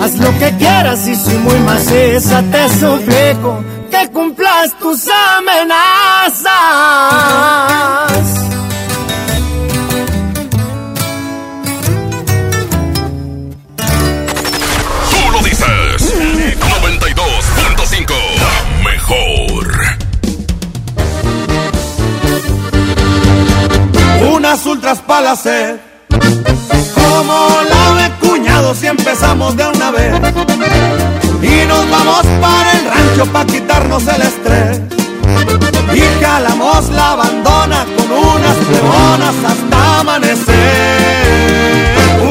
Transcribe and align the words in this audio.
Haz 0.00 0.16
lo 0.16 0.30
que 0.38 0.56
quieras 0.56 1.06
y 1.06 1.14
soy 1.14 1.36
muy 1.38 1.58
maciza, 1.60 2.42
te 2.50 2.68
suplico 2.70 3.62
que 3.90 4.08
cumplas 4.10 4.72
tus 4.78 5.06
amenazas. 5.36 6.46
Tú 15.10 15.30
lo 15.32 15.38
dices. 15.40 16.14
92.5. 16.60 18.14
La 18.38 18.54
mejor. 18.90 19.66
Unas 24.32 24.64
ultras 24.64 25.00
para 25.00 25.32
hacer. 25.32 25.80
Como 26.94 27.36
la 27.68 28.09
de 28.20 28.28
cuñado 28.28 28.74
si 28.74 28.86
empezamos 28.86 29.56
de 29.56 29.66
una 29.66 29.90
vez. 29.90 30.12
Y 31.42 31.66
nos 31.66 31.90
vamos 31.90 32.26
para 32.40 32.72
el 32.72 32.84
rancho 32.84 33.26
para 33.32 33.46
quitarnos 33.46 34.06
el 34.06 34.22
estrés. 34.22 34.80
Y 35.94 36.00
jalamos 36.22 36.88
la 36.90 37.12
abandona 37.12 37.84
con 37.96 38.12
unas 38.12 38.56
plebonas 38.56 39.34
hasta 39.46 40.00
amanecer. 40.00 40.54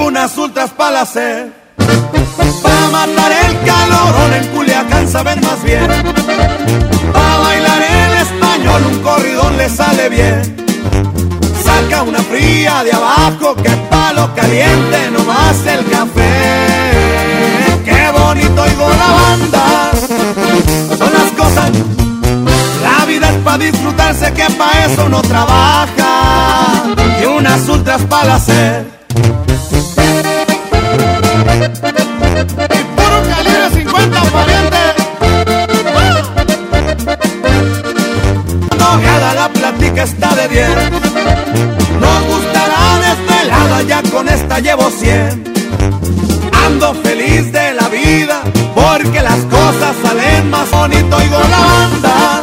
Unas 0.06 0.38
ultras 0.38 0.70
para 0.72 1.02
hacer. 1.02 1.52
Pa' 2.64 2.90
matar 2.92 3.32
el 3.32 3.60
calorón 3.66 4.34
en 4.34 4.48
Culiacán 4.48 5.08
saben 5.08 5.42
más 5.42 5.64
bien. 5.64 5.88
Pa' 7.14 7.38
bailar 7.38 7.82
en 7.82 8.18
español 8.18 8.84
un 8.92 9.00
corridón 9.02 9.58
le 9.58 9.70
sale 9.70 10.10
bien. 10.10 10.69
Una 11.80 12.20
fría 12.20 12.84
de 12.84 12.92
abajo 12.94 13.56
que 13.56 13.70
palo 13.90 14.34
caliente 14.34 15.12
nomás 15.12 15.66
el 15.66 15.86
café. 15.90 17.82
Qué 17.84 18.12
bonito 18.12 18.62
oigo 18.62 18.90
la 18.90 19.08
banda. 19.20 19.92
Son 20.98 21.14
las 21.14 21.32
cosas. 21.38 21.72
La 22.82 23.06
vida 23.06 23.30
es 23.30 23.38
pa' 23.44 23.58
disfrutarse 23.58 24.32
que 24.34 24.50
pa' 24.52 24.86
eso 24.86 25.06
uno 25.06 25.22
trabaja. 25.22 26.84
Y 27.22 27.26
unas 27.26 27.68
ultras 27.68 28.02
para 28.04 28.36
hacer. 28.36 28.86
Y 32.70 32.84
puro 32.96 33.24
calibre 33.30 33.70
50 33.74 34.22
pariente. 34.24 34.78
Nojada 38.78 39.34
la 39.34 39.50
plática 39.50 40.04
está 40.04 40.34
de 40.36 40.48
bien. 40.48 41.09
Nos 42.00 42.26
gustará 42.28 43.00
desvelada 43.08 43.82
ya 43.84 44.04
con 44.12 44.28
esta 44.30 44.60
llevo 44.60 44.90
cien. 44.90 45.44
Ando 46.66 46.94
feliz 46.96 47.52
de 47.52 47.74
la 47.74 47.88
vida 47.90 48.42
porque 48.76 49.22
las 49.22 49.40
cosas 49.46 49.96
salen 50.04 50.50
más 50.50 50.70
bonito 50.72 51.18
y 51.22 51.28
golanda. 51.30 52.42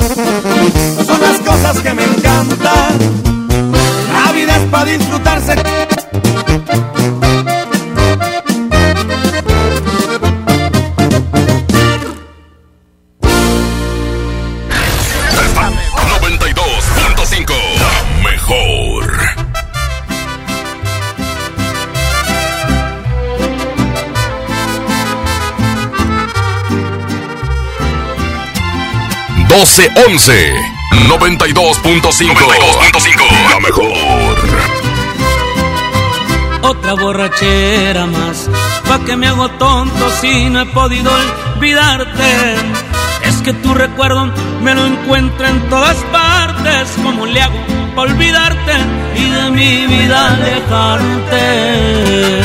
Son 1.07 1.21
las 1.21 1.39
cosas 1.41 1.79
que 1.81 1.95
me 1.95 2.06
1211 29.57 30.53
92.5 31.09 31.81
92.5 31.81 33.25
La 33.49 33.57
mejor. 33.61 33.91
Otra 36.61 36.93
borrachera 36.93 38.05
más 38.05 38.51
Pa' 38.87 38.99
que 39.07 39.17
me 39.17 39.29
hago 39.29 39.49
tonto 39.53 40.11
si 40.21 40.51
no 40.51 40.61
he 40.61 40.67
podido 40.67 41.11
olvidarte. 41.55 42.57
Es 43.25 43.37
que 43.37 43.55
tu 43.55 43.73
recuerdo 43.73 44.31
me 44.61 44.75
lo 44.75 44.85
encuentro 44.85 45.47
en 45.47 45.67
todas 45.71 45.97
partes. 46.13 46.91
¿Cómo 47.03 47.25
le 47.25 47.41
hago 47.41 47.57
pa' 47.95 48.03
olvidarte 48.03 48.75
y 49.15 49.31
de 49.31 49.51
mi 49.53 49.87
vida 49.87 50.35
alejarte? 50.35 52.43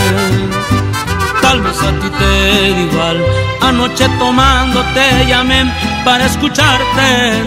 Tal 1.42 1.62
vez 1.62 1.78
a 1.82 1.92
ti 2.00 2.10
te 2.10 2.74
da 2.74 2.80
igual 2.80 3.26
Anoche 3.62 4.08
tomándote 4.18 5.26
llamé 5.28 5.66
para 6.04 6.26
escucharte. 6.26 7.44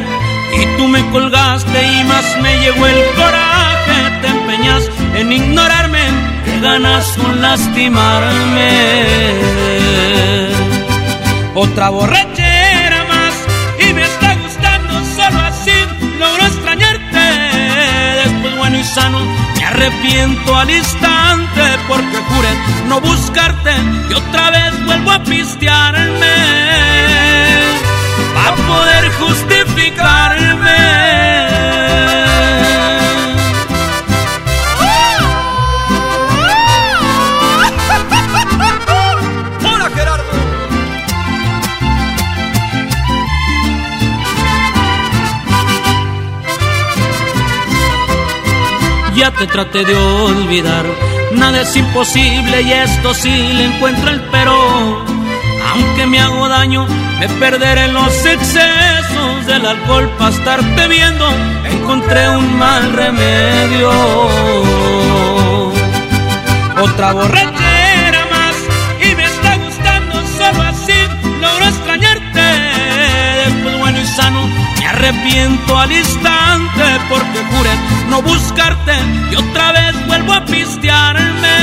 Y 0.61 0.77
tú 0.77 0.89
me 0.89 1.05
colgaste 1.11 1.87
y 1.87 2.05
más 2.05 2.25
me 2.41 2.57
llegó 2.59 2.87
el 2.87 3.05
coraje. 3.17 4.21
Te 4.23 4.29
empeñas 4.29 4.91
en 5.15 5.33
ignorarme, 5.33 6.05
que 6.45 6.61
ganas 6.61 7.07
con 7.17 7.41
lastimarme. 7.41 8.71
Otra 11.55 11.91
borrachera 11.91 13.05
más 13.09 13.35
y 13.79 13.93
me 13.93 14.03
está 14.03 14.35
gustando 14.35 14.95
solo 15.17 15.39
así. 15.41 15.79
Logro 16.19 16.47
extrañarte. 16.47 17.25
Después 18.25 18.57
bueno 18.57 18.79
y 18.79 18.85
sano 18.85 19.19
me 19.57 19.65
arrepiento 19.65 20.57
al 20.57 20.71
instante 20.71 21.63
porque 21.89 22.17
juré 22.29 22.51
no 22.89 23.01
buscarte 23.01 23.73
y 24.11 24.15
otra 24.15 24.51
vez 24.51 24.85
vuelvo 24.85 25.11
a 25.13 25.23
pistearme 25.23 26.35
para 28.45 28.57
poder 28.57 29.11
justificarme. 29.13 30.81
¡Hola, 39.65 39.91
Gerardo! 39.95 40.25
Ya 49.15 49.31
te 49.31 49.47
traté 49.47 49.85
de 49.85 49.95
olvidar, 49.95 50.85
nada 51.33 51.63
es 51.63 51.77
imposible 51.77 52.63
y 52.63 52.73
esto 52.73 53.15
sí 53.15 53.31
le 53.31 53.65
encuentro 53.67 54.11
el 54.11 54.21
pero. 54.23 55.14
Aunque 55.75 56.07
me 56.07 56.21
hago 56.21 56.49
daño, 56.49 56.87
me 57.19 57.29
perderé 57.29 57.87
en 57.87 57.95
los 57.95 58.25
excesos 58.25 59.47
del 59.47 59.67
alcohol 59.67 60.09
para 60.19 60.31
estarte 60.31 60.89
viendo. 60.89 61.29
Encontré 61.65 62.29
un 62.29 62.59
mal 62.59 62.93
remedio. 62.93 63.91
Otra 66.81 67.13
borrachera 67.13 68.27
más 68.31 68.57
y 69.01 69.15
me 69.17 69.25
está 69.25 69.57
gustando 69.57 70.15
solo 70.39 70.63
así. 70.63 71.01
Logro 71.41 71.65
extrañarte. 71.67 72.43
Después 73.47 73.79
bueno 73.79 74.01
y 74.01 74.07
sano 74.07 74.47
me 74.79 74.87
arrepiento 74.87 75.79
al 75.79 75.93
instante 75.93 76.85
porque 77.09 77.45
juré 77.51 77.71
no 78.09 78.23
buscarte 78.23 78.93
y 79.31 79.35
otra 79.35 79.73
vez 79.73 80.07
vuelvo 80.07 80.33
a 80.35 80.45
pistearme 80.45 81.55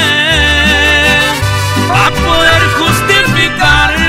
a 1.94 2.10
poder 2.10 2.62
justificarme. 2.80 4.01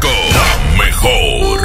92.5. 0.00 0.08
La 0.32 0.48
mejor. 0.78 1.60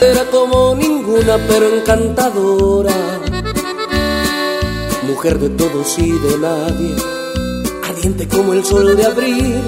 Era 0.00 0.24
como 0.30 0.74
ninguna 0.74 1.36
pero 1.48 1.76
encantadora 1.76 2.94
Mujer 5.06 5.38
de 5.38 5.50
todos 5.50 5.98
y 5.98 6.12
de 6.12 6.38
nadie 6.38 6.94
Ardiente 7.84 8.28
como 8.28 8.52
el 8.52 8.64
sol 8.64 8.96
de 8.96 9.04
abril 9.04 9.60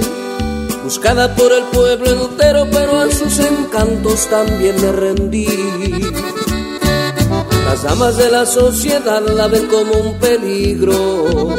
Buscada 0.84 1.34
por 1.34 1.52
el 1.52 1.64
pueblo 1.64 2.10
entero 2.10 2.66
pero 2.70 3.00
a 3.00 3.10
sus 3.10 3.38
encantos 3.40 4.26
también 4.28 4.80
me 4.80 4.92
rendí 4.92 5.46
Las 7.70 7.84
damas 7.84 8.16
de 8.16 8.28
la 8.28 8.44
sociedad 8.46 9.22
la 9.28 9.46
ven 9.46 9.68
como 9.68 9.92
un 9.92 10.18
peligro 10.18 11.54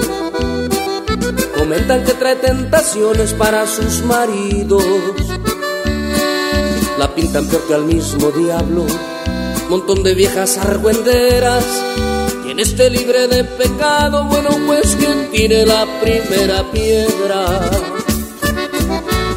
Comentan 1.57 2.03
que 2.03 2.13
trae 2.15 2.35
tentaciones 2.35 3.33
para 3.33 3.65
sus 3.65 4.03
maridos 4.03 4.83
la 6.97 7.15
pintan 7.15 7.47
peor 7.47 7.63
que 7.67 7.73
al 7.73 7.85
mismo 7.85 8.29
diablo. 8.29 8.85
Montón 9.69 10.03
de 10.03 10.13
viejas 10.13 10.57
argüenderas. 10.59 11.65
Quien 12.43 12.59
esté 12.59 12.91
libre 12.91 13.27
de 13.27 13.43
pecado, 13.43 14.25
bueno, 14.25 14.49
pues 14.67 14.95
quien 14.97 15.31
tire 15.31 15.65
la 15.65 15.87
primera 15.99 16.63
piedra. 16.71 17.71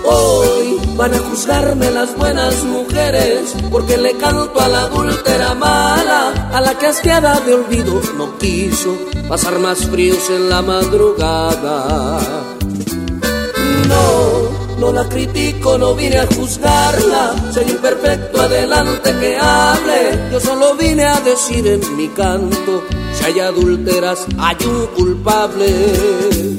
Hoy 0.04 0.63
van 0.96 1.14
a 1.14 1.18
juzgarme 1.18 1.90
las 1.90 2.16
buenas 2.16 2.62
mujeres, 2.64 3.54
porque 3.70 3.96
le 3.96 4.16
canto 4.16 4.60
a 4.60 4.68
la 4.68 4.82
adúltera 4.82 5.54
mala, 5.54 6.50
a 6.52 6.60
la 6.60 6.78
que 6.78 6.86
asqueada 6.86 7.40
de 7.40 7.54
olvido 7.54 8.00
no 8.16 8.38
quiso 8.38 8.96
pasar 9.28 9.58
más 9.58 9.86
fríos 9.86 10.30
en 10.30 10.48
la 10.48 10.62
madrugada. 10.62 12.20
No, 13.88 14.78
no 14.78 14.92
la 14.92 15.08
critico, 15.08 15.78
no 15.78 15.94
vine 15.94 16.18
a 16.18 16.26
juzgarla. 16.26 17.34
Soy 17.52 17.64
imperfecto, 17.64 18.40
adelante 18.40 19.14
que 19.20 19.36
hable. 19.36 20.30
Yo 20.32 20.40
solo 20.40 20.74
vine 20.74 21.04
a 21.04 21.20
decir 21.20 21.66
en 21.66 21.96
mi 21.96 22.08
canto: 22.08 22.82
si 23.14 23.24
hay 23.24 23.40
adúlteras, 23.40 24.26
hay 24.38 24.56
un 24.66 24.86
culpable. 24.94 26.53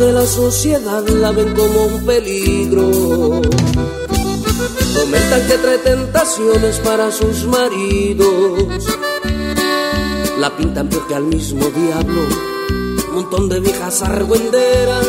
De 0.00 0.12
la 0.14 0.26
sociedad 0.26 1.06
la 1.08 1.30
ven 1.30 1.54
como 1.54 1.84
un 1.84 2.06
peligro. 2.06 2.90
Comentan 4.96 5.46
que 5.46 5.58
trae 5.58 5.78
tentaciones 5.78 6.78
para 6.78 7.12
sus 7.12 7.44
maridos. 7.44 8.64
La 10.38 10.56
pintan 10.56 10.88
peor 10.88 11.06
que 11.06 11.14
al 11.14 11.24
mismo 11.24 11.66
diablo. 11.66 12.22
Un 13.08 13.14
montón 13.14 13.50
de 13.50 13.60
viejas 13.60 14.00
argüenderas. 14.00 15.06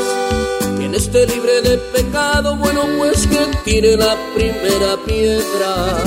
Quien 0.77 0.93
esté 0.93 1.25
libre 1.25 1.61
de 1.61 1.77
pecado, 1.77 2.57
bueno, 2.57 2.81
pues 2.97 3.27
que 3.27 3.47
tire 3.63 3.95
la 3.95 4.17
primera 4.35 4.97
piedra. 5.05 6.03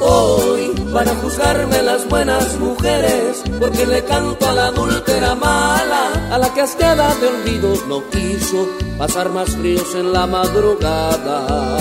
Hoy 0.00 0.72
van 0.92 1.08
a 1.08 1.14
juzgarme 1.14 1.82
las 1.82 2.08
buenas 2.08 2.58
mujeres, 2.58 3.41
porque 3.62 3.86
le 3.86 4.02
canto 4.04 4.44
a 4.48 4.54
la 4.54 4.66
adúltera 4.66 5.36
mala, 5.36 6.10
a 6.32 6.36
la 6.36 6.52
que 6.52 6.62
asqueada 6.62 7.14
de 7.14 7.28
olvido 7.28 7.72
no 7.86 8.02
quiso 8.10 8.68
pasar 8.98 9.30
más 9.30 9.50
fríos 9.50 9.94
en 9.94 10.12
la 10.12 10.26
madrugada. 10.26 11.78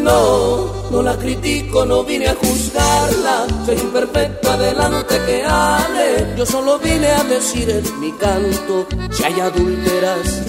No, 0.00 0.88
no 0.90 1.02
la 1.02 1.14
critico, 1.18 1.84
no 1.84 2.04
vine 2.04 2.28
a 2.28 2.34
juzgarla. 2.36 3.46
Soy 3.66 3.76
imperfecto, 3.76 4.50
adelante 4.50 5.14
que 5.26 5.44
hable. 5.44 6.34
Yo 6.38 6.46
solo 6.46 6.78
vine 6.78 7.08
a 7.08 7.24
decir 7.24 7.68
en 7.68 8.00
mi 8.00 8.10
canto: 8.12 8.86
si 9.10 9.24
hay 9.24 9.40
adúlteras, 9.40 10.42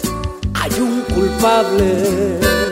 hay 0.53 0.71
un 0.79 1.01
culpable. 1.13 2.64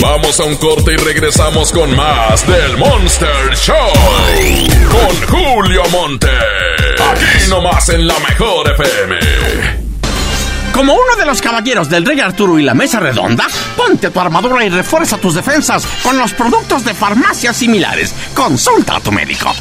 Vamos 0.00 0.40
a 0.40 0.44
un 0.44 0.56
corte 0.56 0.94
y 0.94 0.96
regresamos 0.96 1.72
con 1.72 1.94
más 1.94 2.46
del 2.46 2.78
Monster 2.78 3.54
Show. 3.54 3.76
Con 4.88 5.28
Julio 5.28 5.82
Monte. 5.90 6.28
Aquí 7.10 7.48
nomás 7.50 7.88
en 7.90 8.06
la 8.06 8.18
mejor 8.20 8.70
FM. 8.72 9.18
Como 10.72 10.94
uno 10.94 11.16
de 11.18 11.26
los 11.26 11.42
caballeros 11.42 11.90
del 11.90 12.06
Rey 12.06 12.18
Arturo 12.20 12.58
y 12.58 12.62
la 12.62 12.72
Mesa 12.72 12.98
Redonda, 12.98 13.46
ponte 13.76 14.10
tu 14.10 14.20
armadura 14.20 14.64
y 14.64 14.70
refuerza 14.70 15.18
tus 15.18 15.34
defensas 15.34 15.86
con 16.02 16.16
los 16.16 16.32
productos 16.32 16.84
de 16.84 16.94
farmacias 16.94 17.56
similares. 17.56 18.14
Consulta 18.34 18.96
a 18.96 19.00
tu 19.00 19.12
médico. 19.12 19.52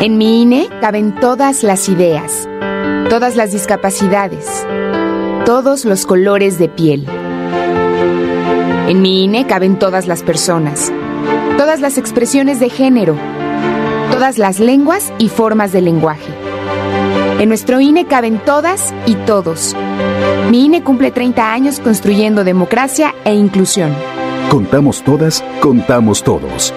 En 0.00 0.18
mi 0.18 0.42
INE 0.42 0.68
caben 0.82 1.18
todas 1.18 1.62
las 1.62 1.88
ideas, 1.88 2.46
todas 3.08 3.34
las 3.34 3.52
discapacidades, 3.52 4.66
todos 5.46 5.86
los 5.86 6.04
colores 6.04 6.58
de 6.58 6.68
piel. 6.68 7.08
En 8.88 9.02
mi 9.02 9.24
INE 9.24 9.48
caben 9.48 9.80
todas 9.80 10.06
las 10.06 10.22
personas, 10.22 10.92
todas 11.58 11.80
las 11.80 11.98
expresiones 11.98 12.60
de 12.60 12.70
género, 12.70 13.16
todas 14.12 14.38
las 14.38 14.60
lenguas 14.60 15.12
y 15.18 15.28
formas 15.28 15.72
de 15.72 15.80
lenguaje. 15.80 16.32
En 17.40 17.48
nuestro 17.48 17.80
INE 17.80 18.06
caben 18.06 18.38
todas 18.38 18.94
y 19.04 19.16
todos. 19.16 19.74
Mi 20.52 20.66
INE 20.66 20.84
cumple 20.84 21.10
30 21.10 21.52
años 21.52 21.80
construyendo 21.80 22.44
democracia 22.44 23.12
e 23.24 23.34
inclusión. 23.34 23.92
Contamos 24.50 25.02
todas, 25.02 25.42
contamos 25.60 26.22
todos. 26.22 26.72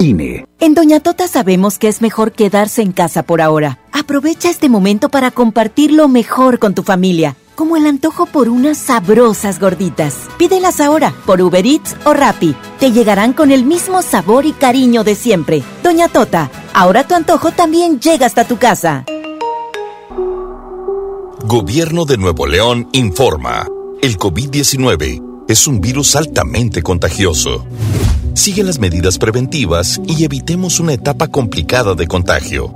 INE. 0.00 0.46
En 0.60 0.72
Doña 0.72 1.00
Tota 1.00 1.28
sabemos 1.28 1.78
que 1.78 1.88
es 1.88 2.00
mejor 2.00 2.32
quedarse 2.32 2.80
en 2.80 2.92
casa 2.92 3.22
por 3.22 3.42
ahora. 3.42 3.80
Aprovecha 3.92 4.48
este 4.48 4.70
momento 4.70 5.10
para 5.10 5.30
compartir 5.30 5.92
lo 5.92 6.08
mejor 6.08 6.58
con 6.58 6.74
tu 6.74 6.82
familia 6.82 7.36
como 7.58 7.76
el 7.76 7.86
antojo 7.86 8.26
por 8.26 8.48
unas 8.48 8.78
sabrosas 8.78 9.58
gorditas. 9.58 10.14
Pídelas 10.38 10.78
ahora 10.78 11.12
por 11.26 11.42
Uber 11.42 11.66
Eats 11.66 11.96
o 12.04 12.14
Rappi. 12.14 12.54
Te 12.78 12.92
llegarán 12.92 13.32
con 13.32 13.50
el 13.50 13.64
mismo 13.64 14.00
sabor 14.00 14.46
y 14.46 14.52
cariño 14.52 15.02
de 15.02 15.16
siempre. 15.16 15.64
Doña 15.82 16.06
Tota, 16.06 16.52
ahora 16.72 17.02
tu 17.02 17.16
antojo 17.16 17.50
también 17.50 17.98
llega 17.98 18.26
hasta 18.26 18.46
tu 18.46 18.58
casa. 18.58 19.04
Gobierno 21.46 22.04
de 22.04 22.16
Nuevo 22.16 22.46
León 22.46 22.88
informa. 22.92 23.66
El 24.02 24.18
COVID-19 24.18 25.44
es 25.48 25.66
un 25.66 25.80
virus 25.80 26.14
altamente 26.14 26.80
contagioso. 26.84 27.66
Sigue 28.34 28.62
las 28.62 28.78
medidas 28.78 29.18
preventivas 29.18 30.00
y 30.06 30.22
evitemos 30.22 30.78
una 30.78 30.92
etapa 30.92 31.26
complicada 31.26 31.96
de 31.96 32.06
contagio. 32.06 32.72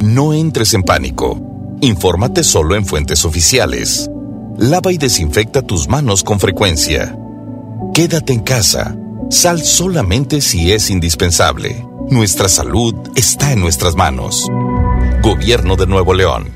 No 0.00 0.34
entres 0.34 0.74
en 0.74 0.82
pánico. 0.82 1.40
Infórmate 1.80 2.42
solo 2.42 2.74
en 2.74 2.84
fuentes 2.84 3.24
oficiales. 3.24 4.10
Lava 4.58 4.90
y 4.90 4.96
desinfecta 4.96 5.60
tus 5.60 5.86
manos 5.86 6.24
con 6.24 6.40
frecuencia. 6.40 7.14
Quédate 7.92 8.32
en 8.32 8.40
casa. 8.40 8.96
Sal 9.28 9.62
solamente 9.62 10.40
si 10.40 10.72
es 10.72 10.88
indispensable. 10.88 11.86
Nuestra 12.08 12.48
salud 12.48 12.94
está 13.16 13.52
en 13.52 13.60
nuestras 13.60 13.96
manos. 13.96 14.48
Gobierno 15.22 15.76
de 15.76 15.86
Nuevo 15.86 16.14
León. 16.14 16.55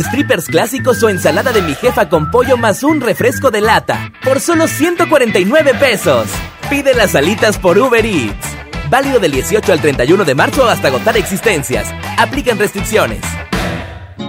strippers 0.00 0.46
clásicos 0.46 1.02
o 1.02 1.08
ensalada 1.08 1.52
de 1.52 1.62
mi 1.62 1.74
jefa 1.74 2.08
con 2.08 2.30
pollo 2.30 2.56
más 2.56 2.82
un 2.82 3.00
refresco 3.00 3.50
de 3.50 3.60
lata 3.60 4.12
por 4.24 4.40
solo 4.40 4.66
149 4.66 5.74
pesos. 5.74 6.28
Pide 6.70 6.94
las 6.94 7.10
salitas 7.10 7.58
por 7.58 7.78
Uber 7.78 8.04
Eats. 8.04 8.46
Válido 8.88 9.20
del 9.20 9.32
18 9.32 9.72
al 9.72 9.80
31 9.80 10.24
de 10.24 10.34
marzo 10.34 10.68
hasta 10.68 10.88
agotar 10.88 11.16
existencias. 11.16 11.86
Aplican 12.18 12.58
restricciones. 12.58 13.20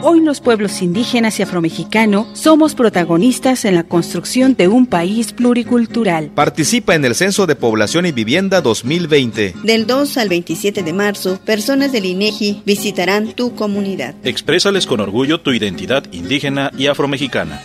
Hoy 0.05 0.19
los 0.19 0.41
pueblos 0.41 0.81
indígenas 0.81 1.39
y 1.39 1.43
afromexicano 1.43 2.27
somos 2.33 2.75
protagonistas 2.75 3.63
en 3.63 3.75
la 3.75 3.83
construcción 3.85 4.53
de 4.57 4.67
un 4.67 4.85
país 4.85 5.31
pluricultural. 5.31 6.29
Participa 6.35 6.93
en 6.93 7.05
el 7.05 7.15
Censo 7.15 7.47
de 7.47 7.55
Población 7.55 8.05
y 8.05 8.11
Vivienda 8.11 8.59
2020. 8.59 9.55
Del 9.63 9.87
2 9.87 10.17
al 10.17 10.27
27 10.27 10.83
de 10.83 10.91
marzo, 10.91 11.39
personas 11.45 11.93
del 11.93 12.03
INEGI 12.03 12.63
visitarán 12.65 13.31
tu 13.31 13.55
comunidad. 13.55 14.13
Exprésales 14.25 14.87
con 14.87 14.99
orgullo 14.99 15.39
tu 15.39 15.53
identidad 15.53 16.03
indígena 16.11 16.69
y 16.77 16.87
afromexicana. 16.87 17.63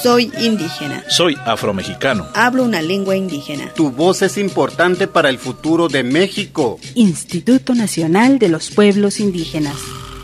Soy 0.00 0.30
indígena. 0.40 1.02
Soy 1.08 1.36
afromexicano. 1.44 2.28
Hablo 2.34 2.62
una 2.62 2.82
lengua 2.82 3.16
indígena. 3.16 3.74
Tu 3.74 3.90
voz 3.90 4.22
es 4.22 4.38
importante 4.38 5.08
para 5.08 5.28
el 5.28 5.38
futuro 5.38 5.88
de 5.88 6.04
México. 6.04 6.78
Instituto 6.94 7.74
Nacional 7.74 8.38
de 8.38 8.48
los 8.48 8.70
Pueblos 8.70 9.18
Indígenas. 9.18 9.74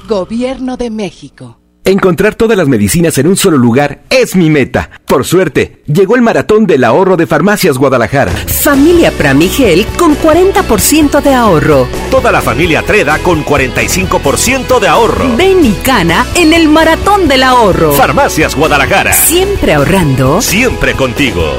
Gobierno 0.07 0.77
de 0.77 0.91
México. 0.91 1.59
Encontrar 1.85 2.35
todas 2.35 2.57
las 2.59 2.67
medicinas 2.67 3.17
en 3.19 3.29
un 3.29 3.37
solo 3.37 3.57
lugar 3.59 4.03
es 4.11 4.35
mi 4.35 4.51
meta. 4.51 4.91
Por 5.07 5.25
suerte, 5.25 5.83
llegó 5.87 6.17
el 6.17 6.23
maratón 6.23 6.67
del 6.67 6.83
ahorro 6.85 7.17
de 7.17 7.27
Farmacias 7.27 7.79
Guadalajara. 7.79 8.33
Familia 8.33 9.13
Pramigel 9.13 9.87
con 9.97 10.17
40% 10.17 11.23
de 11.23 11.35
ahorro. 11.35 11.87
Toda 12.11 12.33
la 12.33 12.41
familia 12.41 12.83
Treda 12.83 13.19
con 13.19 13.45
45% 13.45 14.81
de 14.81 14.89
ahorro. 14.89 15.37
Ven 15.37 15.65
y 15.65 15.73
cana 15.75 16.27
en 16.35 16.53
el 16.53 16.69
maratón 16.69 17.29
del 17.29 17.45
ahorro. 17.45 17.93
Farmacias 17.93 18.57
Guadalajara. 18.57 19.13
Siempre 19.13 19.75
ahorrando. 19.75 20.41
Siempre 20.43 20.95
contigo. 20.95 21.53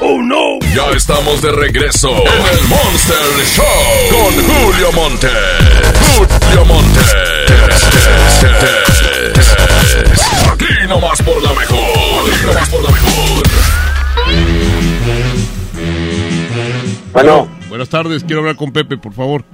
¡Oh 0.00 0.20
no! 0.20 0.58
Ya 0.74 0.90
estamos 0.96 1.40
de 1.40 1.52
regreso 1.52 2.10
en 2.10 2.58
el 2.58 2.68
Monster 2.68 3.46
Show 3.54 3.64
con 4.10 4.34
Julio 4.44 4.92
Monte. 4.92 5.28
Julio 6.16 6.64
Monte. 6.64 7.41
Aquí 10.52 10.88
nomás 10.88 11.22
por 11.22 11.42
la 11.42 11.52
mejor. 11.52 12.30
Aquí 12.30 12.46
nomás 12.46 12.68
por 12.70 12.82
la 12.82 12.90
mejor. 12.90 13.42
Bueno. 17.12 17.48
Buenas 17.68 17.88
tardes, 17.88 18.24
quiero 18.24 18.40
hablar 18.40 18.56
con 18.56 18.72
Pepe, 18.72 18.96
por 18.98 19.12
favor. 19.12 19.44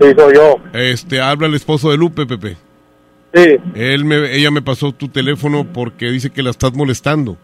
Sí, 0.00 0.06
soy 0.16 0.34
yo. 0.34 0.56
Este, 0.72 1.20
habla 1.20 1.46
el 1.46 1.54
esposo 1.54 1.90
de 1.90 1.96
Lupe, 1.96 2.26
Pepe. 2.26 2.56
Sí. 3.32 3.56
Él 3.74 4.04
me, 4.04 4.34
ella 4.34 4.50
me 4.50 4.62
pasó 4.62 4.92
tu 4.92 5.08
teléfono 5.08 5.64
porque 5.72 6.10
dice 6.10 6.30
que 6.30 6.42
la 6.42 6.50
estás 6.50 6.72
molestando. 6.72 7.36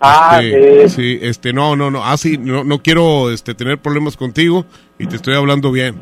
Ah, 0.00 0.40
este, 0.40 0.88
sí. 0.90 1.18
este, 1.20 1.52
no, 1.52 1.74
no, 1.74 1.90
no, 1.90 2.04
ah, 2.04 2.16
sí, 2.16 2.38
no, 2.38 2.62
no 2.62 2.80
quiero, 2.80 3.32
este, 3.32 3.54
tener 3.54 3.78
problemas 3.78 4.16
contigo 4.16 4.64
y 4.98 5.06
te 5.06 5.16
estoy 5.16 5.34
hablando 5.34 5.72
bien. 5.72 5.96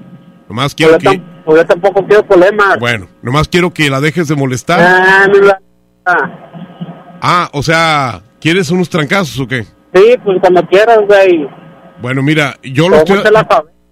Nomás 0.49 0.75
quiero 0.75 0.99
yo 0.99 1.13
que... 1.47 1.57
Yo 1.57 1.67
tampoco 1.67 2.05
quiero 2.07 2.27
problemas. 2.27 2.79
Bueno, 2.79 3.09
nomás 3.23 3.49
quiero 3.49 3.73
que 3.73 3.89
la 3.91 4.01
dejes 4.01 4.29
de 4.29 4.35
molestar. 4.37 4.81
Ah, 4.81 5.27
no 5.33 5.41
la... 5.41 5.61
Ah, 7.21 7.49
o 7.53 7.63
sea, 7.63 8.23
¿quieres 8.41 8.71
unos 8.71 8.89
trancazos 8.89 9.39
o 9.41 9.47
qué? 9.47 9.63
Sí, 9.95 10.17
pues 10.25 10.39
cuando 10.41 10.63
quieras, 10.67 10.99
güey. 11.07 11.49
Bueno, 12.03 12.23
mira, 12.23 12.57
yo 12.63 12.89
lo 12.89 12.97
estoy... 12.97 13.21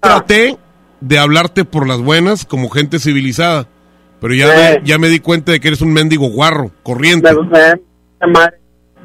Traté 0.00 0.56
de 1.00 1.18
hablarte 1.18 1.64
por 1.64 1.88
las 1.88 1.99
buenas 2.00 2.44
como 2.44 2.68
gente 2.68 2.99
civilizada, 2.99 3.66
pero 4.20 4.34
ya, 4.34 4.46
me, 4.49 4.80
ya 4.84 4.99
me 4.99 5.08
di 5.08 5.18
cuenta 5.20 5.52
de 5.52 5.61
que 5.61 5.68
eres 5.68 5.80
un 5.80 5.92
mendigo 5.92 6.28
guarro, 6.28 6.70
corriente. 6.82 7.30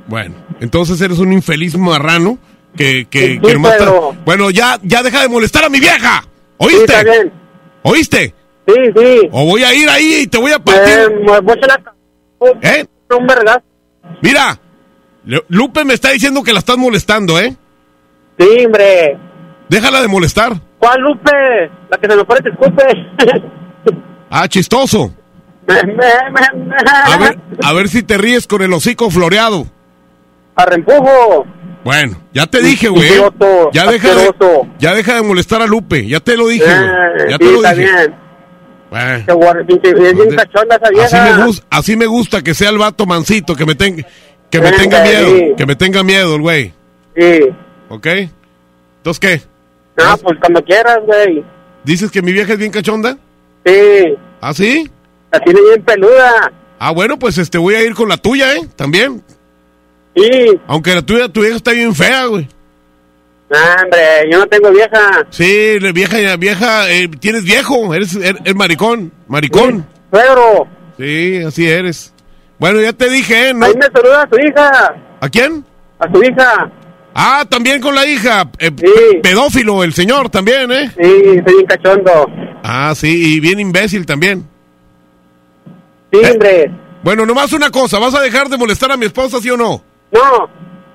Bueno, 0.07 0.35
entonces 0.59 0.99
eres 1.01 1.19
un 1.19 1.31
infeliz 1.33 1.77
marrano 1.77 2.37
que, 2.75 3.07
que, 3.09 3.27
Sí, 3.35 3.39
que 3.39 3.53
nomás 3.53 3.75
pero- 3.77 4.11
está- 4.11 4.23
Bueno, 4.25 4.49
ya, 4.49 4.77
ya 4.83 5.03
deja 5.03 5.21
de 5.21 5.29
molestar 5.29 5.63
a 5.65 5.69
mi 5.69 5.79
vieja. 5.79 6.23
¿Oíste? 6.57 6.77
Sí, 6.77 6.83
está 6.93 7.03
bien. 7.03 7.33
¿Oíste? 7.83 8.35
Sí, 8.73 8.91
sí. 8.95 9.29
O 9.31 9.45
voy 9.45 9.63
a 9.63 9.73
ir 9.73 9.89
ahí 9.89 10.21
y 10.23 10.27
te 10.27 10.37
voy 10.37 10.51
a 10.51 10.59
partir. 10.59 10.93
Eh. 12.41 12.53
¿Eh? 12.61 12.85
Un 13.17 13.27
vergazo. 13.27 13.61
Mira, 14.21 14.57
Lupe 15.49 15.83
me 15.85 15.93
está 15.93 16.11
diciendo 16.11 16.43
que 16.43 16.53
la 16.53 16.59
estás 16.59 16.77
molestando, 16.77 17.39
¿eh? 17.39 17.55
Sí, 18.37 18.65
hombre. 18.65 19.17
Déjala 19.69 20.01
de 20.01 20.07
molestar. 20.07 20.53
¿Cuál 20.79 21.01
Lupe? 21.01 21.31
La 21.89 21.97
que 21.97 22.09
se 22.09 22.15
me 22.15 22.23
pone 22.23 22.41
te 22.41 22.49
escupe. 22.49 22.83
Ah, 24.29 24.47
chistoso. 24.47 25.11
A 25.67 27.17
ver, 27.17 27.37
a 27.63 27.73
ver 27.73 27.89
si 27.89 28.01
te 28.03 28.17
ríes 28.17 28.47
con 28.47 28.61
el 28.61 28.73
hocico 28.73 29.09
floreado. 29.11 29.65
Arrempujo. 30.55 31.45
Bueno, 31.83 32.17
ya 32.33 32.45
te 32.47 32.61
dije, 32.61 32.89
güey. 32.89 33.07
¿eh? 33.07 33.21
Ya 33.73 33.89
deja, 33.89 34.13
de, 34.15 34.31
ya 34.79 34.93
deja 34.93 35.15
de 35.15 35.21
molestar 35.21 35.61
a 35.61 35.67
Lupe. 35.67 36.07
Ya 36.07 36.19
te 36.19 36.35
lo 36.37 36.47
dije, 36.47 36.65
güey. 36.65 36.77
Eh, 36.87 37.25
Ya 37.29 37.37
sí, 37.37 37.45
te 37.45 37.51
lo 37.51 37.61
dije. 37.61 37.75
bien. 37.75 38.15
Bueno, 38.89 39.23
Qué 39.25 39.33
guar- 39.33 39.65
pinche- 39.67 39.89
Es 40.09 40.15
bien 40.15 40.35
cachonda 40.35 40.75
esa 40.77 40.89
vieja. 40.89 41.05
así 41.05 41.37
me, 41.37 41.45
gusta, 41.45 41.65
así 41.69 41.95
me 41.95 42.05
gusta 42.07 42.41
que 42.41 42.53
sea 42.53 42.69
el 42.69 42.77
vato 42.79 43.05
mansito, 43.05 43.55
que 43.55 43.65
me, 43.65 43.75
tenga 43.75 44.03
que 44.49 44.59
me 44.61 44.71
tenga 44.71 45.03
miedo. 45.03 45.37
sí. 45.37 45.53
Que 45.57 45.65
me 45.67 45.75
tenga 45.75 46.03
miedo 46.03 46.35
el 46.35 46.41
güey. 46.41 46.73
Sí. 47.15 47.39
¿Ok? 47.89 48.07
Entonces, 48.97 49.19
¿qué? 49.19 49.41
No, 50.03 50.17
pues 50.17 50.37
cuando 50.39 50.63
quieras, 50.63 50.99
güey. 51.05 51.43
¿Dices 51.83 52.09
que 52.11 52.21
mi 52.21 52.31
vieja 52.31 52.53
es 52.53 52.59
bien 52.59 52.71
cachonda? 52.71 53.17
Sí. 53.65 54.15
¿Ah, 54.41 54.53
sí? 54.53 54.89
La 55.31 55.39
tiene 55.41 55.59
bien 55.61 55.83
peluda. 55.83 56.51
Ah, 56.79 56.91
bueno, 56.91 57.19
pues 57.19 57.37
este 57.37 57.57
voy 57.57 57.75
a 57.75 57.83
ir 57.83 57.93
con 57.93 58.09
la 58.09 58.17
tuya, 58.17 58.55
¿eh? 58.55 58.67
También. 58.75 59.21
Sí. 60.15 60.59
Aunque 60.67 60.95
la 60.95 61.01
tuya, 61.03 61.29
tu 61.29 61.41
vieja 61.41 61.57
está 61.57 61.71
bien 61.71 61.93
fea, 61.93 62.25
güey. 62.25 62.47
No, 63.49 63.57
hombre, 63.83 64.29
yo 64.31 64.39
no 64.39 64.47
tengo 64.47 64.71
vieja. 64.71 65.25
Sí, 65.31 65.79
vieja, 65.93 66.35
vieja, 66.37 66.91
eh, 66.91 67.07
tienes 67.19 67.43
viejo, 67.43 67.93
eres, 67.93 68.15
eres, 68.15 68.41
eres 68.41 68.55
maricón, 68.55 69.11
maricón. 69.27 69.85
Suegro. 70.11 70.67
Sí, 70.97 71.41
así 71.45 71.67
eres. 71.67 72.13
Bueno, 72.59 72.81
ya 72.81 72.93
te 72.93 73.09
dije, 73.09 73.49
¿eh? 73.49 73.53
¿no? 73.53 73.65
Ahí 73.65 73.73
me 73.73 73.87
saluda 73.87 74.23
a 74.23 74.29
su 74.29 74.35
hija. 74.39 74.95
¿A 75.21 75.29
quién? 75.29 75.65
A 75.97 76.11
su 76.13 76.21
hija. 76.23 76.71
Ah, 77.15 77.43
también 77.49 77.81
con 77.81 77.95
la 77.95 78.05
hija. 78.05 78.49
Eh, 78.59 78.71
Pedófilo, 79.23 79.83
el 79.83 79.93
señor 79.93 80.29
también, 80.29 80.71
¿eh? 80.71 80.91
Sí, 80.95 81.23
soy 81.45 81.55
bien 81.55 81.65
cachondo. 81.67 82.27
Ah, 82.63 82.93
sí, 82.95 83.35
y 83.35 83.39
bien 83.39 83.59
imbécil 83.59 84.05
también. 84.05 84.47
Sí, 86.11 86.19
hombre. 86.29 86.71
Bueno, 87.01 87.25
nomás 87.25 87.53
una 87.53 87.69
cosa, 87.71 87.97
¿vas 87.97 88.13
a 88.13 88.21
dejar 88.21 88.49
de 88.49 88.57
molestar 88.57 88.91
a 88.91 88.97
mi 88.97 89.05
esposa, 89.05 89.39
sí 89.41 89.49
o 89.49 89.57
no? 89.57 89.81
No. 90.11 90.49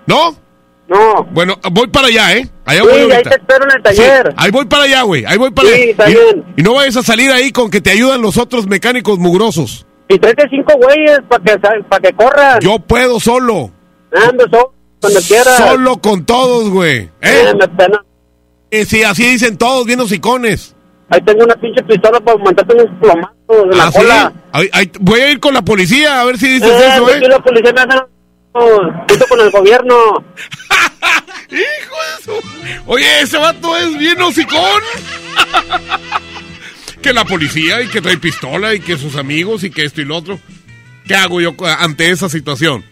¿No? 0.06 0.43
No. 0.88 1.24
Bueno, 1.32 1.58
voy 1.72 1.86
para 1.88 2.08
allá, 2.08 2.34
¿eh? 2.36 2.48
Allá 2.66 2.80
Sí, 2.82 2.86
voy 2.86 2.92
ahí 2.98 3.02
ahorita. 3.10 3.30
te 3.30 3.36
espero 3.36 3.64
en 3.64 3.76
el 3.76 3.82
taller. 3.82 4.26
Sí, 4.28 4.34
ahí 4.36 4.50
voy 4.50 4.64
para 4.66 4.82
allá, 4.84 5.02
güey. 5.02 5.24
Ahí 5.24 5.38
voy 5.38 5.50
para 5.50 5.68
Sí, 5.68 5.74
allá. 5.74 5.84
está 5.90 6.10
y, 6.10 6.14
bien. 6.14 6.44
y 6.56 6.62
no 6.62 6.74
vayas 6.74 6.96
a 6.98 7.02
salir 7.02 7.30
ahí 7.32 7.50
con 7.52 7.70
que 7.70 7.80
te 7.80 7.90
ayudan 7.90 8.20
los 8.20 8.36
otros 8.36 8.66
mecánicos 8.66 9.18
mugrosos. 9.18 9.86
Y 10.08 10.18
tráete 10.18 10.46
cinco 10.50 10.74
güeyes 10.76 11.20
para 11.28 11.42
que, 11.42 11.58
pa' 11.88 12.00
que 12.00 12.12
corran. 12.12 12.60
Yo 12.60 12.78
puedo 12.78 13.18
solo. 13.18 13.70
Ando 14.14 14.44
solo, 14.50 14.74
cuando 15.00 15.20
quieras. 15.20 15.56
Solo 15.56 15.96
con 16.02 16.24
todos, 16.26 16.68
güey. 16.70 17.08
¿Eh? 17.22 17.52
Eh, 18.70 18.84
sí, 18.84 19.02
así 19.02 19.24
dicen 19.24 19.56
todos, 19.56 19.86
bien 19.86 20.00
hocicones. 20.00 20.74
Ahí 21.08 21.20
tengo 21.22 21.44
una 21.44 21.54
pinche 21.56 21.82
pistola 21.84 22.20
para 22.20 22.36
montarte 22.38 22.74
unos 22.74 22.86
plomazos 23.00 23.68
de 23.70 23.76
la 23.76 23.84
¿Ah, 23.84 23.90
sí? 23.92 23.98
cola. 23.98 24.32
Ahí- 24.52 24.70
ahí- 24.72 24.92
voy 25.00 25.20
a 25.20 25.30
ir 25.30 25.40
con 25.40 25.54
la 25.54 25.62
policía 25.62 26.20
a 26.20 26.24
ver 26.24 26.38
si 26.38 26.48
dices 26.48 26.68
Eh, 26.70 26.88
eso, 26.94 27.08
¿eh? 27.10 27.20
la 27.28 27.38
policía 27.38 27.72
me 27.72 27.80
hace 27.80 27.98
junto 29.08 29.26
con 29.28 29.40
el 29.40 29.50
gobierno. 29.50 29.94
Oye, 32.86 33.20
ese 33.22 33.38
vato 33.38 33.76
es 33.76 33.96
bien 33.98 34.20
hocicón. 34.20 34.82
que 37.02 37.12
la 37.12 37.24
policía 37.24 37.82
y 37.82 37.88
que 37.88 38.00
trae 38.00 38.16
pistola 38.16 38.74
y 38.74 38.80
que 38.80 38.96
sus 38.96 39.16
amigos 39.16 39.62
y 39.64 39.70
que 39.70 39.84
esto 39.84 40.00
y 40.00 40.04
lo 40.04 40.16
otro. 40.16 40.40
¿Qué 41.06 41.14
hago 41.14 41.40
yo 41.40 41.54
ante 41.78 42.10
esa 42.10 42.28
situación? 42.28 42.84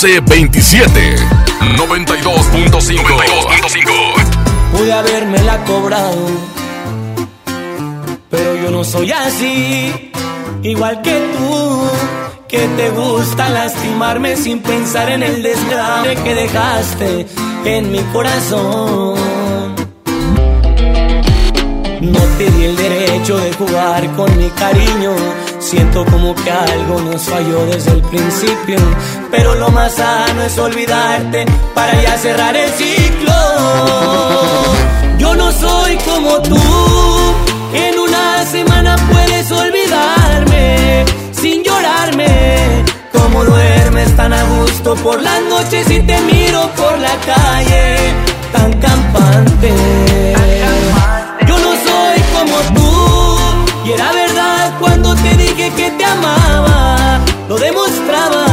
1227 0.00 1.16
92.5 1.76 4.70
Pude 4.70 4.92
haberme 4.92 5.42
la 5.42 5.58
cobrado, 5.64 6.24
pero 8.30 8.54
yo 8.62 8.70
no 8.70 8.84
soy 8.84 9.10
así, 9.10 10.12
igual 10.62 11.02
que 11.02 11.20
tú, 11.36 11.90
que 12.46 12.58
te 12.58 12.90
gusta 12.90 13.48
lastimarme 13.48 14.36
sin 14.36 14.60
pensar 14.60 15.10
en 15.10 15.24
el 15.24 15.42
desgrace 15.42 16.14
que 16.14 16.32
dejaste 16.32 17.26
en 17.64 17.90
mi 17.90 17.98
corazón. 18.12 19.18
No 22.00 22.20
te 22.38 22.48
di 22.52 22.64
el 22.64 22.76
derecho 22.76 23.36
de 23.38 23.52
jugar 23.54 24.08
con 24.14 24.38
mi 24.38 24.48
cariño. 24.50 25.16
Siento 25.58 26.04
como 26.04 26.32
que 26.36 26.50
algo 26.50 27.00
nos 27.00 27.22
falló 27.22 27.66
desde 27.66 27.90
el 27.90 28.02
principio. 28.02 28.78
Pero 29.30 29.54
lo 29.54 29.70
más 29.70 29.94
sano 29.94 30.42
es 30.42 30.58
olvidarte 30.58 31.46
para 31.74 32.02
ya 32.02 32.16
cerrar 32.18 32.56
el 32.56 32.70
ciclo. 32.70 33.32
Yo 35.18 35.34
no 35.34 35.52
soy 35.52 35.96
como 35.98 36.40
tú. 36.42 36.60
En 37.74 37.98
una 37.98 38.44
semana 38.46 38.96
puedes 39.10 39.50
olvidarme 39.52 41.04
sin 41.32 41.62
llorarme. 41.62 42.84
Como 43.12 43.44
duermes 43.44 44.16
tan 44.16 44.32
a 44.32 44.42
gusto 44.44 44.94
por 44.96 45.20
las 45.22 45.42
noches 45.42 45.90
y 45.90 46.00
te 46.00 46.20
miro 46.22 46.70
por 46.76 46.98
la 46.98 47.14
calle 47.26 48.14
tan 48.52 48.72
campante 48.80 49.72
como 52.38 52.58
tú. 52.74 53.38
Y 53.86 53.92
era 53.92 54.12
verdad 54.12 54.74
cuando 54.78 55.14
te 55.14 55.36
dije 55.36 55.72
que 55.76 55.90
te 55.92 56.04
amaba, 56.04 57.20
lo 57.48 57.56
demostraba. 57.56 58.47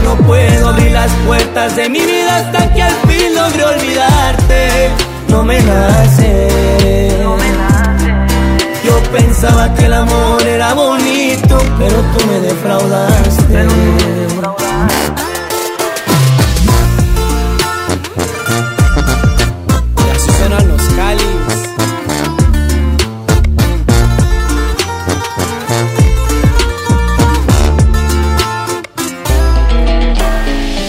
Yo 0.00 0.14
no 0.14 0.16
puedo 0.26 0.68
abrir 0.68 0.92
las 0.92 1.10
puertas 1.26 1.76
de 1.76 1.88
mi 1.88 2.00
vida 2.00 2.36
hasta 2.36 2.72
que 2.72 2.82
al 2.82 2.92
fin 3.06 3.34
logre 3.34 3.64
olvidarte. 3.64 4.90
No 5.28 5.42
me 5.42 5.60
nace. 5.60 7.18
No 7.22 7.36
me 7.36 7.50
nace. 7.50 8.12
Yo 8.84 8.98
pensaba 9.12 9.74
que 9.74 9.86
el 9.86 9.92
amor 9.92 10.42
era 10.42 10.74
bonito, 10.74 11.58
pero 11.78 11.96
tú 11.96 12.26
me 12.26 12.40
defraudaste. 12.40 13.44
Pero 13.48 13.70
me 13.70 14.12
defraudaste. 14.20 14.59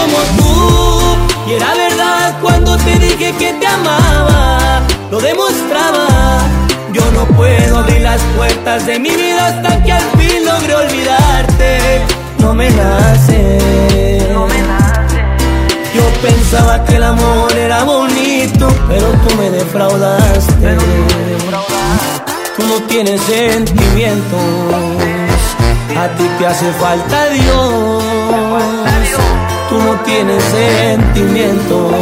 como 0.00 0.18
tú. 0.36 1.50
Y 1.50 1.54
era 1.54 1.74
verdad 1.74 2.38
cuando 2.40 2.76
te 2.78 2.98
dije 2.98 3.32
que 3.38 3.52
te 3.54 3.66
amaba, 3.66 4.80
lo 5.10 5.20
demostraba. 5.20 6.06
Yo 6.92 7.02
no 7.12 7.24
puedo 7.36 7.78
abrir 7.78 8.00
las 8.00 8.20
puertas 8.36 8.86
de 8.86 8.98
mi 8.98 9.10
vida 9.10 9.48
hasta 9.48 9.82
que 9.82 9.92
al 9.92 10.02
fin 10.18 10.44
logre 10.44 10.74
olvidarte. 10.74 12.02
No 12.38 12.54
me 12.54 12.70
nace. 12.70 14.26
No 14.32 14.46
me 14.46 14.60
nace. 14.62 15.20
Yo 15.94 16.02
pensaba 16.22 16.84
que 16.84 16.96
el 16.96 17.04
amor 17.04 17.52
era 17.56 17.84
bonito, 17.84 18.68
pero 18.88 19.06
tú 19.22 19.36
me 19.36 19.50
defraudaste. 19.50 20.52
Pero 20.60 20.80
me 20.80 21.32
defraudaste. 21.32 22.32
Tú 22.56 22.66
no 22.66 22.82
tienes 22.88 23.20
sentimientos, 23.22 24.40
a 25.96 26.08
ti 26.16 26.24
te 26.38 26.46
hace 26.46 26.70
falta 26.72 27.28
Dios 27.30 28.20
tú 29.70 29.78
no 29.78 29.94
tienes 30.00 30.42
sentimientos, 30.42 31.94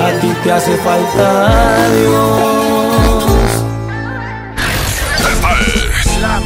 a 0.00 0.10
ti 0.20 0.34
te 0.42 0.52
hace 0.52 0.76
falta 0.78 1.88
Dios. 1.90 3.64
Esta 5.32 5.50
es 5.60 6.20
la 6.20 6.40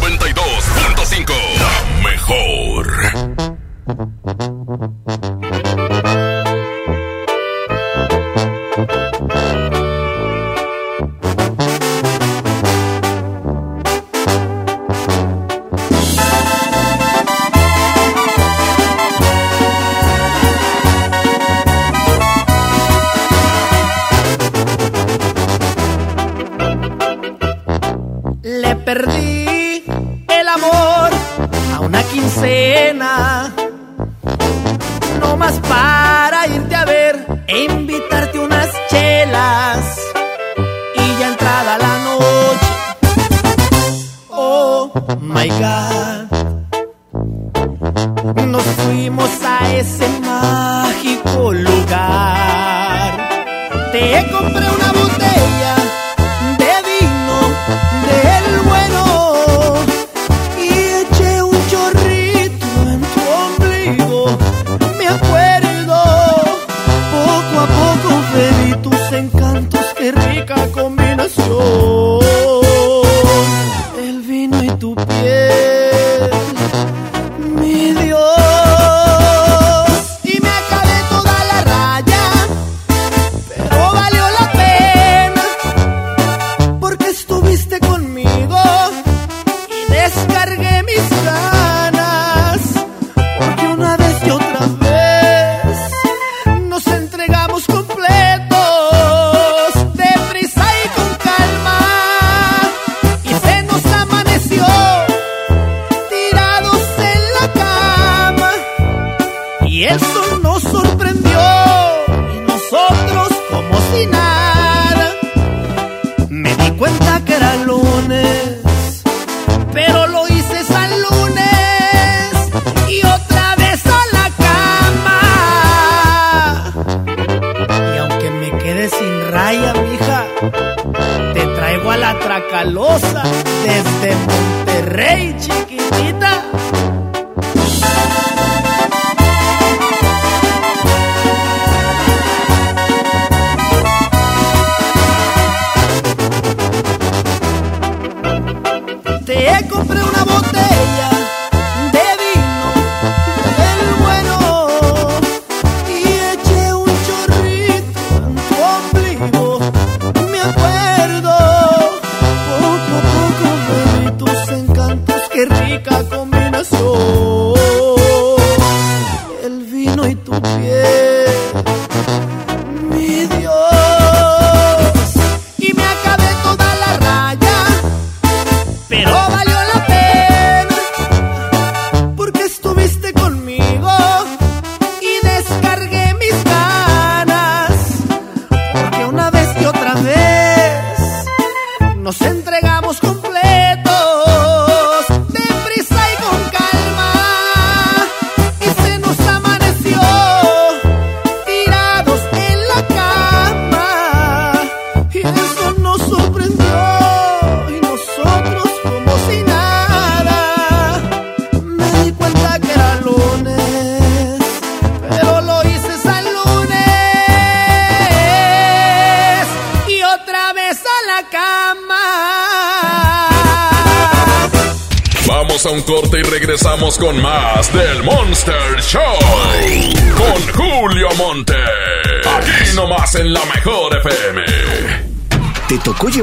92.5, 0.00 1.32
la 1.60 1.74
mejor. 2.08 2.82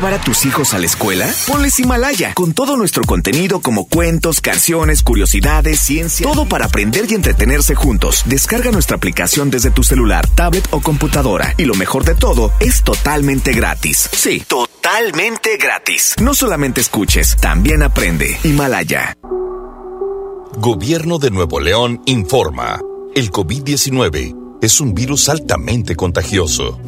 Llevar 0.06 0.20
a 0.20 0.24
tus 0.24 0.46
hijos 0.46 0.74
a 0.74 0.80
la 0.80 0.86
escuela? 0.86 1.28
Ponles 1.48 1.80
Himalaya, 1.80 2.34
con 2.36 2.54
todo 2.54 2.78
nuestro 2.78 3.04
contenido 3.04 3.62
como 3.62 3.88
cuentos, 3.88 4.40
canciones, 4.40 5.02
curiosidades, 5.02 5.80
ciencia, 5.80 6.28
todo 6.28 6.48
para 6.48 6.66
aprender 6.66 7.06
y 7.10 7.16
entretenerse 7.16 7.74
juntos. 7.74 8.22
Descarga 8.26 8.72
nuestra 8.72 8.98
aplicación 8.98 9.50
desde 9.50 9.72
tu 9.72 9.84
celular, 9.84 10.28
tablet 10.28 10.68
o 10.72 10.80
computadora. 10.82 11.56
Y 11.58 11.66
lo 11.66 11.74
mejor 11.74 12.04
de 12.04 12.14
todo, 12.14 12.52
es 12.60 12.84
totalmente 12.84 13.52
gratis. 13.54 14.08
Sí, 14.12 14.44
totalmente 14.48 15.58
gratis. 15.58 16.16
No 16.22 16.36
solamente 16.36 16.82
escuches, 16.82 17.36
también 17.38 17.82
aprende. 17.82 18.38
Himalaya. 18.44 19.18
Gobierno 20.58 21.18
de 21.18 21.32
Nuevo 21.32 21.60
León 21.60 22.02
informa. 22.06 22.80
El 23.16 23.32
COVID-19 23.32 24.60
es 24.62 24.82
un 24.82 24.94
virus 24.94 25.30
altamente 25.30 25.96
contagioso. 25.96 26.80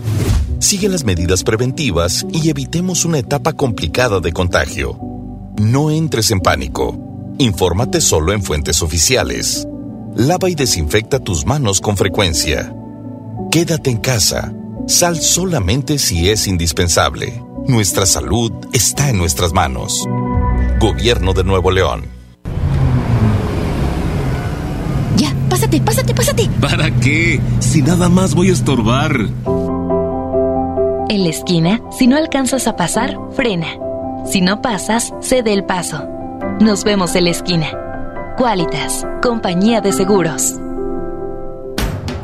Sigue 0.60 0.90
las 0.90 1.04
medidas 1.04 1.44
preventivas 1.44 2.26
y 2.32 2.50
evitemos 2.50 3.06
una 3.06 3.20
etapa 3.20 3.54
complicada 3.54 4.20
de 4.20 4.34
contagio. 4.34 4.98
No 5.60 5.92
entres 5.92 6.32
en 6.32 6.40
pánico. 6.40 6.98
Infórmate 7.38 8.02
solo 8.02 8.34
en 8.34 8.42
fuentes 8.42 8.82
oficiales. 8.82 9.68
Lava 10.16 10.50
y 10.50 10.56
desinfecta 10.56 11.20
tus 11.20 11.46
manos 11.46 11.80
con 11.80 11.96
frecuencia. 11.96 12.76
Quédate 13.52 13.92
en 13.92 13.98
casa. 13.98 14.52
Sal 14.88 15.18
solamente 15.18 16.00
si 16.00 16.30
es 16.30 16.48
indispensable. 16.48 17.44
Nuestra 17.68 18.08
salud 18.08 18.52
está 18.74 19.10
en 19.10 19.20
nuestras 19.20 19.54
manos. 19.54 20.06
Gobierno 20.80 21.34
de 21.34 21.44
Nuevo 21.44 21.70
León. 21.70 22.06
Ya, 25.18 25.36
pásate, 25.50 25.82
pásate, 25.82 26.16
pásate. 26.16 26.50
¿Para 26.60 26.90
qué? 27.00 27.40
Si 27.60 27.84
nada 27.84 28.10
más 28.10 28.34
voy 28.34 28.50
a 28.50 28.54
estorbar. 28.54 29.30
En 31.10 31.24
la 31.24 31.30
esquina, 31.30 31.80
si 31.98 32.06
no 32.06 32.18
alcanzas 32.18 32.68
a 32.68 32.76
pasar, 32.76 33.18
frena. 33.34 33.68
Si 34.26 34.42
no 34.42 34.62
pasas, 34.62 35.14
cede 35.22 35.54
el 35.54 35.64
paso. 35.64 36.06
Nos 36.60 36.84
vemos 36.84 37.16
en 37.16 37.24
la 37.24 37.30
esquina. 37.30 37.68
Qualitas, 38.36 39.08
compañía 39.22 39.80
de 39.80 39.94
seguros. 39.94 40.56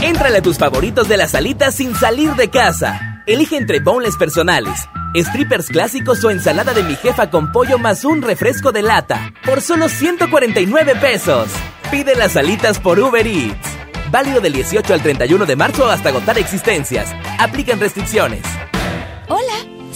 Éntrale 0.01 0.39
a 0.39 0.41
tus 0.41 0.57
favoritos 0.57 1.07
de 1.07 1.15
las 1.15 1.33
alitas 1.33 1.75
sin 1.75 1.95
salir 1.95 2.31
de 2.35 2.49
casa. 2.49 3.23
Elige 3.25 3.55
entre 3.55 3.79
boneless 3.79 4.17
personales, 4.17 4.77
strippers 5.15 5.67
clásicos 5.67 6.21
o 6.25 6.29
ensalada 6.29 6.73
de 6.73 6.83
mi 6.83 6.95
jefa 6.95 7.29
con 7.29 7.53
pollo 7.53 7.79
más 7.79 8.03
un 8.03 8.21
refresco 8.21 8.73
de 8.73 8.81
lata 8.81 9.33
por 9.45 9.61
solo 9.61 9.87
149 9.87 10.95
pesos. 10.95 11.47
Pide 11.89 12.15
las 12.15 12.35
alitas 12.35 12.79
por 12.79 12.99
Uber 12.99 13.25
Eats. 13.25 13.77
Válido 14.11 14.41
del 14.41 14.51
18 14.51 14.93
al 14.93 15.01
31 15.01 15.45
de 15.45 15.55
marzo 15.55 15.89
hasta 15.89 16.09
agotar 16.09 16.37
existencias. 16.37 17.15
Aplican 17.39 17.79
restricciones. 17.79 18.43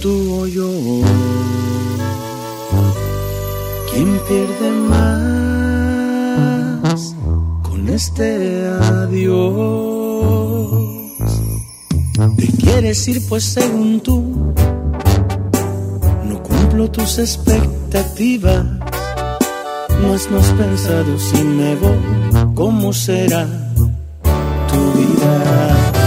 ¿Tú 0.00 0.42
o 0.42 0.46
yo? 0.46 0.70
¿Quién 3.90 4.20
pierde 4.28 4.70
más 4.70 5.41
este 7.88 8.66
adiós? 8.66 9.62
Te 12.36 12.46
quieres 12.58 13.08
ir 13.08 13.20
pues 13.28 13.44
según 13.44 14.00
tú, 14.00 14.52
no 16.24 16.42
cumplo 16.42 16.90
tus 16.90 17.18
expectativas. 17.18 18.64
No 20.02 20.14
has 20.14 20.26
pensado 20.26 21.18
si 21.18 21.42
me 21.42 21.76
voy, 21.76 22.54
¿cómo 22.54 22.92
será 22.92 23.46
tu 24.68 24.98
vida? 24.98 26.01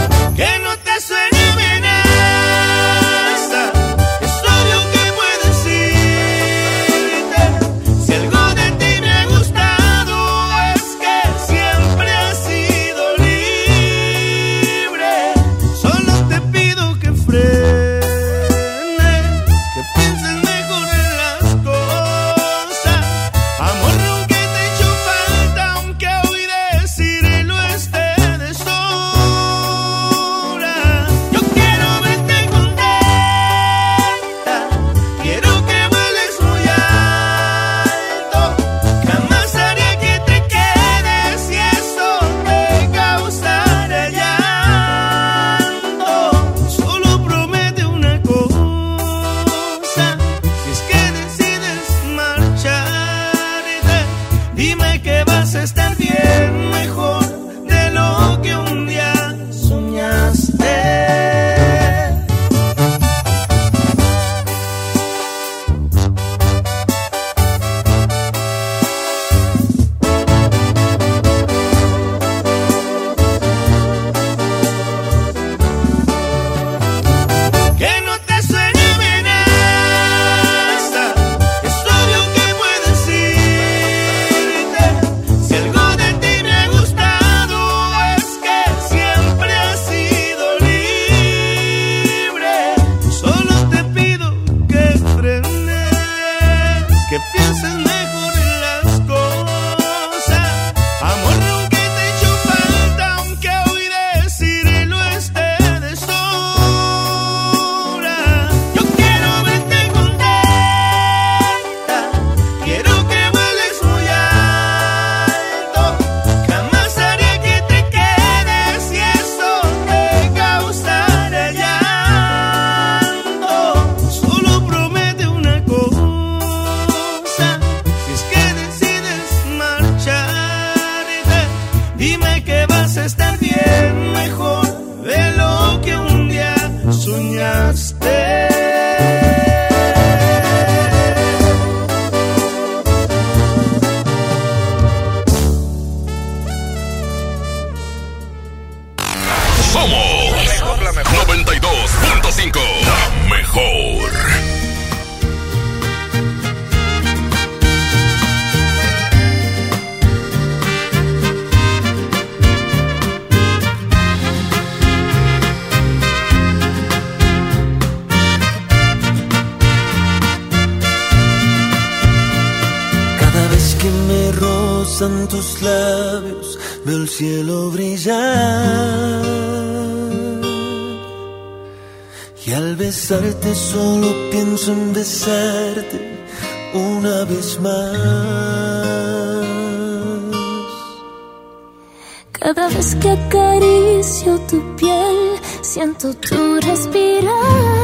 Que 193.02 193.10
acaricio 193.10 194.40
tu 194.50 194.62
piel, 194.76 195.40
siento 195.62 196.14
tu 196.14 196.60
respirar. 196.62 197.75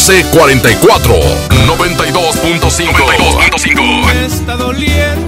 1244 0.00 1.14
92.5 1.66 2.56
92.5 2.56 4.06
Me 4.06 4.24
está 4.24 4.56
doliendo 4.56 5.19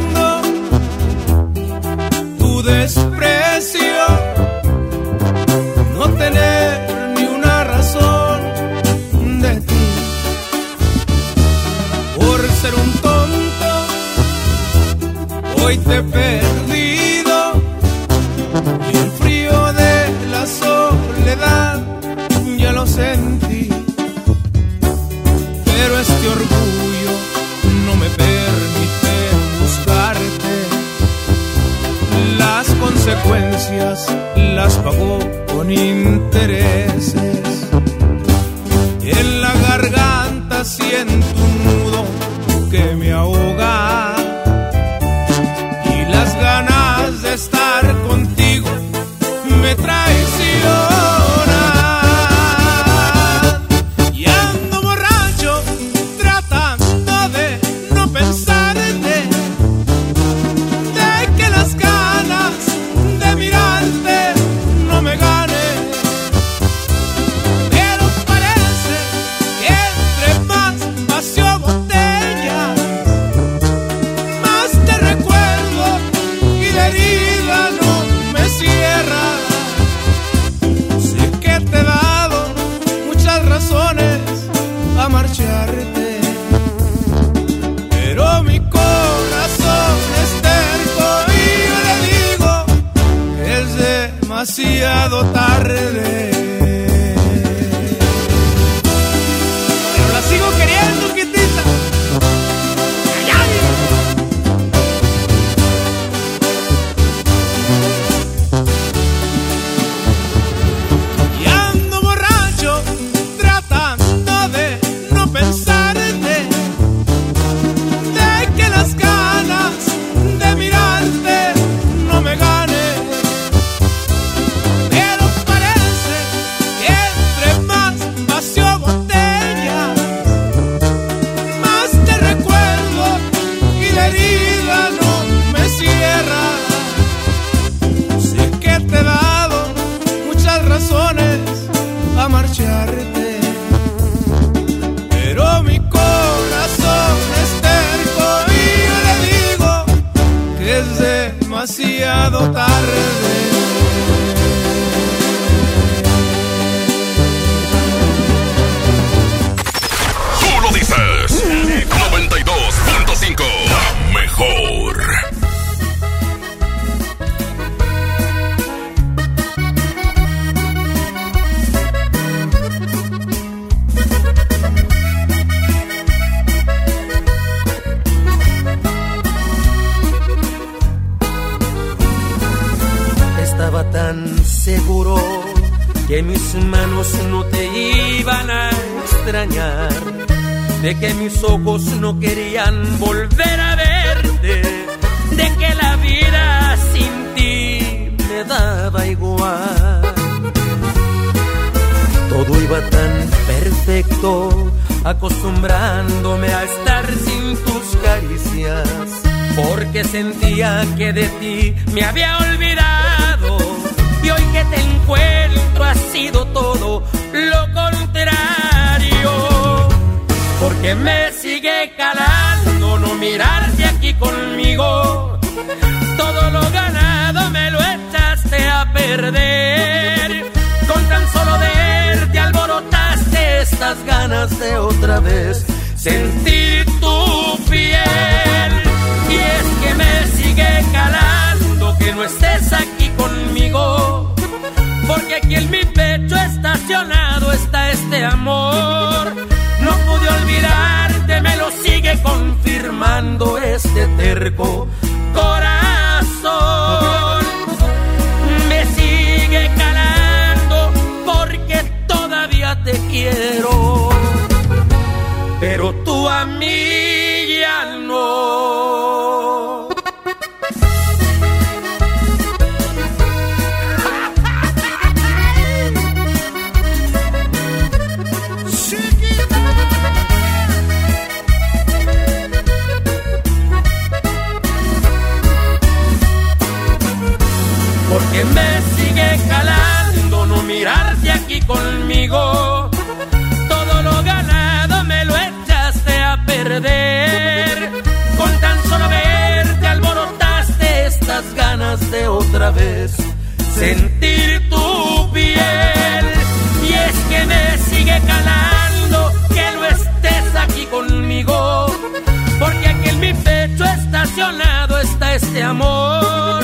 este 315.35 315.63
amor. 315.63 316.63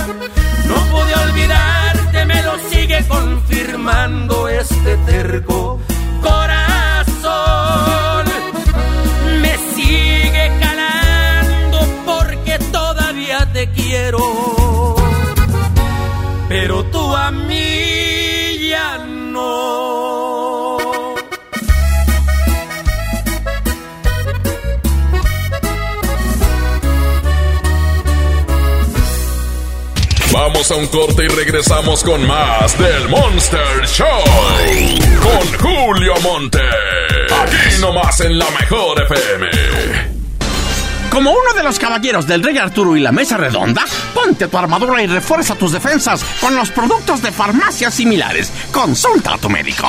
No 0.67 0.75
pude 0.91 1.15
olvidarte, 1.15 2.25
me 2.27 2.43
lo 2.43 2.59
sigue 2.71 3.05
confirmando 3.09 4.49
este 4.49 4.97
terco 4.99 5.78
Vamos 30.59 30.73
a 30.73 30.75
un 30.75 30.87
corte 30.89 31.25
y 31.25 31.29
regresamos 31.29 32.03
con 32.03 32.27
más 32.27 32.77
del 32.77 33.09
Monster 33.09 33.87
Show. 33.87 34.25
Con 35.23 35.57
Julio 35.61 36.15
Monte. 36.21 36.59
Aquí 37.31 37.81
nomás 37.81 38.19
en 38.23 38.37
la 38.37 38.51
mejor 38.51 39.01
FM. 39.01 39.47
Como 41.13 41.31
uno 41.31 41.55
de 41.55 41.63
los 41.63 41.79
caballeros 41.79 42.27
del 42.27 42.43
Rey 42.43 42.59
Arturo 42.59 42.97
y 42.97 43.01
la 43.01 43.13
Mesa 43.13 43.37
Redonda, 43.37 43.85
ponte 44.13 44.49
tu 44.49 44.59
armadura 44.59 45.01
y 45.01 45.07
refuerza 45.07 45.55
tus 45.55 45.71
defensas 45.71 46.25
con 46.41 46.57
los 46.57 46.71
productos 46.71 47.23
de 47.23 47.31
farmacias 47.31 47.95
similares. 47.95 48.53
Consulta 48.73 49.35
a 49.35 49.39
tu 49.39 49.49
médico. 49.49 49.89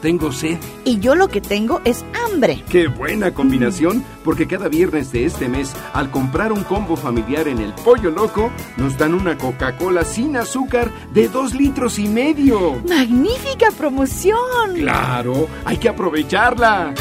Tengo 0.00 0.32
sed. 0.32 0.58
Y 0.84 0.98
yo 0.98 1.14
lo 1.14 1.28
que 1.28 1.40
tengo 1.40 1.80
es 1.84 2.04
hambre. 2.24 2.62
Qué 2.68 2.88
buena 2.88 3.32
combinación, 3.32 4.04
porque 4.24 4.46
cada 4.46 4.68
viernes 4.68 5.12
de 5.12 5.24
este 5.24 5.48
mes, 5.48 5.74
al 5.92 6.10
comprar 6.10 6.52
un 6.52 6.64
combo 6.64 6.96
familiar 6.96 7.48
en 7.48 7.58
el 7.58 7.72
Pollo 7.72 8.10
Loco, 8.10 8.50
nos 8.76 8.96
dan 8.98 9.14
una 9.14 9.38
Coca-Cola 9.38 10.04
sin 10.04 10.36
azúcar 10.36 10.90
de 11.12 11.28
dos 11.28 11.54
litros 11.54 11.98
y 11.98 12.08
medio. 12.08 12.82
¡Magnífica 12.88 13.70
promoción! 13.76 14.74
Claro, 14.76 15.48
hay 15.64 15.78
que 15.78 15.88
aprovecharla. 15.88 16.94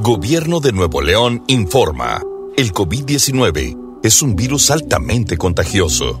Gobierno 0.00 0.60
de 0.60 0.72
Nuevo 0.72 1.02
León 1.02 1.42
informa. 1.48 2.22
El 2.56 2.72
COVID-19 2.72 4.00
es 4.02 4.22
un 4.22 4.36
virus 4.36 4.70
altamente 4.70 5.36
contagioso. 5.36 6.20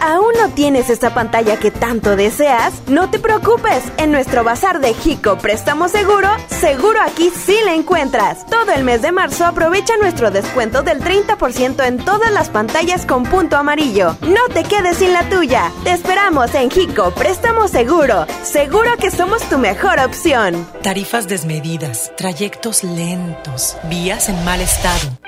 ¿Aún 0.00 0.32
no 0.40 0.48
tienes 0.50 0.90
esa 0.90 1.12
pantalla 1.12 1.58
que 1.58 1.70
tanto 1.70 2.14
deseas? 2.14 2.72
No 2.86 3.10
te 3.10 3.18
preocupes, 3.18 3.82
en 3.96 4.12
nuestro 4.12 4.44
bazar 4.44 4.80
de 4.80 4.94
Jico 4.94 5.38
Préstamo 5.38 5.88
Seguro, 5.88 6.28
seguro 6.48 7.00
aquí 7.02 7.30
sí 7.30 7.56
la 7.64 7.74
encuentras. 7.74 8.46
Todo 8.46 8.72
el 8.72 8.84
mes 8.84 9.02
de 9.02 9.12
marzo 9.12 9.44
aprovecha 9.44 9.96
nuestro 9.96 10.30
descuento 10.30 10.82
del 10.82 11.00
30% 11.00 11.84
en 11.84 11.98
todas 11.98 12.32
las 12.32 12.48
pantallas 12.48 13.06
con 13.06 13.24
punto 13.24 13.56
amarillo. 13.56 14.16
No 14.22 14.48
te 14.52 14.62
quedes 14.62 14.98
sin 14.98 15.12
la 15.12 15.28
tuya. 15.28 15.72
Te 15.82 15.92
esperamos 15.92 16.54
en 16.54 16.70
Jico 16.70 17.10
Préstamo 17.10 17.66
Seguro. 17.66 18.26
Seguro 18.42 18.96
que 18.98 19.10
somos 19.10 19.42
tu 19.48 19.58
mejor 19.58 19.98
opción. 19.98 20.66
Tarifas 20.82 21.26
desmedidas, 21.26 22.12
trayectos 22.16 22.84
lentos, 22.84 23.76
vías 23.88 24.28
en 24.28 24.44
mal 24.44 24.60
estado. 24.60 25.27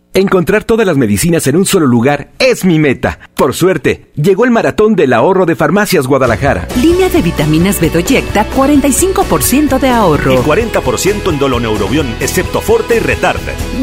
Encontrar 0.13 0.65
todas 0.65 0.85
las 0.85 0.97
medicinas 0.97 1.47
en 1.47 1.55
un 1.55 1.65
solo 1.65 1.85
lugar 1.85 2.31
es 2.37 2.65
mi 2.65 2.79
meta. 2.79 3.19
Por 3.33 3.53
suerte, 3.53 4.11
llegó 4.15 4.43
el 4.43 4.51
maratón 4.51 4.93
del 4.93 5.13
ahorro 5.13 5.45
de 5.45 5.55
Farmacias 5.55 6.05
Guadalajara. 6.05 6.67
Línea 6.81 7.07
de 7.07 7.21
vitaminas 7.21 7.79
Bedoyecta, 7.79 8.45
45% 8.49 9.79
de 9.79 9.87
ahorro. 9.87 10.33
Y 10.33 10.37
40% 10.37 11.29
en 11.29 11.39
doloneurobión, 11.39 12.13
excepto 12.19 12.59
Forte 12.59 12.97
y 12.97 12.99
Retard. 12.99 13.39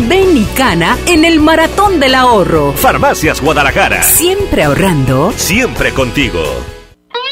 Ven 0.06 0.36
y 0.36 0.44
cana 0.54 0.98
en 1.06 1.24
el 1.24 1.40
maratón 1.40 1.98
del 1.98 2.14
ahorro. 2.14 2.72
Farmacias 2.74 3.40
Guadalajara. 3.40 4.02
Siempre 4.02 4.64
ahorrando. 4.64 5.32
Siempre 5.34 5.94
contigo. 5.94 6.42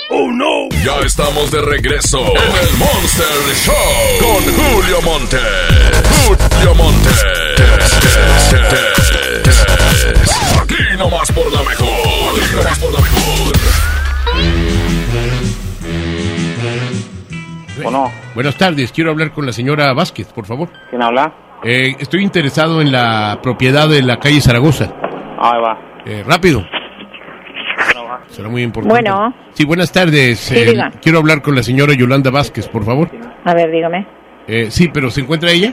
¡Oh 0.08 0.30
no! 0.32 0.68
Ya 0.84 1.00
estamos 1.04 1.50
de 1.50 1.60
regreso 1.62 2.18
en 2.18 2.68
el 2.68 2.76
Monster 2.78 3.26
Show 3.54 3.74
con 4.20 4.42
Julio 4.54 5.02
Monte. 5.02 5.38
Julio 6.26 6.74
Monte. 6.76 7.10
Aquí 10.62 10.96
nomás 10.96 11.32
por 11.32 11.52
la 11.52 11.62
mejor. 11.62 11.88
Aquí 12.40 12.54
nomás 12.54 12.78
por 12.78 12.92
la 12.92 13.00
mejor. 13.00 13.56
Bueno. 17.82 18.12
Buenas 18.34 18.56
tardes, 18.56 18.92
quiero 18.92 19.10
hablar 19.10 19.32
con 19.32 19.44
la 19.44 19.52
señora 19.52 19.92
Vázquez, 19.92 20.28
por 20.32 20.46
favor. 20.46 20.68
¿Quién 20.90 21.02
habla? 21.02 21.32
Eh, 21.64 21.96
estoy 21.98 22.22
interesado 22.22 22.80
en 22.80 22.92
la 22.92 23.40
propiedad 23.42 23.88
de 23.88 24.02
la 24.02 24.18
calle 24.18 24.40
Zaragoza. 24.40 24.84
Ahí 25.40 25.60
va. 25.60 25.78
Eh, 26.06 26.22
rápido. 26.26 26.64
Será 28.36 28.50
muy 28.50 28.62
importante. 28.62 29.00
Bueno. 29.00 29.34
Sí, 29.54 29.64
buenas 29.64 29.90
tardes. 29.90 30.38
Sí, 30.38 30.54
Eh, 30.58 30.74
quiero 31.00 31.18
hablar 31.20 31.40
con 31.40 31.54
la 31.54 31.62
señora 31.62 31.94
Yolanda 31.94 32.30
Vázquez, 32.30 32.68
por 32.68 32.84
favor. 32.84 33.08
A 33.44 33.54
ver, 33.54 33.70
dígame. 33.70 34.06
Eh, 34.46 34.66
sí, 34.70 34.88
pero 34.92 35.10
¿se 35.10 35.22
encuentra 35.22 35.50
ella? 35.50 35.72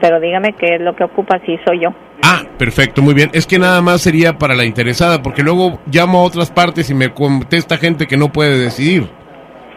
pero 0.00 0.20
dígame 0.20 0.54
qué 0.54 0.76
es 0.76 0.80
lo 0.80 0.94
que 0.94 1.04
ocupa, 1.04 1.38
sí 1.44 1.58
soy 1.66 1.80
yo. 1.82 1.90
Ah, 2.22 2.42
perfecto, 2.56 3.02
muy 3.02 3.12
bien. 3.12 3.28
Es 3.34 3.46
que 3.46 3.58
nada 3.58 3.82
más 3.82 4.00
sería 4.00 4.38
para 4.38 4.54
la 4.54 4.64
interesada, 4.64 5.20
porque 5.20 5.42
luego 5.42 5.80
llamo 5.90 6.20
a 6.20 6.22
otras 6.22 6.50
partes 6.50 6.88
y 6.90 6.94
me 6.94 7.12
contesta 7.12 7.76
gente 7.76 8.06
que 8.06 8.16
no 8.16 8.30
puede 8.30 8.56
decidir. 8.56 9.08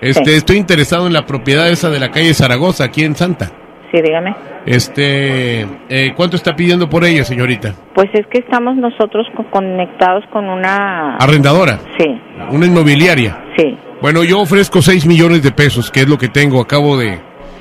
Este, 0.01 0.35
estoy 0.37 0.57
interesado 0.57 1.07
en 1.07 1.13
la 1.13 1.25
propiedad 1.25 1.67
esa 1.69 1.89
de 1.89 1.99
la 1.99 2.11
calle 2.11 2.33
Zaragoza, 2.33 2.85
aquí 2.85 3.03
en 3.03 3.15
Santa. 3.15 3.51
Sí, 3.93 4.01
dígame. 4.01 4.35
Este, 4.65 5.61
eh, 5.87 6.13
¿cuánto 6.15 6.35
está 6.35 6.55
pidiendo 6.55 6.89
por 6.89 7.05
ella, 7.05 7.23
señorita? 7.23 7.75
Pues 7.93 8.09
es 8.13 8.25
que 8.27 8.39
estamos 8.39 8.75
nosotros 8.75 9.27
co- 9.37 9.45
conectados 9.51 10.23
con 10.31 10.49
una... 10.49 11.15
Arrendadora. 11.17 11.79
Sí, 11.99 12.05
Una 12.51 12.65
inmobiliaria. 12.65 13.37
sí. 13.55 13.77
Bueno, 14.01 14.23
yo 14.25 14.41
ofrezco 14.41 14.81
6 14.81 15.05
millones 15.05 15.43
de 15.43 15.51
pesos, 15.51 15.89
que 15.89 16.01
es 16.01 16.09
lo 16.09 16.17
que 16.17 16.27
tengo. 16.27 16.59
Acabo 16.59 16.97
de, 16.97 17.19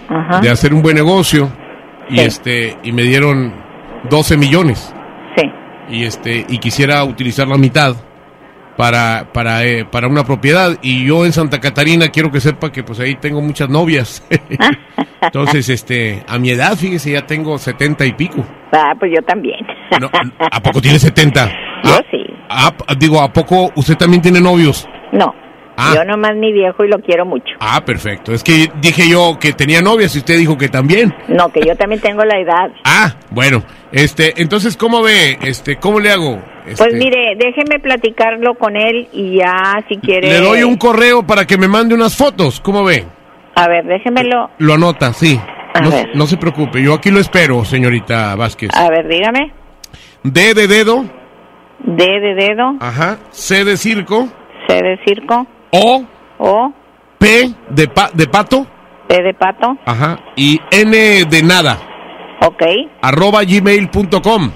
Ajá. 0.08 0.40
de 0.40 0.50
hacer 0.50 0.74
un 0.74 0.82
buen 0.82 0.96
negocio 0.96 1.50
y 2.08 2.18
Sí. 2.18 2.24
este 2.24 2.76
y 2.82 2.90
me 2.92 3.02
dieron 3.02 3.52
12 4.10 4.36
millones. 4.36 4.92
Sí. 5.36 5.44
Y 5.90 6.04
este 6.04 6.44
y 6.48 6.58
quisiera 6.58 7.04
utilizar 7.04 7.46
la 7.46 7.56
mitad 7.58 7.94
para 8.82 9.28
para 9.32 9.64
eh, 9.64 9.84
para 9.84 10.08
una 10.08 10.24
propiedad 10.24 10.76
y 10.82 11.06
yo 11.06 11.24
en 11.24 11.30
Santa 11.30 11.60
Catarina 11.60 12.08
quiero 12.08 12.32
que 12.32 12.40
sepa 12.40 12.72
que 12.72 12.82
pues 12.82 12.98
ahí 12.98 13.14
tengo 13.14 13.40
muchas 13.40 13.68
novias. 13.68 14.26
Entonces, 15.22 15.68
este, 15.68 16.24
a 16.26 16.36
mi 16.36 16.50
edad, 16.50 16.74
fíjese, 16.76 17.12
ya 17.12 17.24
tengo 17.24 17.56
70 17.56 18.04
y 18.06 18.12
pico. 18.14 18.44
Ah, 18.72 18.92
pues 18.98 19.12
yo 19.14 19.22
también. 19.22 19.60
No, 20.00 20.10
¿A 20.50 20.60
poco 20.60 20.80
tiene 20.80 20.98
70? 20.98 21.46
Yo 21.84 21.96
sí. 22.10 22.24
Ah, 22.50 22.72
digo, 22.98 23.20
¿a 23.20 23.32
poco 23.32 23.70
usted 23.76 23.96
también 23.96 24.20
tiene 24.20 24.40
novios? 24.40 24.88
No, 25.12 25.32
Ah. 25.76 25.92
yo 25.94 26.04
nomás 26.04 26.36
mi 26.36 26.52
viejo 26.52 26.84
y 26.84 26.88
lo 26.88 26.98
quiero 27.00 27.24
mucho. 27.24 27.54
Ah, 27.60 27.82
perfecto. 27.84 28.32
Es 28.32 28.44
que 28.44 28.70
dije 28.80 29.08
yo 29.08 29.38
que 29.40 29.52
tenía 29.52 29.80
novias 29.80 30.14
y 30.14 30.18
usted 30.18 30.36
dijo 30.36 30.58
que 30.58 30.68
también. 30.68 31.14
No, 31.28 31.50
que 31.50 31.60
yo 31.66 31.74
también 31.76 32.00
tengo 32.00 32.24
la 32.24 32.38
edad. 32.38 32.70
Ah, 32.84 33.14
bueno, 33.30 33.62
este, 33.90 34.40
entonces, 34.42 34.76
¿cómo 34.76 35.02
ve? 35.02 35.38
Este, 35.42 35.76
¿cómo 35.76 35.98
le 35.98 36.10
hago? 36.10 36.40
Este, 36.66 36.84
Pues 36.84 36.94
mire, 36.94 37.34
déjeme 37.36 37.80
platicarlo 37.80 38.54
con 38.54 38.76
él 38.76 39.08
y 39.12 39.38
ya 39.38 39.82
si 39.88 39.96
quiere... 39.96 40.28
Le 40.28 40.40
doy 40.40 40.62
un 40.62 40.76
correo 40.76 41.26
para 41.26 41.46
que 41.46 41.56
me 41.56 41.68
mande 41.68 41.94
unas 41.94 42.16
fotos, 42.16 42.60
¿cómo 42.60 42.84
ve? 42.84 43.04
A 43.54 43.66
ver, 43.66 43.84
déjemelo... 43.86 44.50
Lo 44.58 44.74
anota, 44.74 45.12
sí. 45.12 45.40
No, 45.82 45.90
no 46.14 46.26
se 46.26 46.36
preocupe, 46.36 46.82
yo 46.82 46.94
aquí 46.94 47.10
lo 47.10 47.18
espero, 47.18 47.64
señorita 47.64 48.36
Vázquez. 48.36 48.70
A 48.74 48.90
ver, 48.90 49.08
dígame. 49.08 49.52
D 50.22 50.54
de 50.54 50.68
dedo, 50.68 51.04
D 51.80 52.04
de 52.04 52.34
dedo, 52.34 52.76
ajá, 52.78 53.18
C 53.30 53.64
de 53.64 53.76
circo, 53.76 54.28
C 54.68 54.74
de 54.74 54.98
circo, 55.04 55.46
O, 55.72 56.04
O, 56.38 56.72
P 57.18 57.48
de, 57.70 57.88
pa- 57.88 58.10
de 58.12 58.26
pato, 58.26 58.66
P 59.08 59.22
de 59.22 59.34
pato, 59.34 59.76
ajá, 59.86 60.18
y 60.36 60.60
N 60.70 61.24
de 61.24 61.42
nada, 61.42 61.78
ok, 62.40 62.62
arroba 63.00 63.42
gmail.com. 63.44 64.50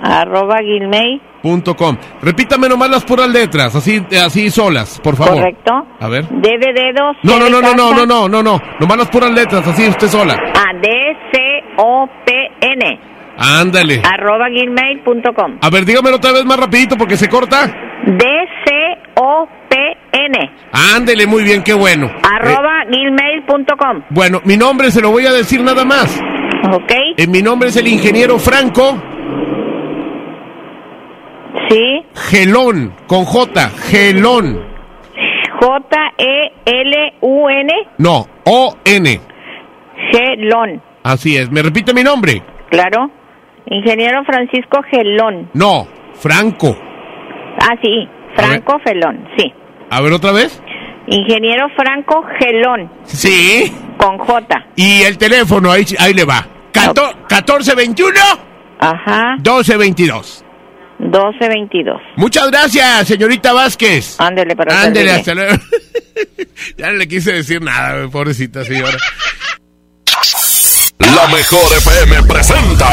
arroba 0.00 0.56
gmail, 0.60 1.20
Punto 1.42 1.74
com. 1.74 1.96
Repítame 2.22 2.68
nomás 2.68 2.88
las 2.88 3.04
puras 3.04 3.28
letras, 3.28 3.74
así, 3.74 4.00
así 4.24 4.48
solas, 4.50 5.00
por 5.02 5.16
favor. 5.16 5.34
correcto. 5.38 5.72
A 5.98 6.06
ver. 6.08 6.28
D 6.28 6.50
de 6.56 6.72
dedo, 6.72 7.12
C 7.14 7.18
No, 7.24 7.36
no, 7.40 7.50
no, 7.50 7.60
no, 7.60 7.74
no, 7.74 7.92
no, 7.92 8.06
no, 8.06 8.28
no, 8.28 8.42
no. 8.44 8.60
Nomás 8.78 8.96
las 8.98 9.08
puras 9.08 9.32
letras, 9.32 9.66
así 9.66 9.88
usted 9.88 10.06
sola. 10.06 10.36
Ah, 10.54 10.72
D, 10.80 10.88
C, 11.32 11.40
O, 11.78 12.06
P, 12.24 12.32
N, 12.60 13.00
Ándale. 13.36 14.02
arroba 14.04 14.46
gmail.com. 14.50 15.58
A 15.60 15.70
ver, 15.70 15.84
dígamelo 15.84 16.16
otra 16.18 16.30
vez 16.30 16.44
más 16.44 16.60
rapidito 16.60 16.96
porque 16.96 17.16
se 17.16 17.28
corta. 17.28 17.66
D, 18.06 18.24
C, 18.64 18.72
O, 19.16 19.44
P, 19.46 19.61
N, 20.12 20.50
Ándele, 20.94 21.26
muy 21.26 21.42
bien, 21.42 21.62
qué 21.62 21.72
bueno. 21.74 22.10
arroba 22.22 22.84
gmail.com. 22.86 24.02
Bueno, 24.10 24.40
mi 24.44 24.56
nombre 24.56 24.90
se 24.90 25.00
lo 25.00 25.10
voy 25.10 25.26
a 25.26 25.32
decir 25.32 25.62
nada 25.62 25.84
más. 25.84 26.20
Ok. 26.72 26.92
Eh, 27.16 27.26
mi 27.26 27.42
nombre 27.42 27.68
es 27.70 27.76
el 27.76 27.88
ingeniero 27.88 28.38
Franco 28.38 29.02
Sí, 31.68 32.02
Gelón, 32.30 32.94
con 33.06 33.24
J, 33.24 33.68
Gelón. 33.90 34.60
J-E-L-U-N, 36.64 37.72
No, 37.98 38.26
O-N. 38.44 39.20
Gelón. 40.12 40.82
Así 41.04 41.36
es. 41.36 41.50
¿Me 41.50 41.62
repite 41.62 41.94
mi 41.94 42.02
nombre? 42.02 42.42
Claro. 42.70 43.10
Ingeniero 43.66 44.24
Francisco 44.24 44.82
Gelón. 44.90 45.48
No, 45.54 45.86
Franco. 46.14 46.76
Ah, 47.60 47.74
sí. 47.82 48.08
Franco 48.34 48.78
Gelón, 48.84 49.28
sí. 49.36 49.52
A 49.92 50.00
ver 50.00 50.12
otra 50.14 50.32
vez. 50.32 50.58
Ingeniero 51.06 51.66
Franco 51.76 52.24
Gelón, 52.38 52.90
Sí. 53.04 53.70
con 53.98 54.16
J. 54.18 54.66
Y 54.76 55.02
el 55.02 55.18
teléfono, 55.18 55.70
ahí, 55.70 55.84
ahí 55.98 56.14
le 56.14 56.24
va. 56.24 56.46
Cato- 56.72 57.12
1421 57.28 58.18
Ajá. 58.78 59.34
1222. 59.36 60.44
1222. 60.98 62.00
Muchas 62.16 62.50
gracias, 62.50 63.06
señorita 63.08 63.52
Vázquez. 63.52 64.18
Ándele 64.18 64.56
para 64.56 64.80
Ándele, 64.82 65.10
hasta 65.10 65.34
luego. 65.34 65.56
ya 66.78 66.86
no 66.86 66.92
le 66.94 67.06
quise 67.08 67.32
decir 67.32 67.60
nada, 67.60 68.08
pobrecita 68.08 68.64
señora. 68.64 68.96
La 71.00 71.26
mejor 71.28 71.60
FM 71.78 72.22
presenta 72.22 72.88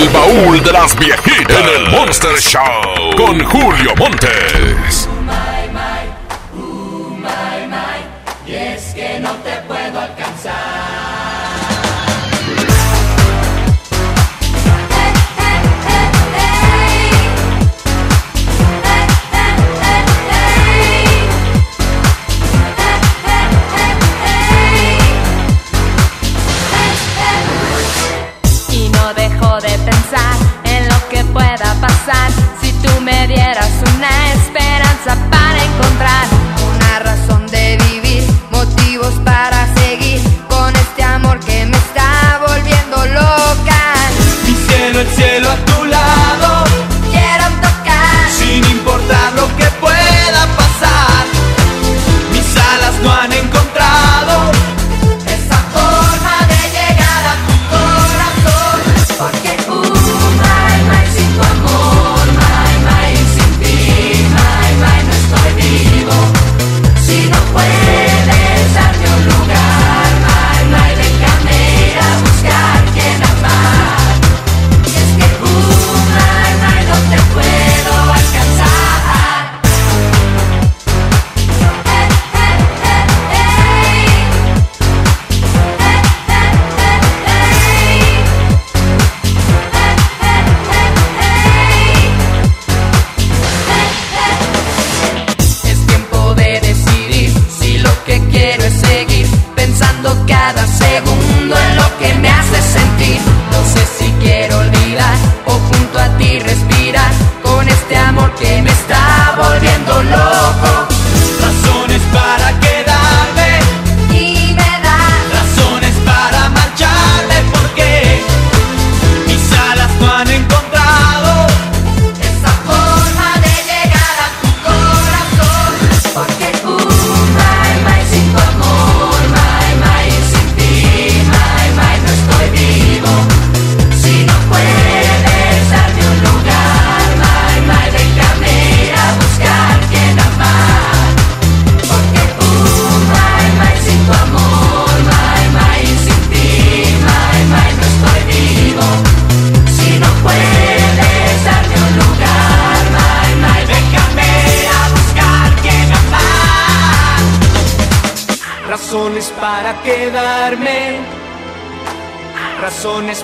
El 0.00 0.08
baúl 0.08 0.62
de 0.62 0.72
las 0.72 0.98
viejitas 0.98 1.60
en 1.60 1.82
el 1.84 1.90
Monster 1.90 2.38
Show 2.38 3.16
con 3.16 3.44
Julio 3.44 3.94
Montes. 3.98 5.01
Me 33.02 33.26
dieras 33.26 33.70
una 33.96 34.32
esperanza 34.32 35.16
para 35.30 35.64
encontrar 35.64 36.31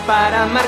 para 0.08 0.46
marcharme, 0.46 0.67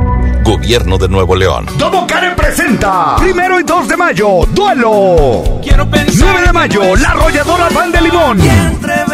Gobierno 0.43 0.97
de 0.97 1.07
Nuevo 1.07 1.35
León. 1.35 1.67
Domo 1.77 2.05
Karen 2.07 2.35
presenta 2.35 3.15
Primero 3.17 3.59
y 3.59 3.63
2 3.63 3.87
de 3.87 3.97
mayo, 3.97 4.39
duelo. 4.51 5.61
9 5.63 6.41
de 6.45 6.53
mayo, 6.53 6.95
La 6.95 7.09
Arrolladora 7.11 7.69
Pan 7.69 7.91
de 7.91 8.01
Limón. 8.01 8.39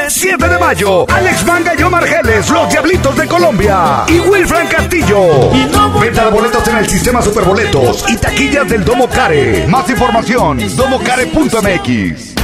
7 0.09 0.47
de 0.47 0.57
mayo, 0.57 1.05
Alex 1.09 1.45
Manga 1.45 1.73
y 1.78 1.84
Omar 1.84 2.05
Geles, 2.05 2.49
Los 2.49 2.69
Diablitos 2.69 3.15
de 3.17 3.28
Colombia. 3.28 4.03
Y 4.07 4.19
Wilfran 4.19 4.67
Castillo. 4.67 5.51
Venta 5.99 6.25
de 6.25 6.32
boletos 6.32 6.67
en 6.67 6.78
el 6.78 6.88
sistema 6.88 7.21
Superboletos 7.21 8.05
y 8.09 8.17
taquillas 8.17 8.67
del 8.69 8.84
Domo 8.84 9.07
Care. 9.07 9.67
Más 9.67 9.89
información, 9.89 10.59
domocare.mx. 10.75 12.36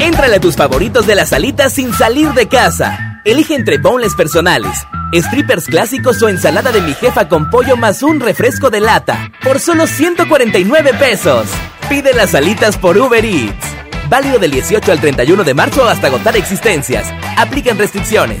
Éntrale 0.00 0.36
a 0.36 0.40
tus 0.40 0.56
favoritos 0.56 1.06
de 1.06 1.14
las 1.14 1.32
alitas 1.32 1.72
sin 1.72 1.92
salir 1.92 2.32
de 2.34 2.48
casa. 2.48 3.20
Elige 3.24 3.54
entre 3.54 3.78
boneless 3.78 4.14
personales, 4.14 4.84
strippers 5.20 5.66
clásicos 5.66 6.22
o 6.22 6.28
ensalada 6.28 6.72
de 6.72 6.80
mi 6.80 6.94
jefa 6.94 7.28
con 7.28 7.50
pollo 7.50 7.76
más 7.76 8.02
un 8.02 8.20
refresco 8.20 8.70
de 8.70 8.80
lata 8.80 9.30
por 9.42 9.60
solo 9.60 9.86
149 9.86 10.94
pesos. 10.94 11.46
Pide 11.88 12.14
las 12.14 12.34
alitas 12.34 12.78
por 12.78 12.96
Uber 12.96 13.24
Eats. 13.24 13.66
Válido 14.08 14.38
del 14.38 14.50
18 14.50 14.92
al 14.92 15.00
31 15.00 15.44
de 15.44 15.54
marzo 15.54 15.88
hasta 15.88 16.06
agotar 16.06 16.36
existencias. 16.36 17.06
Aplican 17.36 17.78
restricciones. 17.78 18.40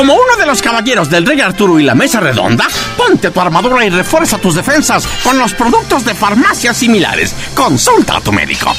Como 0.00 0.14
uno 0.14 0.34
de 0.38 0.46
los 0.46 0.62
caballeros 0.62 1.10
del 1.10 1.26
Rey 1.26 1.42
Arturo 1.42 1.78
y 1.78 1.82
la 1.82 1.94
Mesa 1.94 2.20
Redonda, 2.20 2.66
ponte 2.96 3.30
tu 3.30 3.38
armadura 3.38 3.84
y 3.84 3.90
refuerza 3.90 4.38
tus 4.38 4.54
defensas 4.54 5.06
con 5.22 5.38
los 5.38 5.52
productos 5.52 6.06
de 6.06 6.14
farmacias 6.14 6.78
similares. 6.78 7.34
Consulta 7.54 8.16
a 8.16 8.20
tu 8.22 8.32
médico. 8.32 8.72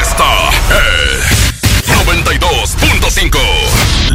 Esta 0.00 0.48
es 0.70 2.06
92.5. 2.06 3.87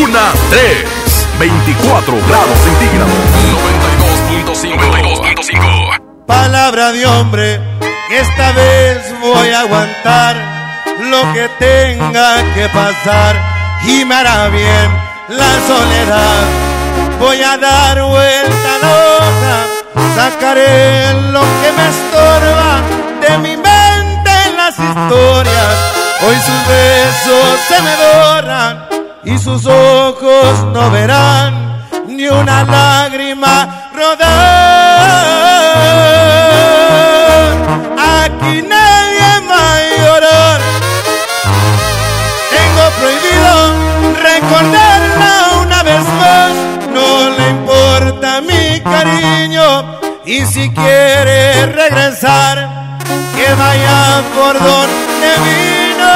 Una, 0.00 0.32
tres, 0.50 1.28
24 1.38 2.14
grados 2.28 2.58
centígrados. 2.58 3.14
92.5. 4.46 6.26
Palabra 6.26 6.92
de 6.92 7.06
hombre, 7.06 7.60
esta 8.10 8.52
vez 8.52 8.98
voy 9.20 9.48
a 9.48 9.60
aguantar 9.60 10.36
lo 11.00 11.32
que 11.32 11.48
tenga 11.58 12.42
que 12.54 12.68
pasar 12.68 13.36
y 13.86 14.04
me 14.04 14.14
hará 14.14 14.48
bien 14.48 15.03
la 15.28 15.52
soledad. 15.66 16.44
Voy 17.18 17.42
a 17.42 17.56
dar 17.56 18.02
vuelta 18.02 18.70
a 18.74 18.86
hoja, 18.86 19.66
sacaré 20.14 21.12
lo 21.32 21.40
que 21.40 21.72
me 21.76 21.88
estorba 21.94 22.82
de 23.20 23.38
mi 23.38 23.56
mente 23.56 24.30
en 24.46 24.56
las 24.56 24.78
historias. 24.78 25.74
Hoy 26.26 26.36
sus 26.36 26.66
besos 26.68 27.60
se 27.68 27.82
me 27.82 27.96
doran 27.96 28.86
y 29.24 29.38
sus 29.38 29.66
ojos 29.66 30.64
no 30.72 30.90
verán 30.90 31.86
ni 32.06 32.26
una 32.28 32.64
lágrima 32.64 33.90
rodar. 33.94 34.24
Aquí 38.24 38.62
nadie 38.62 39.30
va 39.50 39.74
a 39.74 39.80
llorar. 39.98 40.60
Tengo 42.50 42.84
prohibido 42.98 43.52
recordarla 44.22 44.83
cariño 48.84 50.00
y 50.24 50.46
si 50.46 50.70
quiere 50.70 51.66
regresar, 51.66 52.98
que 53.34 53.54
vaya 53.54 54.22
por 54.34 54.54
donde 54.54 55.30
vino. 55.44 56.12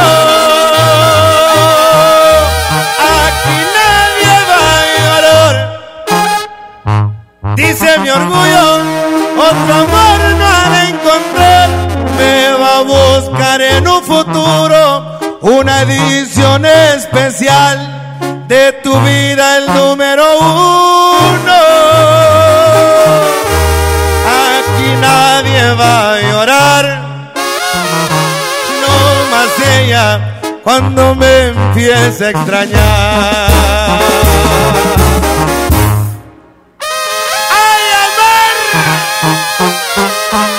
Aquí 3.25 3.59
nadie 3.79 4.35
va 4.51 4.63
a 4.81 5.05
valor. 5.15 5.55
Dice 7.57 7.99
mi 7.99 8.11
orgullo, 8.11 8.67
otro 9.37 9.75
amor 9.75 10.21
no 10.41 10.53
de 10.73 10.81
encontrar. 10.95 11.69
Me 12.17 12.53
va 12.53 12.79
a 12.79 12.83
buscar 12.83 13.61
en 13.61 13.89
un 13.89 14.03
futuro 14.03 15.19
una 15.41 15.83
edición 15.83 16.65
especial 16.67 17.99
de 18.49 18.73
tu 18.83 18.99
vida, 19.01 19.59
el 19.59 19.67
número 19.75 20.25
uno. 20.39 21.08
Va 25.75 26.15
a 26.15 26.21
llorar, 26.21 26.85
no 28.83 28.97
más 29.31 29.51
ella 29.79 30.41
cuando 30.63 31.15
me 31.15 31.49
empiece 31.49 32.27
a 32.27 32.31
extrañar. 32.31 33.59
Aquí 40.31 40.58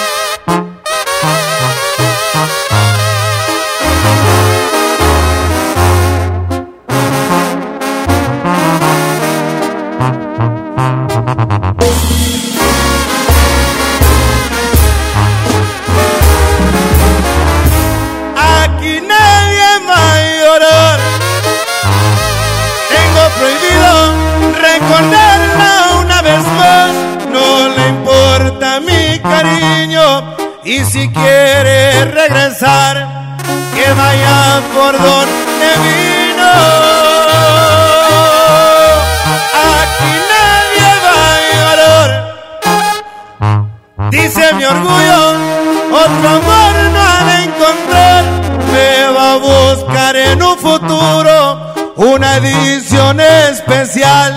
una 52.20 52.36
edición 52.36 53.18
especial 53.22 54.34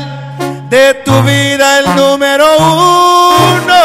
de 0.70 0.94
tu 1.04 1.20
vida, 1.24 1.80
el 1.80 1.96
número 1.96 2.46
uno. 2.58 3.82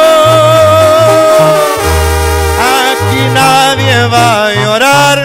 Aquí 2.92 3.22
nadie 3.34 4.06
va 4.06 4.46
a 4.46 4.54
llorar, 4.54 5.18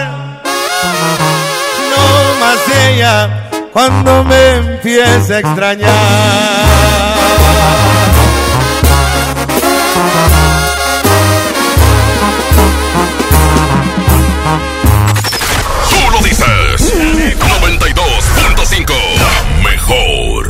no 1.91 2.05
más 2.39 2.61
ella 2.87 3.49
cuando 3.71 4.23
me 4.23 4.55
empiece 4.55 5.35
a 5.35 5.39
extrañar. 5.39 6.82
92.5. 18.73 18.93
La 19.19 19.33
mejor. 19.69 20.41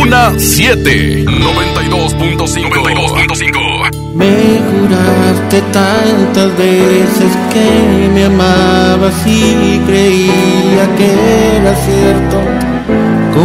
Una 0.00 0.32
7. 0.38 1.24
92.5. 1.26 2.70
92.5. 2.70 4.14
Me 4.14 4.32
juraste 4.70 5.60
tantas 5.72 6.56
veces 6.56 7.36
que 7.52 8.08
me 8.14 8.24
amabas 8.24 9.26
y 9.26 9.78
creía 9.86 10.96
que 10.96 11.08
era 11.58 11.74
cierto. 11.74 12.75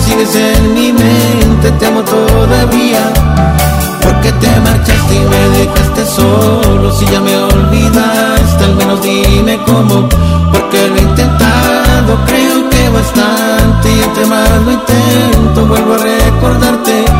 sigues 0.00 0.34
en 0.34 0.74
mi 0.74 0.92
mente, 0.92 1.70
te 1.78 1.86
amo 1.86 2.02
todavía. 2.02 3.12
Porque 4.02 4.32
te 4.32 4.60
marchaste 4.60 5.14
y 5.14 5.20
me 5.20 5.58
dejaste 5.58 6.06
solo, 6.06 6.92
si 6.92 7.06
ya 7.06 7.20
me 7.20 7.36
olvidaste, 7.36 8.64
al 8.64 8.74
menos 8.74 9.00
dime 9.02 9.58
cómo, 9.64 10.08
porque 10.52 10.88
lo 10.88 10.96
he 10.96 11.02
intentado, 11.02 12.18
creo 12.26 12.68
que 12.68 12.88
bastante, 12.88 13.92
y 13.92 14.02
entre 14.02 14.26
más 14.26 14.50
lo 14.64 14.72
intento, 14.72 15.66
vuelvo 15.66 15.94
a 15.94 15.98
recordarte. 15.98 17.11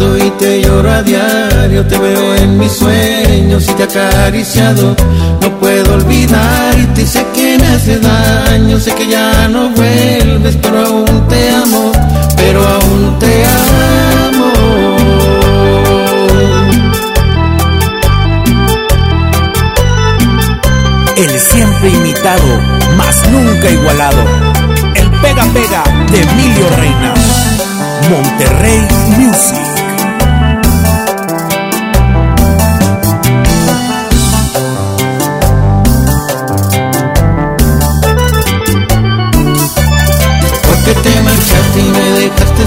Y 0.00 0.30
te 0.38 0.62
lloro 0.62 0.92
a 0.92 1.02
diario, 1.02 1.84
te 1.84 1.98
veo 1.98 2.36
en 2.36 2.56
mis 2.56 2.70
sueños 2.70 3.68
y 3.68 3.72
te 3.72 3.82
acariciado. 3.82 4.94
No 5.40 5.58
puedo 5.58 5.94
olvidarte 5.94 7.04
sé 7.04 7.26
que 7.34 7.58
me 7.58 7.66
hace 7.66 7.98
daño, 7.98 8.78
sé 8.78 8.94
que 8.94 9.08
ya 9.08 9.48
no 9.48 9.70
vuelves, 9.70 10.56
pero 10.62 10.86
aún 10.86 11.28
te 11.28 11.50
amo, 11.50 11.90
pero 12.36 12.64
aún 12.64 13.18
te 13.18 13.44
amo. 13.44 14.52
El 21.16 21.40
siempre 21.40 21.88
imitado, 21.90 22.60
mas 22.96 23.28
nunca 23.32 23.68
igualado. 23.68 24.22
El 24.94 25.10
pega 25.20 25.44
pega 25.52 25.82
de 26.12 26.20
Emilio 26.20 26.68
Reina. 26.76 27.14
Monterrey 28.08 28.86
Music. 29.18 29.77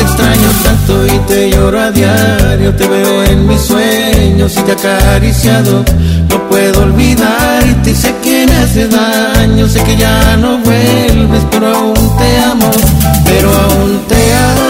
Te 0.00 0.06
extraño 0.06 0.50
tanto 0.64 1.06
y 1.06 1.18
te 1.28 1.50
lloro 1.50 1.78
a 1.78 1.90
diario, 1.90 2.74
te 2.74 2.88
veo 2.88 3.22
en 3.22 3.46
mis 3.46 3.60
sueños 3.60 4.56
y 4.56 4.62
te 4.62 4.72
acariciado. 4.72 5.84
No 6.30 6.48
puedo 6.48 6.84
olvidarte 6.84 7.90
y 7.90 7.94
sé 7.94 8.14
que 8.22 8.46
me 8.46 8.56
hace 8.56 8.88
daño, 8.88 9.68
sé 9.68 9.82
que 9.82 9.96
ya 9.96 10.38
no 10.38 10.56
vuelves, 10.60 11.42
pero 11.50 11.76
aún 11.76 12.16
te 12.16 12.38
amo, 12.38 12.70
pero 13.26 13.54
aún 13.54 14.00
te 14.08 14.14
amo. 14.32 14.69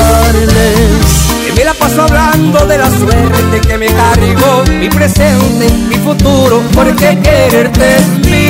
Me 1.61 1.65
la 1.65 1.75
paso 1.75 2.01
hablando 2.01 2.65
de 2.65 2.75
la 2.75 2.89
suerte 2.89 3.61
que 3.61 3.77
me 3.77 3.85
cargó, 3.85 4.63
mi 4.79 4.89
presente, 4.89 5.69
mi 5.69 5.95
futuro, 5.97 6.63
porque 6.73 7.19
quererte 7.19 7.97
es 7.97 8.07
mi. 8.25 8.47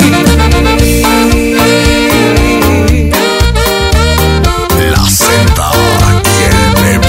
La 4.90 5.04
Z 5.04 5.26
y 6.24 6.42
el 6.48 7.00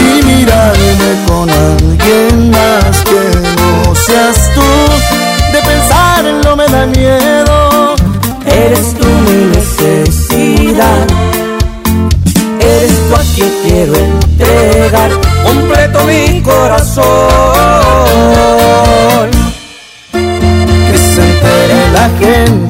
Y 0.00 0.22
mirarme 0.24 1.10
con 1.28 1.48
alguien 1.48 2.50
más 2.50 3.04
que 3.04 3.22
no 3.56 3.94
seas 3.94 4.52
tú. 4.52 4.79
Da 6.70 6.86
miedo. 6.86 7.96
Eres 8.46 8.94
tú 8.94 9.04
mi 9.04 9.46
necesidad. 9.56 11.06
Eres 12.60 12.92
tú 13.08 13.14
a 13.16 13.22
quien 13.34 13.50
quiero 13.64 13.94
entregar 13.96 15.10
completo 15.44 15.98
mi 16.04 16.40
corazón. 16.42 17.04
Que 20.12 20.98
se 20.98 21.20
entere 21.20 21.90
la 21.92 22.08
gente 22.20 22.69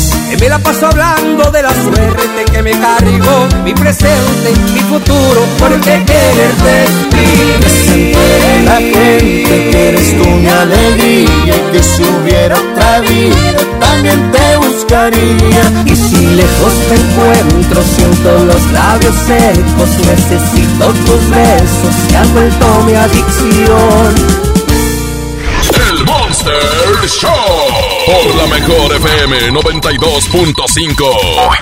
Me 0.41 0.49
la 0.49 0.57
paso 0.57 0.87
hablando 0.87 1.51
de 1.51 1.61
la 1.61 1.69
suerte 1.69 2.45
que 2.51 2.63
me 2.63 2.71
cargó, 2.71 3.47
mi 3.63 3.75
presente, 3.75 4.51
mi 4.73 4.79
futuro, 4.79 5.45
porque 5.59 6.03
quererte 6.03 6.83
es 6.83 7.85
mi. 7.85 8.13
La 8.65 8.77
gente 8.77 9.69
que 9.69 9.89
eres 9.89 10.17
tú 10.17 10.27
mi 10.27 10.47
alegría 10.47 11.55
y 11.55 11.71
que 11.71 11.83
si 11.83 12.03
hubiera 12.03 12.55
otra 12.59 13.01
vida 13.01 13.59
también 13.79 14.31
te 14.31 14.57
buscaría. 14.57 15.83
Y 15.85 15.95
si 15.95 16.25
lejos 16.25 16.73
me 16.89 16.95
encuentro, 16.95 17.83
siento 17.83 18.43
los 18.45 18.71
labios 18.71 19.15
secos, 19.27 19.89
necesito 20.07 20.87
tus 21.05 21.29
besos, 21.29 22.07
te 22.07 22.17
has 22.17 22.33
vuelto 22.33 22.83
mi 22.87 22.95
adicción. 22.95 24.15
El 25.91 26.03
Monster 26.03 27.07
Show. 27.07 27.80
Por 28.05 28.35
la 28.35 28.45
mejor 28.47 28.93
FM 28.95 29.51
92.5. 29.51 31.57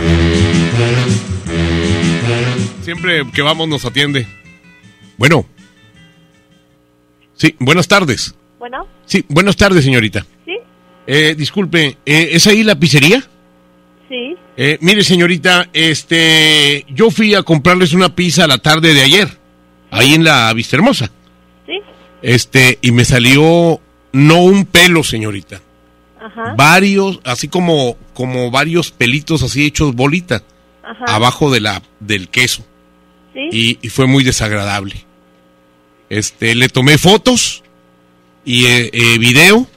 Siempre 2.81 3.23
que 3.33 3.41
vamos 3.41 3.67
nos 3.67 3.83
atiende. 3.85 4.25
Bueno. 5.17 5.45
Sí, 7.35 7.55
buenas 7.59 7.87
tardes. 7.87 8.33
Bueno, 8.57 8.87
Sí, 9.05 9.23
buenas 9.29 9.55
tardes, 9.55 9.83
señorita. 9.85 10.25
¿sí? 10.45 10.57
Eh, 11.07 11.35
disculpe, 11.37 11.97
eh, 12.05 12.29
¿es 12.33 12.45
ahí 12.47 12.63
la 12.63 12.77
pizzería? 12.79 13.23
Sí. 14.09 14.35
Eh, 14.57 14.77
mire, 14.81 15.03
señorita, 15.03 15.69
este, 15.73 16.85
yo 16.89 17.09
fui 17.11 17.33
a 17.35 17.43
comprarles 17.43 17.93
una 17.93 18.13
pizza 18.15 18.47
la 18.47 18.57
tarde 18.57 18.93
de 18.93 19.01
ayer, 19.01 19.29
ahí 19.91 20.13
en 20.13 20.23
la 20.25 20.51
Vista 20.53 20.75
Hermosa. 20.75 21.09
Sí. 21.65 21.79
Este, 22.21 22.77
y 22.81 22.91
me 22.91 23.05
salió 23.05 23.79
no 24.11 24.43
un 24.43 24.65
pelo, 24.65 25.01
señorita. 25.03 25.61
Ajá. 26.39 26.53
Varios, 26.55 27.19
así 27.23 27.47
como, 27.47 27.97
como 28.13 28.51
varios 28.51 28.91
pelitos 28.91 29.43
así 29.43 29.65
hechos 29.65 29.93
bolita, 29.95 30.41
Ajá. 30.83 31.05
abajo 31.15 31.51
de 31.51 31.59
la, 31.59 31.81
del 31.99 32.29
queso. 32.29 32.63
Sí. 33.33 33.49
Y, 33.51 33.79
y 33.81 33.89
fue 33.89 34.07
muy 34.07 34.23
desagradable. 34.23 35.05
Este, 36.09 36.55
le 36.55 36.69
tomé 36.69 36.97
fotos 36.97 37.63
y 38.45 38.65
eh, 38.65 38.89
eh, 38.93 39.17
video 39.19 39.67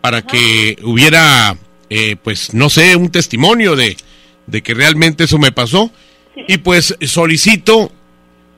para 0.00 0.22
que 0.22 0.76
hubiera, 0.84 1.56
eh, 1.88 2.16
pues, 2.22 2.54
no 2.54 2.70
sé, 2.70 2.96
un 2.96 3.10
testimonio 3.10 3.74
de, 3.76 3.96
de 4.46 4.62
que 4.62 4.74
realmente 4.74 5.24
eso 5.24 5.38
me 5.38 5.52
pasó. 5.52 5.90
Y 6.48 6.58
pues 6.58 6.96
solicito 7.02 7.92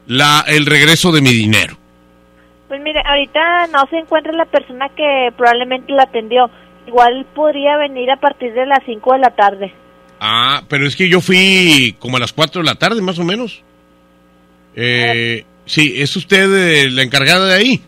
la, 0.07 0.45
el 0.47 0.67
regreso 0.67 1.11
de 1.11 1.21
mi 1.21 1.33
dinero. 1.33 1.77
Pues 2.69 2.81
mire, 2.81 3.01
ahorita 3.05 3.67
no 3.69 3.87
se 3.91 3.99
encuentra 3.99 4.33
la 4.33 4.45
persona 4.45 4.89
que 4.91 5.31
probablemente 5.37 5.93
la 5.93 6.05
atendió. 6.05 6.51
Igual 6.87 7.27
podría 7.35 7.77
venir 7.79 8.11
a 8.11 8.17
partir 8.21 8.53
de 8.53 8.67
las 8.67 8.81
5 8.85 9.13
de 9.15 9.19
la 9.21 9.31
tarde. 9.31 9.73
Ah, 10.21 10.63
pero 10.69 10.87
es 10.87 10.95
que 10.97 11.09
yo 11.09 11.21
fui 11.21 11.97
como 11.99 12.17
a 12.17 12.21
las 12.21 12.33
4 12.33 12.63
de 12.63 12.67
la 12.67 12.75
tarde, 12.77 13.01
más 13.03 13.19
o 13.19 13.25
menos. 13.25 13.63
Eh, 14.75 15.45
sí, 15.67 15.95
¿es 15.97 16.15
usted 16.17 16.51
eh, 16.55 16.91
la 16.91 17.03
encargada 17.03 17.47
de 17.47 17.55
ahí? 17.55 17.81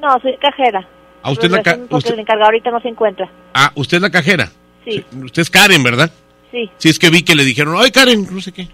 No, 0.00 0.08
soy 0.20 0.36
cajera. 0.38 0.86
¿A 1.22 1.30
usted 1.30 1.50
la 1.50 1.62
ca- 1.62 1.76
Porque 1.76 1.94
usted- 1.96 2.14
el 2.14 2.20
encargado 2.20 2.46
ahorita 2.46 2.70
no 2.70 2.80
se 2.80 2.88
encuentra. 2.88 3.30
Ah, 3.54 3.72
usted 3.74 3.98
es 3.98 4.02
la 4.02 4.10
cajera. 4.10 4.50
Sí, 4.84 5.04
Usted 5.22 5.42
es 5.42 5.50
Karen, 5.50 5.82
¿verdad? 5.82 6.10
sí. 6.50 6.70
Sí, 6.78 6.88
es 6.88 6.98
que 6.98 7.10
vi 7.10 7.22
que 7.22 7.34
le 7.36 7.44
dijeron, 7.44 7.74
ay 7.78 7.90
Karen, 7.90 8.26
no 8.30 8.40
sé 8.40 8.50
qué. 8.52 8.66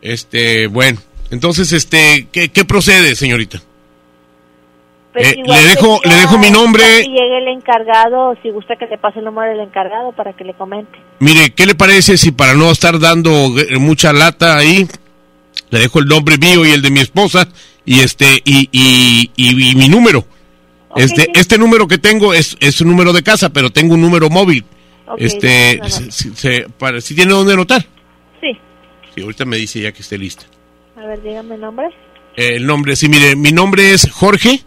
Este, 0.00 0.68
bueno, 0.68 1.00
entonces, 1.30 1.72
este, 1.72 2.28
¿qué, 2.30 2.50
qué 2.50 2.64
procede, 2.64 3.14
señorita? 3.16 3.60
Pues 5.14 5.28
Eh, 5.28 5.34
igual 5.38 5.62
le 5.62 5.68
dejo- 5.74 6.00
le 6.04 6.14
dejo 6.16 6.38
mi 6.38 6.50
nombre. 6.50 6.82
Si 7.04 7.08
llegue 7.08 7.38
el 7.38 7.48
encargado, 7.48 8.34
si 8.42 8.50
gusta 8.50 8.74
que 8.76 8.86
le 8.86 8.98
pase 8.98 9.20
el 9.20 9.24
número 9.26 9.48
del 9.52 9.60
encargado 9.60 10.10
para 10.12 10.32
que 10.32 10.42
le 10.44 10.52
comente. 10.54 10.98
Mire, 11.20 11.50
¿qué 11.54 11.64
le 11.66 11.74
parece 11.76 12.16
si 12.18 12.32
para 12.32 12.54
no 12.54 12.70
estar 12.70 12.98
dando 12.98 13.30
eh, 13.58 13.78
mucha 13.78 14.12
lata 14.12 14.56
ahí, 14.58 14.86
le 15.70 15.78
dejo 15.78 16.00
el 16.00 16.06
nombre 16.06 16.36
mío 16.36 16.66
y 16.66 16.72
el 16.72 16.82
de 16.82 16.90
mi 16.90 16.98
esposa 17.00 17.48
y 17.84 18.00
este 18.00 18.42
y, 18.44 18.68
y, 18.72 19.30
y- 19.36 19.70
y 19.70 19.74
mi 19.76 19.88
número? 19.88 20.26
este 20.96 21.28
este 21.34 21.58
número 21.58 21.86
que 21.88 21.98
tengo 21.98 22.34
es, 22.34 22.56
es 22.60 22.80
un 22.80 22.88
número 22.88 23.12
de 23.12 23.22
casa, 23.22 23.50
pero 23.50 23.70
tengo 23.70 23.94
un 23.94 24.00
número 24.00 24.28
móvil. 24.30 24.64
Ok, 25.06 25.16
este, 25.20 25.80
se- 26.10 26.66
para, 26.76 27.00
si 27.00 27.14
tiene 27.14 27.32
dónde 27.32 27.52
anotar. 27.52 27.84
Sí. 28.40 28.58
Sí, 29.14 29.22
ahorita 29.22 29.44
me 29.44 29.56
dice 29.58 29.80
ya 29.80 29.92
que 29.92 30.02
esté 30.02 30.18
lista. 30.18 30.44
A 30.96 31.06
ver, 31.06 31.22
dígame 31.22 31.54
el 31.54 31.60
nombre. 31.60 31.86
Eh, 32.36 32.56
el 32.56 32.66
nombre, 32.66 32.96
sí, 32.96 33.08
mire, 33.08 33.36
mi 33.36 33.52
nombre 33.52 33.92
es 33.92 34.10
Jorge 34.10 34.60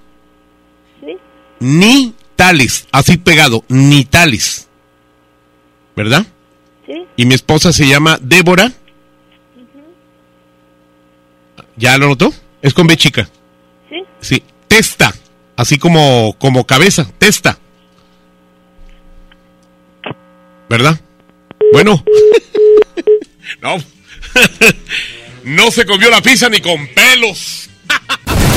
Sí. 1.59 1.65
Nitales, 1.65 2.87
así 2.91 3.17
pegado, 3.17 3.63
Nitales. 3.67 4.67
¿Verdad? 5.95 6.25
Sí. 6.85 7.05
Y 7.15 7.25
mi 7.25 7.33
esposa 7.33 7.73
se 7.73 7.87
llama 7.87 8.19
Débora. 8.21 8.71
¿Ya 11.75 11.97
lo 11.97 12.07
notó? 12.07 12.33
Es 12.61 12.73
con 12.73 12.87
B 12.87 12.97
chica. 12.97 13.29
Sí. 13.89 14.03
Sí, 14.19 14.43
Testa, 14.67 15.13
así 15.55 15.77
como, 15.77 16.35
como 16.39 16.65
cabeza, 16.65 17.07
Testa. 17.17 17.57
¿Verdad? 20.69 20.99
Bueno. 21.71 22.03
no. 23.61 23.77
no 25.43 25.71
se 25.71 25.85
comió 25.85 26.09
la 26.09 26.21
pizza 26.21 26.49
ni 26.49 26.61
con 26.61 26.87
pelos. 26.87 27.69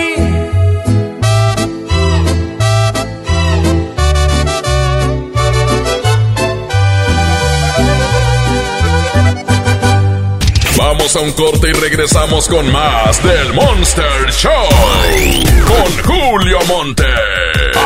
Vamos 11.01 11.15
a 11.15 11.19
un 11.21 11.31
corte 11.31 11.67
y 11.67 11.73
regresamos 11.73 12.47
con 12.47 12.71
más 12.71 13.23
del 13.23 13.55
Monster 13.55 14.31
Show. 14.31 14.51
Con 15.65 16.03
Julio 16.03 16.59
Monte. 16.67 17.07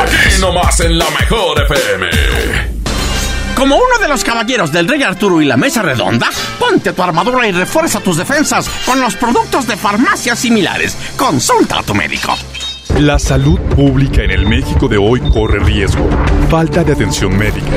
Aquí 0.02 0.38
nomás 0.38 0.80
en 0.80 0.98
la 0.98 1.06
mejor 1.08 1.62
FM. 1.62 2.10
Como 3.54 3.76
uno 3.76 3.98
de 3.98 4.08
los 4.08 4.22
caballeros 4.22 4.70
del 4.70 4.86
Rey 4.86 5.02
Arturo 5.02 5.40
y 5.40 5.46
la 5.46 5.56
Mesa 5.56 5.80
Redonda, 5.80 6.28
ponte 6.58 6.92
tu 6.92 7.02
armadura 7.02 7.48
y 7.48 7.52
refuerza 7.52 8.00
tus 8.00 8.18
defensas 8.18 8.68
con 8.84 9.00
los 9.00 9.16
productos 9.16 9.66
de 9.66 9.78
farmacias 9.78 10.38
similares. 10.38 10.94
Consulta 11.16 11.78
a 11.78 11.82
tu 11.82 11.94
médico. 11.94 12.36
La 13.00 13.18
salud 13.18 13.58
pública 13.74 14.22
en 14.22 14.30
el 14.30 14.46
México 14.46 14.88
de 14.88 14.98
hoy 14.98 15.20
corre 15.20 15.58
riesgo. 15.60 16.06
Falta 16.50 16.84
de 16.84 16.92
atención 16.92 17.36
médica, 17.36 17.76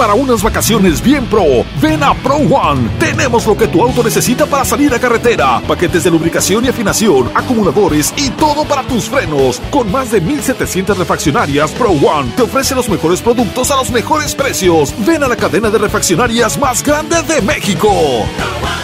Para 0.00 0.14
unas 0.14 0.42
vacaciones 0.42 1.02
bien 1.02 1.26
pro, 1.26 1.62
ven 1.78 2.02
a 2.02 2.14
Pro 2.14 2.36
One. 2.36 2.88
Tenemos 2.98 3.46
lo 3.46 3.54
que 3.54 3.68
tu 3.68 3.82
auto 3.82 4.02
necesita 4.02 4.46
para 4.46 4.64
salir 4.64 4.94
a 4.94 4.98
carretera. 4.98 5.60
Paquetes 5.68 6.04
de 6.04 6.10
lubricación 6.10 6.64
y 6.64 6.68
afinación, 6.68 7.30
acumuladores 7.34 8.14
y 8.16 8.30
todo 8.30 8.64
para 8.64 8.82
tus 8.82 9.10
frenos. 9.10 9.60
Con 9.70 9.92
más 9.92 10.10
de 10.10 10.22
1700 10.22 10.96
refaccionarias, 10.96 11.70
Pro 11.72 11.90
One 11.90 12.32
te 12.34 12.40
ofrece 12.40 12.74
los 12.74 12.88
mejores 12.88 13.20
productos 13.20 13.70
a 13.70 13.76
los 13.76 13.90
mejores 13.90 14.34
precios. 14.34 14.94
Ven 15.04 15.22
a 15.22 15.28
la 15.28 15.36
cadena 15.36 15.68
de 15.68 15.76
refaccionarias 15.76 16.58
más 16.58 16.82
grande 16.82 17.16
de 17.24 17.42
México. 17.42 17.90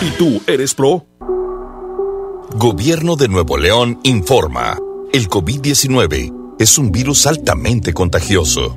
¿Y 0.03 0.11
tú 0.19 0.43
eres 0.47 0.75
pro? 0.75 1.07
Gobierno 2.57 3.17
de 3.17 3.29
Nuevo 3.29 3.57
León 3.57 4.01
informa. 4.03 4.77
El 5.15 5.31
COVID-19 5.31 6.57
es 6.59 6.77
un 6.77 6.93
virus 6.93 7.27
altamente 7.27 7.95
contagioso. 7.95 8.77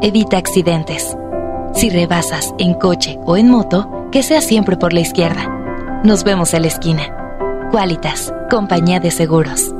Evita 0.00 0.36
accidentes. 0.36 1.16
Si 1.74 1.90
rebasas 1.90 2.54
en 2.58 2.74
coche 2.74 3.18
o 3.24 3.36
en 3.36 3.50
moto, 3.50 4.06
que 4.12 4.22
sea 4.22 4.40
siempre 4.40 4.76
por 4.76 4.92
la 4.92 5.00
izquierda. 5.00 6.00
Nos 6.04 6.22
vemos 6.22 6.54
en 6.54 6.62
la 6.62 6.68
esquina. 6.68 7.68
Qualitas, 7.72 8.32
compañía 8.48 9.00
de 9.00 9.10
seguros. 9.10 9.74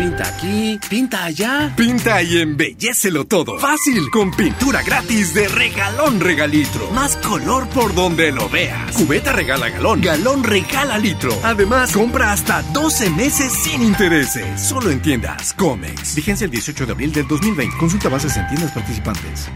Pinta 0.00 0.28
aquí, 0.28 0.80
pinta 0.88 1.24
allá. 1.24 1.74
Pinta 1.76 2.22
y 2.22 2.38
embellecelo 2.38 3.26
todo. 3.26 3.58
Fácil, 3.58 4.10
con 4.10 4.30
pintura 4.30 4.82
gratis 4.82 5.34
de 5.34 5.46
regalón 5.46 6.20
regalitro. 6.20 6.90
Más 6.92 7.18
color 7.18 7.68
por 7.68 7.94
donde 7.94 8.32
lo 8.32 8.48
veas. 8.48 8.96
Cubeta 8.96 9.34
regala 9.34 9.68
galón, 9.68 10.00
galón 10.00 10.42
regala 10.42 10.96
litro. 10.96 11.30
Además, 11.42 11.92
compra 11.92 12.32
hasta 12.32 12.62
12 12.72 13.10
meses 13.10 13.52
sin 13.52 13.82
intereses. 13.82 14.58
Solo 14.58 14.90
en 14.90 15.02
tiendas 15.02 15.52
Comex. 15.52 16.14
Vigencia 16.14 16.46
el 16.46 16.50
18 16.50 16.86
de 16.86 16.92
abril 16.92 17.12
del 17.12 17.28
2020. 17.28 17.76
Consulta 17.76 18.08
bases 18.08 18.34
en 18.38 18.48
tiendas 18.48 18.72
participantes. 18.72 19.50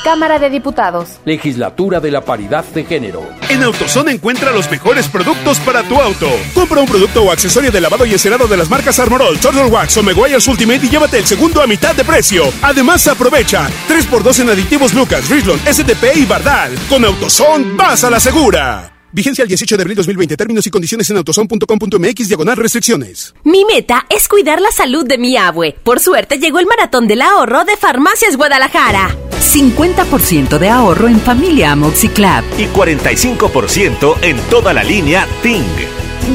Cámara 0.02 0.38
de 0.38 0.50
Diputados. 0.50 1.20
Legislatura 1.24 2.00
de 2.00 2.10
la 2.10 2.24
Paridad 2.24 2.64
de 2.64 2.84
Género. 2.84 3.28
En 3.48 3.62
AutoZone 3.62 4.12
encuentra 4.12 4.52
los 4.52 4.70
mejores 4.70 5.08
productos 5.08 5.58
para 5.60 5.82
tu 5.82 6.00
auto. 6.00 6.28
Compra 6.54 6.80
un 6.80 6.86
producto 6.86 7.22
o 7.22 7.30
accesorio 7.30 7.70
de 7.70 7.80
lavado 7.80 8.06
y 8.06 8.12
encerado 8.12 8.46
de 8.46 8.56
las 8.56 8.70
marcas 8.70 8.98
Armorol, 8.98 9.38
Turtle 9.38 9.66
Wax 9.66 9.96
o 9.98 10.02
Meguiar's 10.02 10.48
Ultimate 10.48 10.86
y 10.86 10.88
llévate 10.88 11.18
el 11.18 11.26
segundo 11.26 11.62
a 11.62 11.66
mitad 11.66 11.94
de 11.94 12.04
precio. 12.04 12.44
Además, 12.62 13.06
aprovecha 13.08 13.68
3x2 13.88 14.40
en 14.40 14.50
aditivos 14.50 14.94
Lucas, 14.94 15.28
Richlon, 15.28 15.58
STP 15.60 16.16
y 16.16 16.24
Bardal. 16.24 16.72
Con 16.88 17.04
AutoZone, 17.04 17.76
vas 17.76 18.04
a 18.04 18.10
la 18.10 18.20
segura. 18.20 18.92
Vigencia 19.12 19.42
el 19.42 19.48
18 19.48 19.76
de 19.76 19.82
abril 19.82 19.96
2020. 19.96 20.36
Términos 20.36 20.66
y 20.66 20.70
condiciones 20.70 21.10
en 21.10 21.16
autozone.com.mx 21.16 22.28
diagonal 22.28 22.56
restricciones. 22.56 23.34
Mi 23.44 23.64
meta 23.64 24.06
es 24.08 24.28
cuidar 24.28 24.60
la 24.60 24.70
salud 24.70 25.04
de 25.06 25.18
mi 25.18 25.36
abue. 25.36 25.76
Por 25.82 25.98
suerte 26.00 26.38
llegó 26.38 26.60
el 26.60 26.66
maratón 26.66 27.08
del 27.08 27.22
ahorro 27.22 27.64
de 27.64 27.76
Farmacias 27.76 28.36
Guadalajara. 28.36 29.16
50% 29.40 30.58
de 30.58 30.68
ahorro 30.68 31.08
en 31.08 31.20
familia 31.20 31.72
Amoxiclab 31.72 32.44
y 32.58 32.66
45% 32.66 34.16
en 34.22 34.38
toda 34.42 34.72
la 34.72 34.84
línea 34.84 35.26
Ting. 35.42 35.64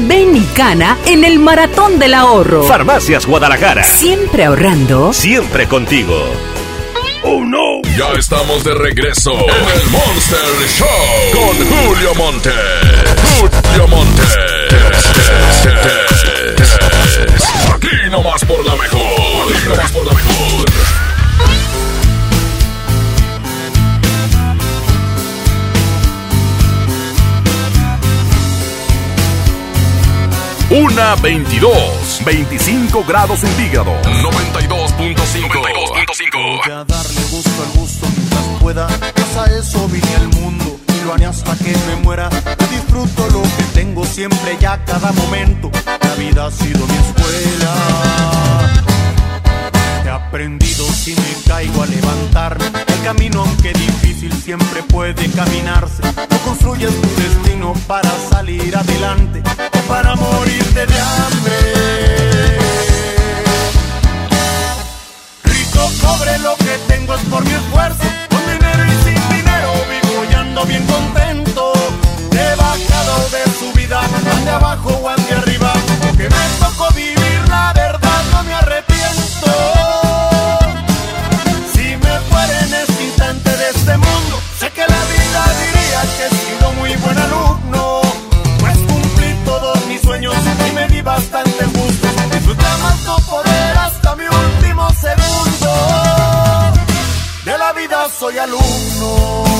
Ven 0.06 0.36
y 0.36 0.44
cana 0.54 0.98
en 1.06 1.24
el 1.24 1.38
maratón 1.38 1.98
del 1.98 2.14
ahorro. 2.14 2.64
Farmacias 2.64 3.24
Guadalajara. 3.26 3.84
Siempre 3.84 4.44
ahorrando. 4.44 5.12
Siempre 5.12 5.66
contigo. 5.66 6.16
¡Oh 7.22 7.44
no! 7.44 7.80
Ya 7.96 8.12
estamos 8.18 8.62
de 8.62 8.74
regreso 8.74 9.32
en 9.32 9.80
el 9.80 9.90
Monster 9.90 10.38
Show 10.76 11.32
con 11.32 11.56
Julio 11.66 12.14
Monte. 12.14 12.50
Julio 13.40 13.88
Monte. 13.88 14.22
Aquí 17.74 18.10
nomás 18.10 18.44
por 18.44 18.64
la 18.64 18.76
mejor. 18.76 19.00
Aquí 19.52 19.68
nomás 19.68 19.92
por 19.92 20.06
la 20.06 20.12
mejor. 20.12 20.66
Una 30.86 31.16
22, 31.16 32.22
25 32.24 33.04
grados 33.08 33.40
centígrados, 33.40 33.96
92.5. 34.06 36.32
Voy 36.32 36.72
a 36.72 36.84
darle 36.84 37.22
gusto 37.28 37.62
al 37.62 37.70
gusto 37.80 38.06
mientras 38.16 38.44
pueda. 38.60 38.86
Pues 38.86 39.36
a 39.36 39.46
eso 39.58 39.88
vine 39.88 40.14
al 40.14 40.28
mundo 40.28 40.78
y 40.96 41.00
lo 41.04 41.14
haré 41.14 41.26
hasta 41.26 41.56
que 41.56 41.76
me 41.88 41.96
muera. 42.04 42.30
Yo 42.30 42.66
disfruto 42.68 43.28
lo 43.30 43.42
que 43.42 43.64
tengo 43.74 44.04
siempre 44.04 44.56
ya 44.60 44.84
cada 44.84 45.10
momento. 45.10 45.72
La 46.02 46.14
vida 46.14 46.46
ha 46.46 46.52
sido 46.52 46.86
mi 46.86 46.94
escuela. 46.94 48.85
Aprendido 50.36 50.84
si 50.92 51.14
me 51.14 51.34
caigo 51.48 51.82
a 51.82 51.86
levantarme. 51.86 52.66
El 52.66 53.02
camino, 53.02 53.40
aunque 53.40 53.72
difícil, 53.72 54.30
siempre 54.34 54.82
puede 54.82 55.30
caminarse. 55.30 56.02
No 56.02 56.38
construyes 56.44 56.92
tu 57.00 57.08
destino 57.22 57.72
para 57.86 58.10
salir 58.28 58.76
adelante 58.76 59.42
o 59.72 59.78
para 59.88 60.14
morirte 60.14 60.86
de 60.86 61.00
hambre. 61.00 62.58
Rico, 65.44 65.90
pobre, 66.02 66.38
lo 66.40 66.54
que 66.56 66.76
tengo 66.86 67.14
es 67.14 67.22
por 67.30 67.42
mi 67.42 67.52
esfuerzo. 67.52 68.04
Con 68.28 68.42
dinero 68.52 68.84
y 68.84 69.04
sin 69.04 69.28
dinero 69.30 69.72
vivo 69.88 70.22
y 70.30 70.34
ando 70.34 70.66
bien 70.66 70.84
contento. 70.84 71.72
He 72.32 72.54
bajado 72.56 73.30
de 73.30 73.42
su 73.58 73.72
vida, 73.72 74.02
ande 74.36 74.50
abajo 74.50 74.90
o 75.02 75.08
ande 75.08 75.32
arriba. 75.32 75.72
Que 76.14 76.28
me 76.28 76.46
tocó 76.60 76.92
vivir, 76.92 77.15
bastante 91.16 91.64
gusto. 91.64 92.08
Disfruté 92.30 92.70
más 92.82 93.02
no 93.04 93.16
poder 93.30 93.78
hasta 93.78 94.16
mi 94.16 94.24
último 94.24 94.88
segundo. 95.04 95.70
De 97.44 97.58
la 97.58 97.72
vida 97.72 98.08
soy 98.18 98.38
alumno. 98.38 99.55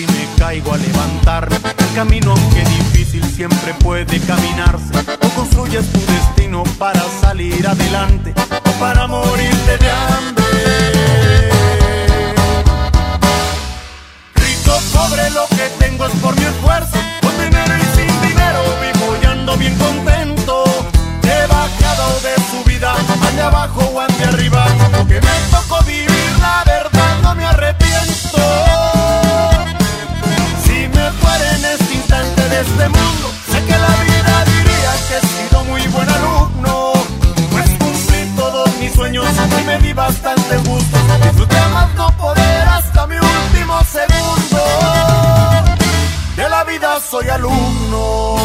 Si 0.00 0.06
me 0.06 0.28
caigo 0.38 0.72
a 0.72 0.76
levantarme. 0.76 1.56
El 1.56 1.94
camino, 1.94 2.32
aunque 2.32 2.60
difícil, 2.60 3.24
siempre 3.24 3.74
puede 3.74 4.20
caminarse. 4.20 4.92
O 5.24 5.28
construyes 5.30 5.86
tu 5.92 6.00
destino 6.00 6.62
para 6.78 7.02
salir 7.20 7.66
adelante 7.66 8.32
o 8.64 8.70
para 8.78 9.06
morirte 9.06 9.78
de 9.78 9.90
hambre. 9.90 11.50
Rico, 14.34 14.80
pobre, 14.94 15.30
lo 15.30 15.46
que 15.48 15.68
tengo 15.78 16.06
es 16.06 16.12
por 16.22 16.36
mi 16.38 16.44
esfuerzo. 16.44 16.98
Con 17.20 17.32
dinero 17.38 17.74
y 17.76 17.96
sin 17.96 18.22
dinero 18.28 18.62
vivo 18.80 19.16
y 19.22 19.26
ando 19.26 19.56
bien 19.56 19.76
contento. 19.76 20.64
He 21.24 21.46
bajado 21.46 22.20
de 22.20 22.39
abajo 23.40 23.80
o 23.94 24.00
ande 24.00 24.24
arriba. 24.24 24.66
Porque 24.96 25.20
me 25.20 25.36
tocó 25.50 25.82
vivir, 25.84 26.32
la 26.40 26.62
verdad 26.64 27.12
no 27.22 27.34
me 27.34 27.44
arrepiento. 27.44 28.40
Si 30.64 30.88
me 30.88 31.10
fuera 31.20 31.56
en 31.56 31.64
este 31.64 31.94
instante 31.94 32.48
de 32.48 32.60
este 32.60 32.88
mundo, 32.88 33.32
sé 33.50 33.64
que 33.64 33.76
la 33.86 33.94
vida 34.04 34.44
diría 34.44 34.92
que 35.08 35.16
he 35.16 35.48
sido 35.48 35.64
muy 35.64 35.86
buen 35.88 36.08
alumno. 36.08 36.92
Pues 37.50 37.70
cumplí 37.78 38.36
todos 38.36 38.76
mis 38.76 38.92
sueños 38.92 39.26
y 39.60 39.64
me 39.64 39.78
di 39.78 39.92
bastante 39.92 40.56
gusto. 40.58 40.98
Disfruté 41.22 41.60
más 41.72 41.94
no 41.94 42.10
poder 42.16 42.68
hasta 42.68 43.06
mi 43.06 43.16
último 43.16 43.80
segundo. 43.84 44.60
De 46.36 46.48
la 46.48 46.64
vida 46.64 46.98
soy 47.00 47.28
alumno. 47.28 48.39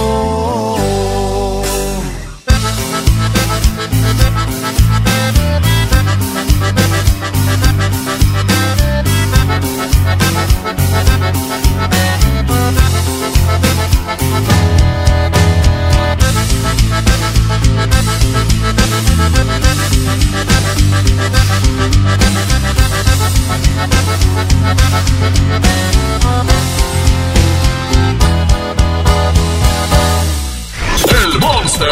El 31.24 31.40
Monster 31.40 31.90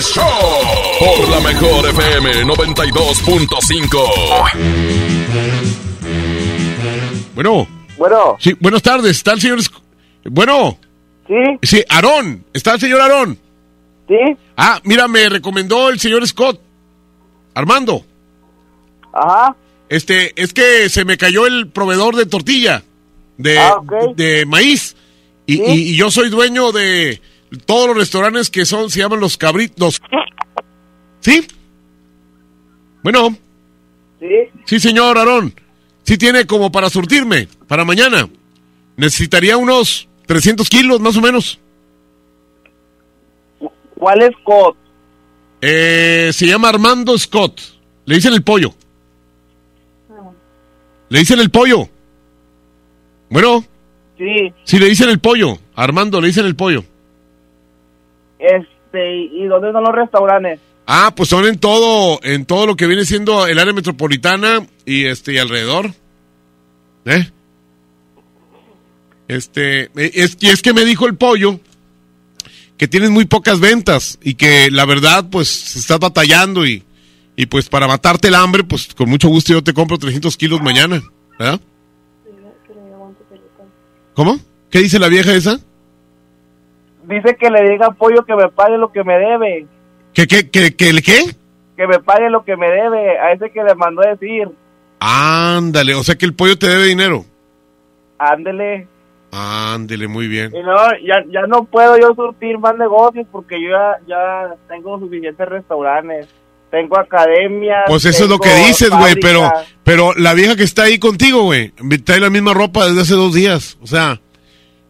Show 0.00 0.24
por 0.98 1.28
la 1.28 1.40
mejor 1.40 1.86
FM 1.88 2.44
noventa 2.44 2.84
y 2.84 2.90
dos 2.90 3.20
punto 3.20 3.56
cinco. 3.62 4.04
Bueno. 7.34 7.66
Bueno. 7.96 8.36
Sí, 8.40 8.54
buenas 8.60 8.82
tardes. 8.82 9.16
¿Está 9.16 9.32
el 9.32 9.40
señor... 9.40 9.58
Bueno. 10.24 10.78
Sí. 11.26 11.34
Sí, 11.62 11.84
Aarón. 11.88 12.44
¿Está 12.52 12.74
el 12.74 12.80
señor 12.80 13.00
Aarón? 13.00 13.38
Sí. 14.08 14.14
Ah, 14.56 14.80
mira, 14.84 15.08
me 15.08 15.28
recomendó 15.28 15.88
el 15.88 15.98
señor 15.98 16.26
Scott. 16.26 16.60
Armando. 17.54 18.04
Ajá. 19.12 19.54
Este, 19.88 20.32
es 20.40 20.52
que 20.52 20.88
se 20.88 21.04
me 21.04 21.16
cayó 21.16 21.46
el 21.46 21.68
proveedor 21.68 22.16
de 22.16 22.26
tortilla. 22.26 22.82
De, 23.36 23.58
Ah, 23.58 23.76
de 24.16 24.44
maíz. 24.46 24.96
Y, 25.46 25.60
y- 25.62 25.90
y 25.92 25.96
yo 25.96 26.10
soy 26.10 26.30
dueño 26.30 26.72
de 26.72 27.20
todos 27.66 27.88
los 27.88 27.96
restaurantes 27.96 28.50
que 28.50 28.64
son, 28.64 28.90
se 28.90 29.00
llaman 29.00 29.20
los 29.20 29.36
cabritos. 29.36 30.00
¿Sí? 31.20 31.46
Bueno. 33.02 33.36
Sí. 34.20 34.26
Sí, 34.64 34.80
señor 34.80 35.18
Aarón. 35.18 35.54
Sí 36.04 36.16
tiene 36.18 36.46
como 36.46 36.70
para 36.70 36.88
surtirme, 36.90 37.48
para 37.66 37.84
mañana. 37.84 38.28
Necesitaría 38.96 39.56
unos 39.56 40.08
300 40.26 40.68
kilos, 40.68 41.00
más 41.00 41.16
o 41.16 41.20
menos. 41.20 41.58
¿Cuál 43.98 44.22
es 44.22 44.30
Scott? 44.40 44.76
Eh, 45.60 46.30
se 46.32 46.46
llama 46.46 46.68
Armando 46.68 47.16
Scott. 47.18 47.60
Le 48.04 48.16
dicen 48.16 48.34
el 48.34 48.42
pollo. 48.42 48.74
Le 51.08 51.18
dicen 51.18 51.40
el 51.40 51.50
pollo. 51.50 51.88
Bueno, 53.30 53.64
Sí. 54.18 54.52
sí, 54.64 54.78
le 54.78 54.86
dicen 54.86 55.08
el 55.08 55.18
pollo. 55.20 55.58
Armando, 55.74 56.20
le 56.20 56.28
dicen 56.28 56.46
el 56.46 56.54
pollo. 56.54 56.84
Este, 58.38 59.16
¿y 59.16 59.44
dónde 59.46 59.72
son 59.72 59.82
los 59.84 59.94
restaurantes? 59.94 60.60
Ah, 60.86 61.12
pues 61.16 61.28
son 61.30 61.46
en 61.46 61.58
todo, 61.58 62.20
en 62.22 62.44
todo 62.44 62.66
lo 62.66 62.76
que 62.76 62.86
viene 62.86 63.04
siendo 63.04 63.46
el 63.46 63.58
área 63.58 63.72
metropolitana 63.72 64.66
y 64.84 65.06
este 65.06 65.32
y 65.32 65.38
alrededor. 65.38 65.92
¿Eh? 67.06 67.30
Este, 69.28 69.84
eh, 69.84 69.90
es, 69.96 70.36
y 70.40 70.48
es 70.48 70.60
que 70.60 70.74
me 70.74 70.84
dijo 70.84 71.06
el 71.06 71.16
pollo 71.16 71.58
que 72.76 72.88
tienes 72.88 73.10
muy 73.10 73.24
pocas 73.24 73.60
ventas 73.60 74.18
y 74.22 74.34
que 74.34 74.70
la 74.70 74.84
verdad, 74.84 75.26
pues, 75.30 75.76
estás 75.76 75.98
batallando 75.98 76.66
y, 76.66 76.84
y 77.36 77.46
pues 77.46 77.68
para 77.68 77.86
matarte 77.86 78.28
el 78.28 78.34
hambre, 78.34 78.64
pues 78.64 78.94
con 78.94 79.08
mucho 79.08 79.28
gusto 79.28 79.52
yo 79.52 79.62
te 79.62 79.72
compro 79.72 79.98
300 79.98 80.36
kilos 80.36 80.60
mañana, 80.60 81.02
¿verdad? 81.38 81.60
¿Cómo? 84.14 84.38
¿Qué 84.70 84.78
dice 84.80 84.98
la 84.98 85.08
vieja 85.08 85.32
esa? 85.34 85.58
Dice 87.04 87.36
que 87.36 87.50
le 87.50 87.70
diga 87.70 87.86
a 87.86 87.90
Pollo 87.92 88.24
que 88.24 88.34
me 88.34 88.48
pague 88.48 88.78
lo 88.78 88.92
que 88.92 89.04
me 89.04 89.18
debe. 89.18 89.66
¿Qué, 90.14 90.28
qué, 90.28 90.48
qué, 90.48 90.74
qué, 90.74 91.02
qué? 91.02 91.36
Que 91.76 91.86
me 91.88 91.98
pague 91.98 92.30
lo 92.30 92.44
que 92.44 92.56
me 92.56 92.68
debe. 92.70 93.18
A 93.18 93.32
ese 93.32 93.50
que 93.50 93.62
le 93.64 93.74
mandó 93.74 94.02
a 94.02 94.14
decir. 94.14 94.48
Ándale, 95.00 95.94
o 95.94 96.02
sea 96.04 96.14
que 96.14 96.24
el 96.24 96.34
pollo 96.34 96.56
te 96.56 96.68
debe 96.68 96.84
dinero. 96.84 97.24
Ándele. 98.16 98.86
Ándele, 99.32 100.06
muy 100.06 100.28
bien. 100.28 100.52
Y 100.54 100.62
no, 100.62 100.76
ya, 101.04 101.24
ya 101.28 101.42
no 101.48 101.64
puedo 101.64 101.98
yo 101.98 102.14
surtir 102.14 102.56
más 102.58 102.76
negocios 102.78 103.26
porque 103.32 103.60
yo 103.60 103.70
ya, 103.70 103.98
ya 104.06 104.54
tengo 104.68 104.98
suficientes 105.00 105.48
restaurantes. 105.48 106.28
Tengo 106.70 106.96
academias. 106.98 107.82
Pues 107.86 108.04
eso 108.04 108.24
es 108.24 108.30
lo 108.30 108.38
que 108.38 108.54
dices, 108.66 108.90
güey, 108.90 109.16
pero, 109.20 109.52
pero 109.82 110.14
la 110.14 110.34
vieja 110.34 110.56
que 110.56 110.62
está 110.62 110.84
ahí 110.84 110.98
contigo, 110.98 111.42
güey, 111.42 111.72
trae 112.04 112.20
la 112.20 112.30
misma 112.30 112.54
ropa 112.54 112.86
desde 112.86 113.02
hace 113.02 113.14
dos 113.14 113.34
días. 113.34 113.78
O 113.82 113.86
sea, 113.86 114.20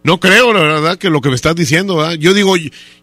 no 0.05 0.20
creo, 0.20 0.52
la 0.52 0.60
verdad, 0.60 0.98
que 0.98 1.09
lo 1.09 1.22
que 1.22 1.31
me 1.31 1.35
estás 1.35 1.56
diciendo, 1.56 1.97
¿verdad? 1.97 2.12
Yo 2.12 2.35
digo, 2.35 2.55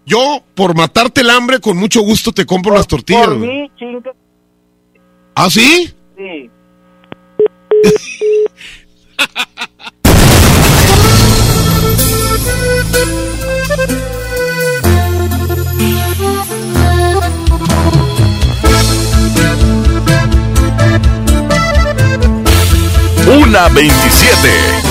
yo 0.06 0.44
por 0.53 0.76
matarte 0.76 1.22
el 1.22 1.32
hambre, 1.32 1.60
con 1.60 1.76
mucho 1.76 2.02
gusto 2.02 2.32
te 2.32 2.45
compro 2.45 2.76
las 2.76 2.88
tortillas, 2.88 3.28
Por 3.28 3.38
mí, 3.40 3.69
chinga. 3.78 4.11
¿Ah, 5.34 5.49
sí? 5.49 5.91
Sí. 6.15 6.49
Una 23.28 23.69
27. 23.69 24.90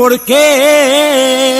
¿Por 0.00 0.18
qué? 0.20 1.59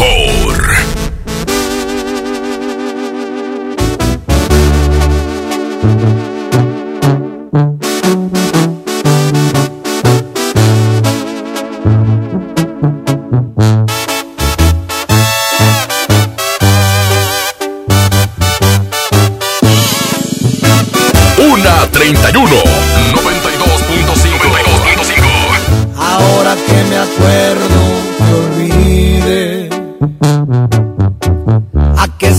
La 0.00 0.47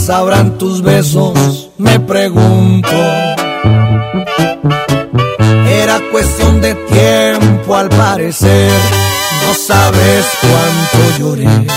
sabrán 0.10 0.58
tus 0.58 0.82
besos? 0.82 1.70
Me 1.78 2.00
pregunto. 2.00 2.90
Era 5.68 6.02
cuestión 6.12 6.60
de 6.62 6.74
tiempo 6.74 7.76
al 7.76 7.90
parecer. 7.90 8.72
No 9.46 9.54
sabes 9.54 10.26
cuánto 10.42 10.98
lloré. 11.20 11.68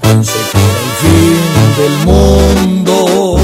Pensé 0.00 0.38
que 0.50 0.58
era 0.70 0.80
el 0.86 0.92
fin 1.02 1.42
del 1.80 1.94
mundo. 2.06 3.36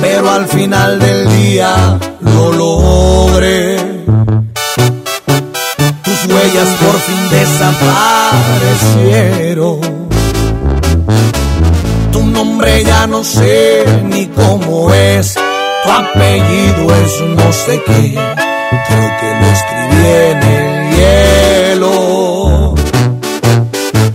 Pero 0.00 0.28
al 0.28 0.48
final 0.48 0.98
del 0.98 1.28
día 1.36 2.00
lo 2.20 2.52
logré 2.52 3.76
tus 6.02 6.26
huellas 6.26 6.68
por 6.80 6.98
fin 7.00 7.28
desaparecieron. 7.30 10.03
Tu 12.14 12.22
nombre 12.22 12.84
ya 12.84 13.08
no 13.08 13.24
sé 13.24 13.84
ni 14.04 14.26
cómo 14.28 14.94
es, 14.94 15.34
tu 15.34 15.90
apellido 15.90 16.94
es 16.94 17.20
no 17.22 17.52
sé 17.52 17.82
qué, 17.84 18.16
creo 18.86 19.08
que 19.20 19.28
lo 19.40 19.46
escribí 19.56 20.06
en 20.30 20.38
el 20.58 20.68
hielo. 20.94 22.74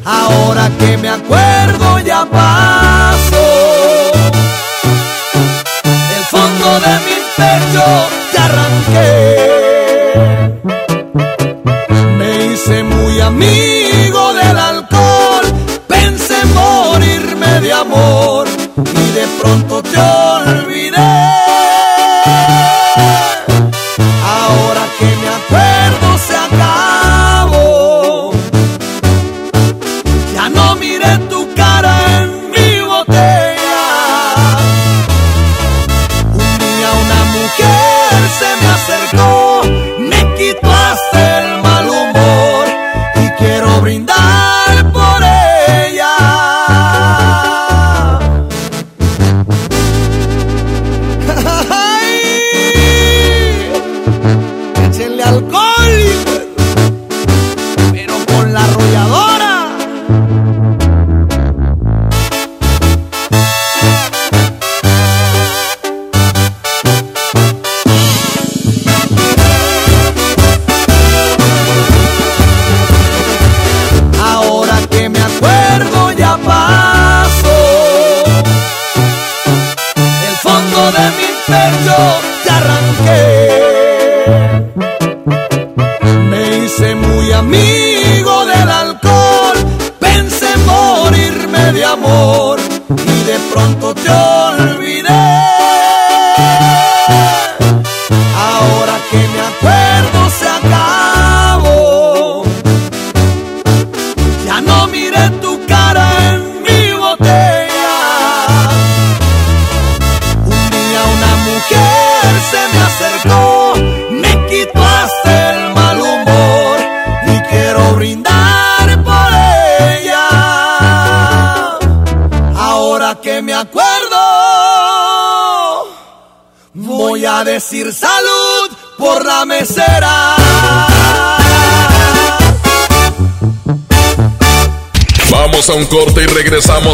Ahora 0.05 0.71
que 0.79 0.95
me 0.95 1.09
acuerdo 1.09 1.99
ya 1.99 2.25
paso, 2.31 3.45
del 6.09 6.23
fondo 6.31 6.67
de 6.85 6.93
mi 7.05 7.17
pecho 7.35 7.85
te 8.31 8.37
arranqué 8.47 9.18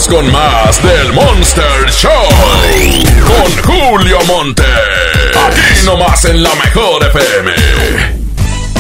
regresamos 0.06 0.08
con 0.08 0.32
más 0.32 0.82
del 0.84 1.14
Monster 1.14 1.92
Show. 1.92 2.12
Con 3.26 3.74
Julio 3.74 4.20
Monte. 4.26 4.64
Aquí 5.48 5.86
nomás 5.86 6.26
en 6.26 6.44
la 6.44 6.54
mejor 6.56 7.04
FM. 7.04 7.52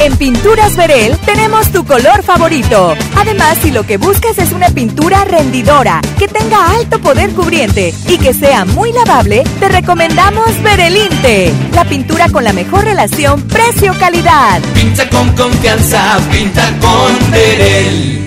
En 0.01 0.17
Pinturas 0.17 0.75
Verel 0.75 1.17
tenemos 1.19 1.71
tu 1.71 1.85
color 1.85 2.21
favorito. 2.23 2.95
Además, 3.15 3.57
si 3.61 3.71
lo 3.71 3.85
que 3.85 3.97
buscas 3.97 4.37
es 4.37 4.51
una 4.51 4.69
pintura 4.69 5.23
rendidora, 5.23 6.01
que 6.19 6.27
tenga 6.27 6.71
alto 6.71 6.99
poder 6.99 7.31
cubriente 7.31 7.93
y 8.07 8.17
que 8.17 8.33
sea 8.33 8.65
muy 8.65 8.91
lavable, 8.91 9.43
te 9.59 9.69
recomendamos 9.69 10.61
Verelinte, 10.63 11.53
la 11.73 11.85
pintura 11.85 12.29
con 12.29 12.43
la 12.43 12.51
mejor 12.51 12.83
relación 12.83 13.41
precio-calidad. 13.43 14.61
Pinta 14.73 15.09
con 15.09 15.31
confianza, 15.31 16.19
pinta 16.29 16.73
con 16.81 17.31
Verel. 17.31 18.24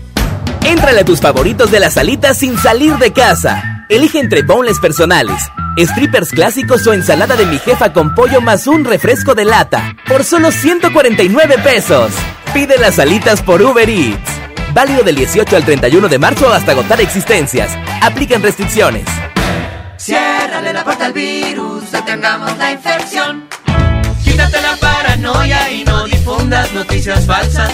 Éntrale 0.65 1.01
a 1.01 1.05
tus 1.05 1.19
favoritos 1.19 1.71
de 1.71 1.79
las 1.79 1.95
salitas 1.95 2.37
sin 2.37 2.57
salir 2.57 2.97
de 2.97 3.11
casa. 3.11 3.85
Elige 3.89 4.19
entre 4.19 4.43
boneless 4.43 4.79
personales, 4.79 5.41
strippers 5.77 6.29
clásicos 6.29 6.85
o 6.87 6.93
ensalada 6.93 7.35
de 7.35 7.45
mi 7.45 7.59
jefa 7.59 7.91
con 7.91 8.15
pollo 8.15 8.41
más 8.41 8.67
un 8.67 8.85
refresco 8.85 9.35
de 9.35 9.45
lata 9.45 9.95
por 10.07 10.23
solo 10.23 10.51
149 10.51 11.57
pesos. 11.63 12.11
Pide 12.53 12.77
las 12.77 12.95
salitas 12.95 13.41
por 13.41 13.61
Uber 13.61 13.89
Eats. 13.89 14.31
Válido 14.73 15.03
del 15.03 15.15
18 15.15 15.55
al 15.55 15.65
31 15.65 16.07
de 16.07 16.19
marzo 16.19 16.51
hasta 16.53 16.71
agotar 16.71 17.01
existencias. 17.01 17.71
Aplican 18.01 18.41
restricciones. 18.41 19.05
Ciérrale 19.97 20.73
la 20.73 20.83
puerta 20.83 21.05
al 21.05 21.13
virus, 21.13 21.91
detengamos 21.91 22.57
la 22.57 22.71
infección. 22.71 23.47
Quítate 24.23 24.61
la 24.61 24.75
paranoia 24.77 25.69
y 25.71 25.83
no 25.83 26.05
difundas 26.05 26.71
noticias 26.73 27.25
falsas. 27.25 27.73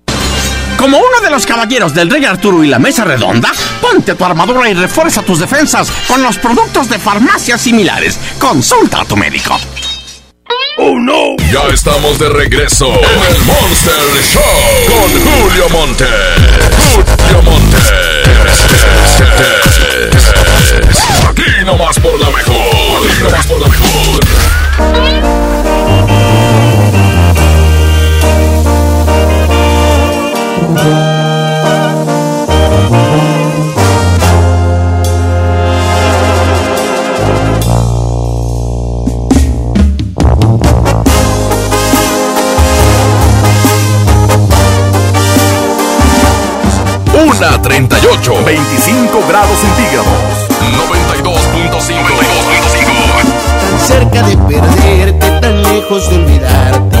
Como 0.77 0.97
uno 0.97 1.21
de 1.23 1.29
los 1.29 1.45
caballeros 1.45 1.93
del 1.93 2.09
Rey 2.09 2.25
Arturo 2.25 2.63
y 2.63 2.67
la 2.67 2.79
Mesa 2.79 3.03
Redonda, 3.03 3.51
ponte 3.79 4.15
tu 4.15 4.25
armadura 4.25 4.69
y 4.69 4.73
refuerza 4.73 5.21
tus 5.21 5.39
defensas 5.39 5.91
con 6.07 6.21
los 6.23 6.37
productos 6.37 6.89
de 6.89 6.99
farmacias 6.99 7.61
similares. 7.61 8.17
Consulta 8.39 9.01
a 9.01 9.05
tu 9.05 9.15
médico. 9.15 9.59
¡Oh, 10.77 10.97
no! 10.97 11.35
Ya 11.51 11.61
estamos 11.73 12.17
de 12.17 12.29
regreso 12.29 12.87
en 12.87 13.35
el 13.35 13.41
Monster 13.43 13.93
Show 14.23 14.41
con 14.87 15.09
Julio 15.21 15.69
Monte. 15.69 16.05
Julio 16.77 17.41
Monte. 17.43 17.77
Aquí 21.29 21.65
nomás 21.65 21.99
por 21.99 22.19
la 22.19 22.29
mejor. 22.31 22.55
Aquí 23.05 23.23
nomás 23.23 23.45
por 23.45 23.59
la 23.59 23.67
mejor. 23.67 25.40
25 48.43 49.27
grados 49.27 49.59
centígrados. 49.59 50.07
92.5. 50.89 51.41
Tan 53.61 53.79
cerca 53.79 54.23
de 54.23 54.37
perderte, 54.37 55.39
tan 55.39 55.63
lejos 55.63 56.09
de 56.09 56.15
olvidarte, 56.15 57.00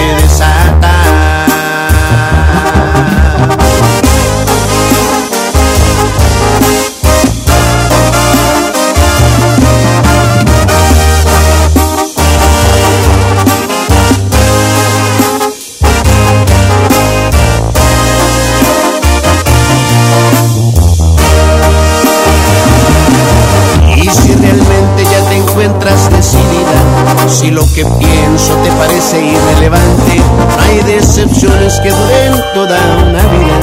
que 27.81 27.89
pienso 27.97 28.53
te 28.57 28.71
parece 28.73 29.25
irrelevante, 29.25 30.21
hay 30.59 30.81
decepciones 30.83 31.79
que 31.79 31.89
duren 31.89 32.43
toda 32.53 32.77
una 33.07 33.23
vida. 33.23 33.59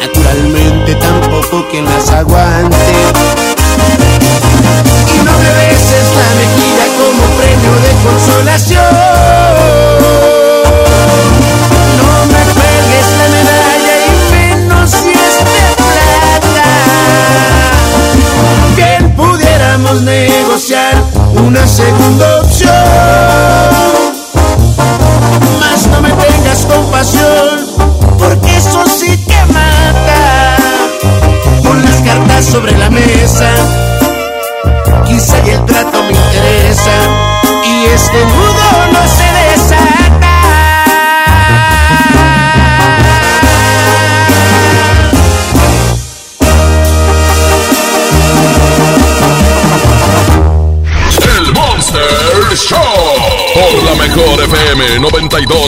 Naturalmente 0.00 0.94
tampoco 0.96 1.66
quien 1.70 1.86
las 1.86 2.10
aguante. 2.10 2.76
Y 5.14 5.18
no 5.24 5.32
me 5.32 5.50
beses 5.60 6.06
la 6.18 6.28
mejilla 6.40 6.86
como 6.98 7.22
premio 7.38 7.72
de 7.84 7.92
consolación. 8.04 8.77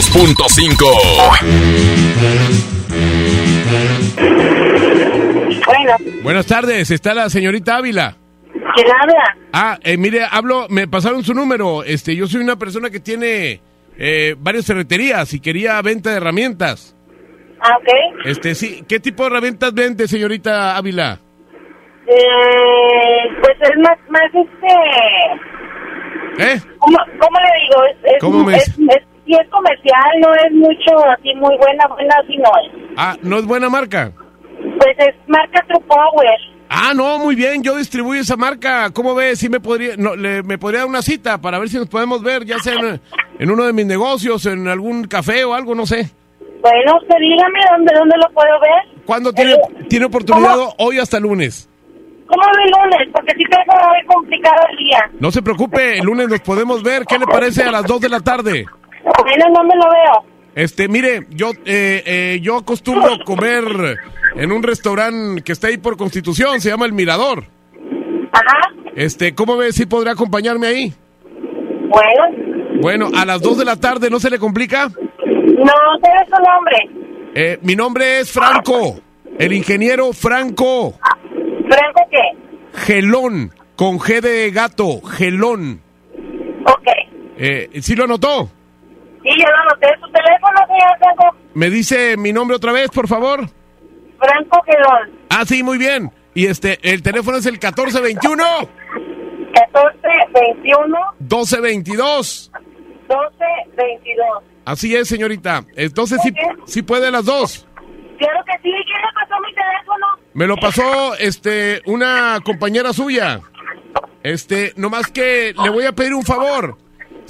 92.5. 0.01 2.01
Bueno, 5.65 5.95
Buenas 6.23 6.45
tardes, 6.47 6.89
está 6.91 7.13
la 7.13 7.29
señorita 7.29 7.75
Ávila. 7.77 8.15
¿quién 8.51 8.87
habla? 9.01 9.37
Ah, 9.53 9.77
eh, 9.83 9.97
mire, 9.97 10.21
hablo, 10.29 10.65
me 10.69 10.87
pasaron 10.87 11.23
su 11.23 11.33
número. 11.35 11.83
Este, 11.83 12.15
yo 12.15 12.25
soy 12.27 12.41
una 12.41 12.55
persona 12.57 12.89
que 12.89 12.99
tiene 12.99 13.61
eh, 13.97 14.35
varias 14.39 14.65
ferreterías 14.65 15.31
y 15.33 15.39
quería 15.39 15.79
venta 15.81 16.09
de 16.09 16.17
herramientas. 16.17 16.95
Ah, 17.61 17.77
ok. 17.77 17.87
Este, 18.25 18.55
sí, 18.55 18.83
¿qué 18.87 18.99
tipo 18.99 19.23
de 19.23 19.29
herramientas 19.29 19.71
vende, 19.73 20.07
señorita 20.07 20.75
Ávila? 20.77 21.19
Eh, 22.07 23.29
pues 23.41 23.55
es 23.61 23.77
más, 23.77 23.97
más 24.09 24.23
este... 24.33 24.67
¿Eh? 26.39 26.59
¿Cómo, 26.79 26.97
cómo 27.19 27.37
le 27.39 27.51
digo? 27.61 27.83
Es, 27.85 27.97
es, 28.15 28.19
¿Cómo 28.19 28.43
me 28.45 28.55
es- 28.57 28.75
sí 29.31 29.37
es 29.41 29.49
comercial, 29.49 30.11
no 30.19 30.33
es 30.33 30.51
mucho 30.53 31.09
así 31.09 31.33
muy 31.35 31.55
buena, 31.57 31.85
buena 31.87 32.15
así 32.21 32.37
no 32.37 32.49
es. 32.63 32.89
Ah, 32.97 33.15
¿no 33.21 33.37
es 33.37 33.45
buena 33.45 33.69
marca? 33.69 34.11
Pues 34.77 34.95
es 34.97 35.15
marca 35.27 35.63
True 35.67 35.83
Power. 35.87 36.37
Ah, 36.69 36.93
no, 36.95 37.19
muy 37.19 37.35
bien, 37.35 37.63
yo 37.63 37.75
distribuyo 37.75 38.21
esa 38.21 38.37
marca. 38.37 38.89
¿Cómo 38.91 39.13
ve? 39.13 39.35
Sí 39.35 39.49
me 39.49 39.59
podría, 39.59 39.95
no, 39.97 40.15
le, 40.15 40.41
me 40.43 40.57
podría 40.57 40.81
dar 40.81 40.89
una 40.89 41.01
cita 41.01 41.39
para 41.39 41.59
ver 41.59 41.69
si 41.69 41.77
nos 41.77 41.87
podemos 41.87 42.23
ver, 42.23 42.45
ya 42.45 42.59
sea 42.59 42.75
en, 42.75 43.01
en 43.39 43.51
uno 43.51 43.65
de 43.65 43.73
mis 43.73 43.85
negocios, 43.85 44.45
en 44.45 44.67
algún 44.67 45.05
café 45.05 45.43
o 45.43 45.53
algo, 45.53 45.75
no 45.75 45.85
sé. 45.85 46.09
Bueno, 46.61 46.97
usted 47.01 47.15
dígame 47.19 47.59
dónde, 47.71 47.93
dónde 47.93 48.15
lo 48.17 48.33
puedo 48.33 48.59
ver. 48.59 49.03
¿Cuándo 49.05 49.33
tiene, 49.33 49.55
tiene 49.89 50.05
oportunidad? 50.05 50.55
Hoy 50.77 50.99
hasta 50.99 51.19
lunes. 51.19 51.67
¿Cómo 52.27 52.43
el 52.63 52.71
lunes? 52.71 53.09
Porque 53.11 53.33
si 53.35 53.43
tengo 53.43 53.89
muy 53.89 54.05
complicado 54.05 54.61
el 54.69 54.77
día. 54.77 55.11
No 55.19 55.31
se 55.31 55.41
preocupe, 55.41 55.97
el 55.97 56.05
lunes 56.05 56.29
nos 56.29 56.39
podemos 56.39 56.81
ver. 56.81 57.03
¿Qué 57.05 57.19
le 57.19 57.25
parece 57.25 57.63
a 57.63 57.71
las 57.71 57.85
2 57.85 57.99
de 57.99 58.09
la 58.09 58.21
tarde? 58.21 58.65
Bueno, 59.03 59.45
no 59.53 59.63
me 59.63 59.75
lo 59.75 59.89
veo. 59.89 60.31
Este, 60.55 60.87
mire, 60.87 61.27
yo, 61.29 61.51
eh, 61.65 62.03
eh, 62.05 62.39
yo 62.41 62.57
acostumbro 62.57 63.17
comer 63.25 63.97
en 64.35 64.51
un 64.51 64.63
restaurante 64.63 65.41
que 65.43 65.51
está 65.53 65.67
ahí 65.67 65.77
por 65.77 65.97
Constitución, 65.97 66.59
se 66.59 66.69
llama 66.69 66.85
El 66.85 66.93
Mirador. 66.93 67.45
Ajá. 68.31 68.73
Este, 68.95 69.33
¿cómo 69.33 69.57
ve 69.57 69.71
si 69.71 69.85
podría 69.85 70.13
acompañarme 70.13 70.67
ahí? 70.67 70.93
Bueno. 71.89 72.81
Bueno, 72.81 73.09
a 73.15 73.25
las 73.25 73.41
2 73.41 73.59
de 73.59 73.65
la 73.65 73.75
tarde, 73.75 74.09
¿no 74.09 74.19
se 74.19 74.29
le 74.29 74.39
complica? 74.39 74.87
No, 74.87 75.73
¿cuál 76.01 76.21
es 76.21 76.29
su 76.29 76.41
nombre? 76.41 77.01
Eh, 77.33 77.59
mi 77.61 77.75
nombre 77.75 78.19
es 78.19 78.31
Franco, 78.31 78.99
el 79.37 79.53
ingeniero 79.53 80.11
Franco. 80.11 80.95
¿Franco 81.69 82.01
qué? 82.09 82.79
Gelón, 82.85 83.51
con 83.75 83.99
G 83.99 84.19
de 84.21 84.51
gato, 84.51 85.01
Gelón. 85.01 85.81
Ok. 86.65 86.87
Eh, 87.37 87.69
¿Sí 87.81 87.95
lo 87.95 88.05
anotó? 88.05 88.49
Sí, 89.23 89.29
yo 89.37 89.45
lo 89.47 89.57
anoté. 89.57 89.87
¿Su 89.99 90.11
teléfono, 90.11 90.59
señor 90.67 90.97
Franco? 90.99 91.35
¿Me 91.53 91.69
dice 91.69 92.17
mi 92.17 92.33
nombre 92.33 92.55
otra 92.55 92.71
vez, 92.71 92.89
por 92.89 93.07
favor? 93.07 93.47
Franco 94.19 94.63
Gelón. 94.63 95.19
Ah, 95.29 95.43
sí, 95.45 95.63
muy 95.63 95.77
bien. 95.77 96.11
Y 96.33 96.47
este, 96.47 96.79
el 96.83 97.01
teléfono 97.03 97.37
es 97.37 97.45
el 97.45 97.53
1421 97.53 98.43
1421 99.51 100.97
1222. 101.19 102.51
1222. 103.09 104.43
Así 104.65 104.95
es, 104.95 105.07
señorita. 105.07 105.65
Entonces 105.75 106.19
sí, 106.23 106.31
sí 106.65 106.81
puede 106.81 107.11
las 107.11 107.25
dos. 107.25 107.67
Claro 108.17 108.39
que 108.45 108.53
sí. 108.61 108.71
¿Quién 108.71 109.01
le 109.01 109.13
pasó 109.13 109.41
mi 109.41 109.53
teléfono? 109.53 110.05
Me 110.33 110.47
lo 110.47 110.55
pasó 110.57 111.15
este 111.15 111.81
una 111.85 112.39
compañera 112.43 112.93
suya. 112.93 113.41
Este, 114.23 114.73
nomás 114.75 115.07
que 115.07 115.53
le 115.61 115.69
voy 115.69 115.85
a 115.85 115.91
pedir 115.93 116.13
un 116.13 116.23
favor. 116.23 116.77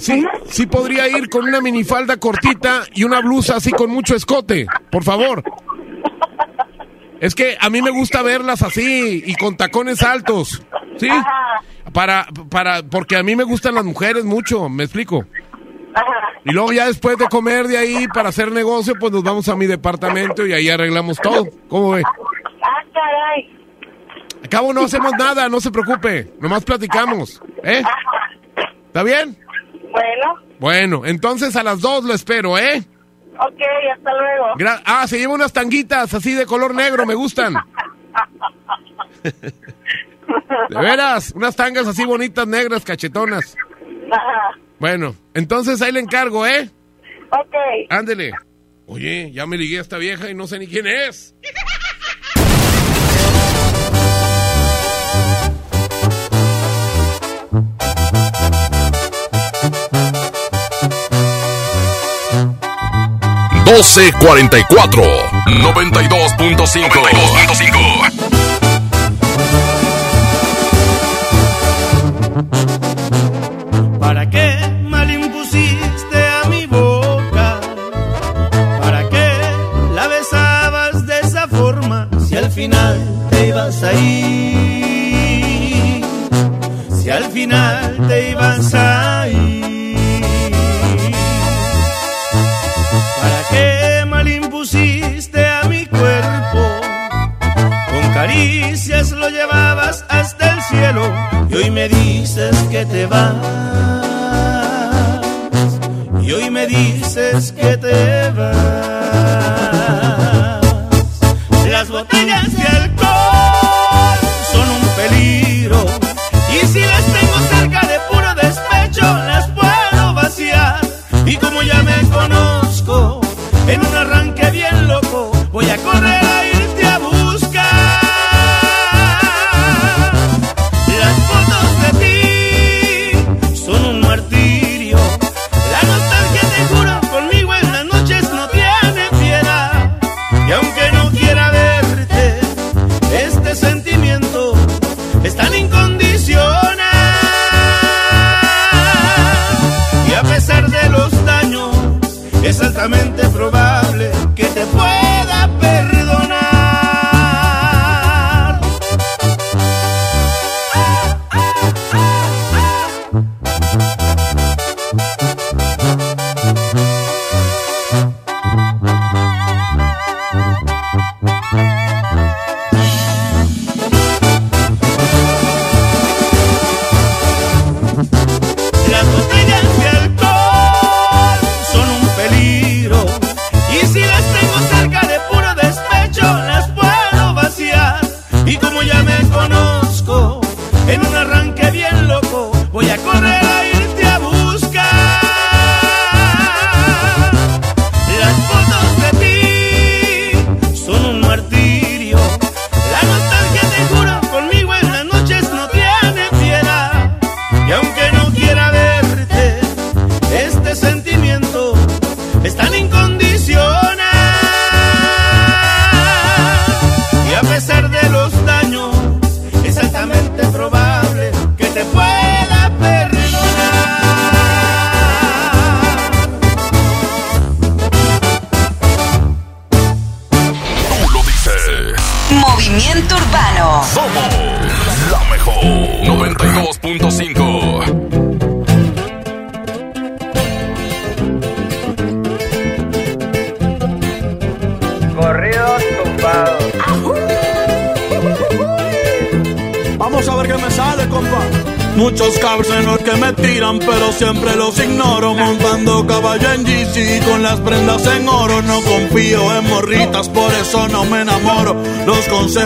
Sí, 0.02 0.26
sí 0.46 0.66
podría 0.66 1.06
ir 1.06 1.28
con 1.28 1.44
una 1.44 1.60
minifalda 1.60 2.16
cortita 2.16 2.82
y 2.92 3.04
una 3.04 3.20
blusa 3.20 3.56
así 3.56 3.70
con 3.70 3.88
mucho 3.88 4.16
escote, 4.16 4.66
por 4.90 5.04
favor. 5.04 5.44
Es 7.20 7.36
que 7.36 7.56
a 7.60 7.70
mí 7.70 7.80
me 7.80 7.92
gusta 7.92 8.20
verlas 8.22 8.62
así 8.62 9.22
y 9.24 9.32
con 9.36 9.56
tacones 9.56 10.02
altos. 10.02 10.60
¿Sí? 10.96 11.08
Para 11.92 12.26
para 12.50 12.82
porque 12.82 13.14
a 13.14 13.22
mí 13.22 13.36
me 13.36 13.44
gustan 13.44 13.76
las 13.76 13.84
mujeres 13.84 14.24
mucho, 14.24 14.68
me 14.68 14.82
explico. 14.82 15.24
Y 16.44 16.50
luego 16.50 16.72
ya 16.72 16.86
después 16.86 17.16
de 17.16 17.28
comer 17.28 17.68
de 17.68 17.78
ahí 17.78 18.08
para 18.12 18.30
hacer 18.30 18.50
negocio, 18.50 18.94
pues 18.98 19.12
nos 19.12 19.22
vamos 19.22 19.48
a 19.48 19.54
mi 19.54 19.66
departamento 19.66 20.44
y 20.44 20.52
ahí 20.52 20.68
arreglamos 20.68 21.18
todo. 21.18 21.46
¿Cómo 21.68 21.90
ve? 21.90 22.02
Ah, 22.60 22.82
caray. 22.92 23.56
A 24.44 24.48
cabo 24.48 24.72
no 24.72 24.80
hacemos 24.80 25.12
nada, 25.16 25.48
no 25.48 25.60
se 25.60 25.70
preocupe. 25.70 26.32
Nomás 26.40 26.64
platicamos. 26.64 27.40
¿Eh? 27.62 27.84
¿Está 28.88 29.04
bien? 29.04 29.38
Bueno, 29.92 30.34
Bueno, 30.58 31.02
entonces 31.06 31.54
a 31.56 31.62
las 31.62 31.80
dos 31.80 32.04
lo 32.04 32.14
espero, 32.14 32.56
¿eh? 32.58 32.82
ok, 33.38 33.60
hasta 33.96 34.10
luego. 34.12 34.46
Gra- 34.56 34.82
ah, 34.84 35.06
se 35.06 35.18
lleva 35.18 35.34
unas 35.34 35.52
tanguitas 35.52 36.12
así 36.14 36.34
de 36.34 36.46
color 36.46 36.74
negro, 36.74 37.04
me 37.06 37.14
gustan. 37.14 37.54
De 39.22 40.78
veras, 40.78 41.32
unas 41.34 41.54
tangas 41.56 41.86
así 41.86 42.04
bonitas, 42.04 42.46
negras, 42.46 42.84
cachetonas. 42.84 43.56
Ajá. 44.10 44.58
Bueno, 44.78 45.14
entonces 45.34 45.80
ahí 45.82 45.92
le 45.92 46.00
encargo, 46.00 46.46
¿eh? 46.46 46.70
Ok. 47.30 47.54
Ándele. 47.90 48.32
Oye, 48.86 49.30
ya 49.32 49.46
me 49.46 49.56
ligué 49.56 49.78
a 49.78 49.82
esta 49.82 49.96
vieja 49.98 50.28
y 50.30 50.34
no 50.34 50.46
sé 50.46 50.58
ni 50.58 50.66
quién 50.66 50.86
es. 50.86 51.34
1244 63.72 65.02
92.5 65.46 66.36
92.5 66.36 67.91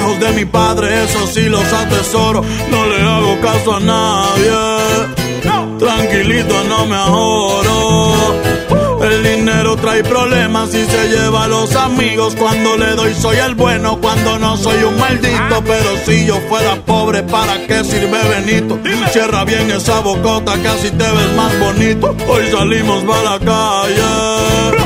consejos 0.07 0.21
de 0.21 0.33
mi 0.33 0.45
padre, 0.45 1.05
eso 1.05 1.27
sí 1.27 1.49
los 1.49 1.73
atesoro. 1.73 2.43
No 2.71 2.87
le 2.87 3.01
hago 3.01 3.41
caso 3.41 3.77
a 3.77 3.81
nadie. 3.81 4.53
Tranquilito, 5.79 6.65
no 6.65 6.87
me 6.87 6.97
ahorro. 6.97 8.15
El 9.03 9.23
dinero 9.23 9.77
trae 9.77 10.03
problemas 10.03 10.75
y 10.75 10.85
se 10.85 11.09
lleva 11.09 11.45
a 11.45 11.49
los 11.49 11.75
amigos. 11.77 12.35
Cuando 12.37 12.77
le 12.77 12.93
doy 12.93 13.15
soy 13.15 13.37
el 13.37 13.55
bueno, 13.55 13.99
cuando 14.01 14.39
no 14.39 14.57
soy 14.57 14.83
un 14.85 14.99
maldito. 14.99 15.63
Pero 15.65 15.97
si 16.05 16.27
yo 16.27 16.37
fuera 16.49 16.77
pobre, 16.77 17.23
¿para 17.23 17.67
qué 17.67 17.85
sirve 17.85 18.19
Benito? 18.29 18.79
Cierra 19.13 19.45
bien 19.45 19.71
esa 19.71 20.01
bocota, 20.01 20.55
casi 20.63 20.91
te 20.91 21.05
ves 21.05 21.33
más 21.37 21.59
bonito. 21.59 22.17
Hoy 22.29 22.51
salimos 22.51 23.05
para 23.05 23.23
la 23.23 23.39
calle 23.39 24.86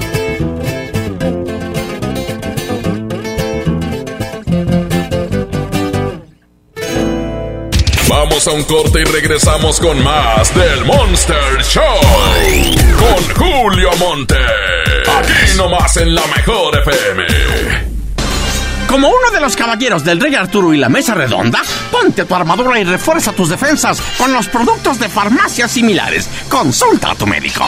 Vamos 8.23 8.47
a 8.47 8.51
un 8.51 8.63
corte 8.65 9.01
y 9.01 9.03
regresamos 9.03 9.79
con 9.79 10.03
más 10.03 10.53
del 10.53 10.85
Monster 10.85 11.63
Show. 11.63 11.81
Con 12.99 13.35
Julio 13.35 13.89
Monte. 13.97 14.35
Aquí 15.17 15.57
nomás 15.57 15.97
en 15.97 16.13
la 16.13 16.21
mejor 16.27 16.77
FM. 16.81 17.25
Como 18.87 19.07
uno 19.07 19.31
de 19.33 19.41
los 19.41 19.55
caballeros 19.55 20.03
del 20.03 20.19
Rey 20.19 20.35
Arturo 20.35 20.71
y 20.71 20.77
la 20.77 20.87
Mesa 20.87 21.15
Redonda, 21.15 21.63
ponte 21.89 22.25
tu 22.25 22.35
armadura 22.35 22.79
y 22.79 22.83
refuerza 22.83 23.31
tus 23.33 23.49
defensas 23.49 23.99
con 24.19 24.31
los 24.31 24.47
productos 24.49 24.99
de 24.99 25.09
farmacias 25.09 25.71
similares. 25.71 26.29
Consulta 26.47 27.09
a 27.11 27.15
tu 27.15 27.25
médico. 27.25 27.67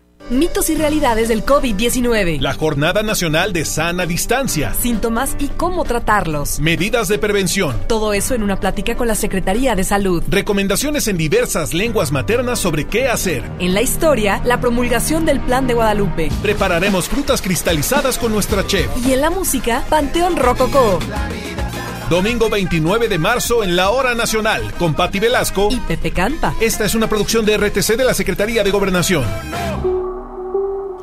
Mitos 0.29 0.69
y 0.69 0.75
realidades 0.75 1.27
del 1.27 1.45
COVID-19. 1.45 2.39
La 2.39 2.53
Jornada 2.53 3.03
Nacional 3.03 3.51
de 3.51 3.65
Sana 3.65 4.05
Distancia. 4.05 4.73
Síntomas 4.73 5.35
y 5.39 5.47
cómo 5.49 5.83
tratarlos. 5.83 6.59
Medidas 6.59 7.09
de 7.09 7.17
prevención. 7.17 7.75
Todo 7.87 8.13
eso 8.13 8.33
en 8.33 8.43
una 8.43 8.59
plática 8.59 8.95
con 8.95 9.07
la 9.07 9.15
Secretaría 9.15 9.75
de 9.75 9.83
Salud. 9.83 10.23
Recomendaciones 10.29 11.07
en 11.09 11.17
diversas 11.17 11.73
lenguas 11.73 12.11
maternas 12.11 12.59
sobre 12.59 12.85
qué 12.85 13.09
hacer. 13.09 13.43
En 13.59 13.73
la 13.73 13.81
historia, 13.81 14.41
la 14.45 14.61
promulgación 14.61 15.25
del 15.25 15.41
Plan 15.41 15.67
de 15.67 15.73
Guadalupe. 15.73 16.29
Prepararemos 16.41 17.09
frutas 17.09 17.41
cristalizadas 17.41 18.17
con 18.17 18.31
nuestra 18.31 18.65
chef. 18.65 18.87
Y 19.05 19.11
en 19.11 19.21
la 19.21 19.29
música, 19.29 19.83
Panteón 19.89 20.37
Rococó. 20.37 20.99
Domingo 22.09 22.49
29 22.49 23.07
de 23.07 23.17
marzo 23.17 23.63
en 23.63 23.77
la 23.77 23.89
Hora 23.89 24.13
Nacional 24.15 24.73
con 24.73 24.93
Patti 24.93 25.19
Velasco 25.19 25.69
y 25.71 25.77
Pepe 25.77 26.11
Campa. 26.11 26.53
Esta 26.59 26.83
es 26.83 26.93
una 26.93 27.07
producción 27.07 27.45
de 27.45 27.57
RTC 27.57 27.95
de 27.95 28.03
la 28.03 28.13
Secretaría 28.13 28.65
de 28.65 28.71
Gobernación. 28.71 29.23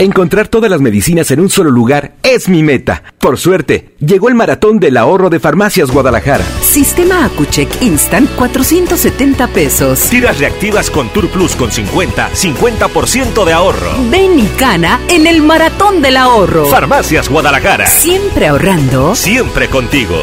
Encontrar 0.00 0.48
todas 0.48 0.70
las 0.70 0.80
medicinas 0.80 1.30
en 1.30 1.40
un 1.40 1.50
solo 1.50 1.70
lugar 1.70 2.14
es 2.22 2.48
mi 2.48 2.62
meta. 2.62 3.02
Por 3.18 3.36
suerte, 3.36 3.90
llegó 3.98 4.30
el 4.30 4.34
maratón 4.34 4.80
del 4.80 4.96
ahorro 4.96 5.28
de 5.28 5.38
Farmacias 5.40 5.90
Guadalajara. 5.90 6.42
Sistema 6.62 7.26
Acucheck 7.26 7.82
Instant 7.82 8.30
470 8.36 9.48
pesos. 9.48 10.00
Tiras 10.08 10.38
reactivas 10.38 10.90
con 10.90 11.10
Tour 11.10 11.28
Plus 11.28 11.54
con 11.54 11.70
50, 11.70 12.30
50% 12.30 13.44
de 13.44 13.52
ahorro. 13.52 13.90
Ven 14.10 14.38
y 14.38 14.46
cana 14.56 15.00
en 15.10 15.26
el 15.26 15.42
maratón 15.42 16.00
del 16.00 16.16
ahorro. 16.16 16.64
Farmacias 16.64 17.28
Guadalajara. 17.28 17.86
Siempre 17.86 18.46
ahorrando. 18.46 19.14
Siempre 19.14 19.68
contigo. 19.68 20.16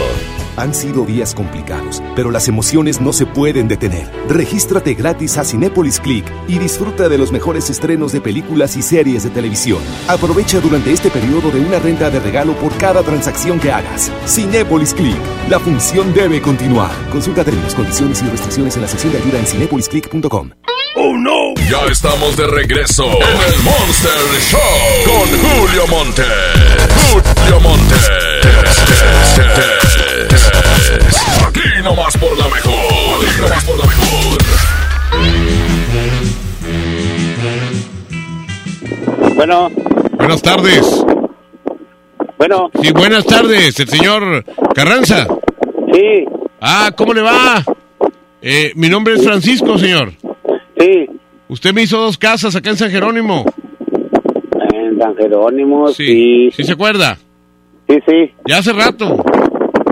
Han 0.58 0.74
sido 0.74 1.06
días 1.06 1.36
complicados, 1.36 2.02
pero 2.16 2.32
las 2.32 2.48
emociones 2.48 3.00
no 3.00 3.14
se 3.14 3.28
pueden 3.28 3.68
detener. 3.68 4.10
Regístrate 4.28 4.96
gratis 4.96 5.38
a 5.38 5.44
Cinépolis 5.44 6.00
Click 6.00 6.26
y 6.48 6.58
disfruta 6.58 7.08
de 7.08 7.20
los 7.20 7.32
mejores 7.32 7.70
estrenos 7.70 8.12
de 8.12 8.22
películas 8.22 8.76
y 8.76 8.82
series 8.82 9.24
de 9.24 9.30
televisión. 9.30 9.78
Aprovecha 10.08 10.60
durante 10.60 10.92
este 10.92 11.12
periodo 11.12 11.52
de 11.52 11.60
una 11.60 11.78
renta 11.78 12.10
de 12.10 12.20
regalo 12.20 12.54
por 12.54 12.76
cada 12.78 13.04
transacción 13.04 13.60
que 13.60 13.72
hagas. 13.72 14.12
Cinépolis 14.26 14.96
Click. 14.96 15.16
La 15.48 15.60
función 15.60 16.12
debe 16.16 16.42
continuar. 16.42 16.90
Consulta 17.12 17.44
términos, 17.44 17.76
condiciones 17.76 18.20
y 18.24 18.26
restricciones 18.26 18.76
en 18.78 18.82
la 18.82 18.88
sección 18.88 19.14
de 19.14 19.20
ayuda 19.20 19.38
en 19.38 19.46
cinepolisclick.com. 19.46 20.50
¡Oh, 20.96 21.16
no! 21.16 21.54
Ya 21.70 21.86
estamos 21.92 22.36
de 22.36 22.48
regreso 22.48 23.06
en 23.06 23.54
el 23.54 23.62
Monster 23.62 24.12
Show 24.50 24.60
con 25.06 25.30
Julio 25.40 25.86
Monte. 25.88 26.24
Julio 27.12 27.60
Monte. 27.60 27.96
Aquí 31.48 31.60
nomás 31.84 32.18
por 32.18 32.38
la 32.38 32.48
mejor. 32.48 33.26
Aquí 33.26 33.42
nomás 33.42 33.64
por 33.66 33.78
la 33.78 33.86
mejor. 33.86 34.38
Bueno, 39.36 39.70
Buenas 40.18 40.42
tardes. 40.42 41.06
bueno, 42.38 42.72
Sí, 42.82 42.92
buenas 42.92 43.26
tardes, 43.26 43.80
el 43.80 43.88
señor 43.88 44.44
Carranza. 44.74 45.28
Sí. 45.94 46.26
Ah, 46.60 46.92
¿cómo 46.96 47.14
le 47.14 47.22
va? 47.22 47.64
Eh, 48.42 48.72
mi 48.76 48.90
nombre 48.90 49.14
es 49.16 49.24
Francisco, 49.24 49.78
señor. 49.78 50.12
Sí. 50.80 51.06
Usted 51.50 51.74
me 51.74 51.84
hizo 51.84 51.98
dos 52.00 52.18
casas 52.18 52.56
acá 52.56 52.72
en 52.72 52.78
San 52.78 52.90
Jerónimo. 52.92 53.46
en 54.74 54.98
San 55.00 55.16
Jerónimo, 55.16 55.88
Sí. 55.90 56.06
sí. 56.06 56.52
¿Sí 56.58 56.64
se 56.64 56.74
acuerda? 56.74 57.18
Sí, 57.88 57.98
sí. 58.08 58.34
Ya 58.48 58.58
hace 58.58 58.74
rato. 58.74 59.16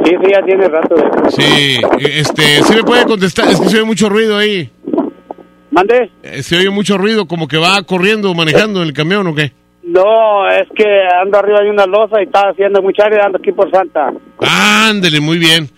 Sí, 0.05 0.11
sí, 0.23 0.31
ya 0.31 0.41
tiene 0.45 0.67
rato. 0.67 0.95
de. 0.95 1.31
Sí, 1.31 1.81
este, 1.99 2.63
¿sí 2.63 2.75
me 2.75 2.83
puede 2.83 3.05
contestar? 3.05 3.49
Es 3.49 3.59
que 3.59 3.69
se 3.69 3.77
oye 3.77 3.85
mucho 3.85 4.07
ruido 4.09 4.37
ahí. 4.37 4.69
¿Mande? 5.71 6.09
Eh, 6.23 6.41
Se 6.41 6.57
oye 6.57 6.69
mucho 6.69 6.97
ruido, 6.97 7.27
como 7.27 7.47
que 7.47 7.57
va 7.57 7.81
corriendo, 7.83 8.33
manejando 8.33 8.81
en 8.81 8.87
el 8.87 8.93
camión 8.93 9.27
o 9.27 9.35
qué. 9.35 9.51
No, 9.83 10.47
es 10.49 10.67
que 10.75 10.85
ando 11.21 11.37
arriba 11.37 11.61
de 11.61 11.69
una 11.69 11.85
losa 11.85 12.21
y 12.21 12.25
está 12.25 12.49
haciendo 12.49 12.81
mucha 12.81 13.03
aire, 13.05 13.19
ando 13.21 13.37
aquí 13.39 13.51
por 13.51 13.69
Santa. 13.71 14.13
Ándele, 14.39 15.19
muy 15.19 15.37
bien. 15.37 15.69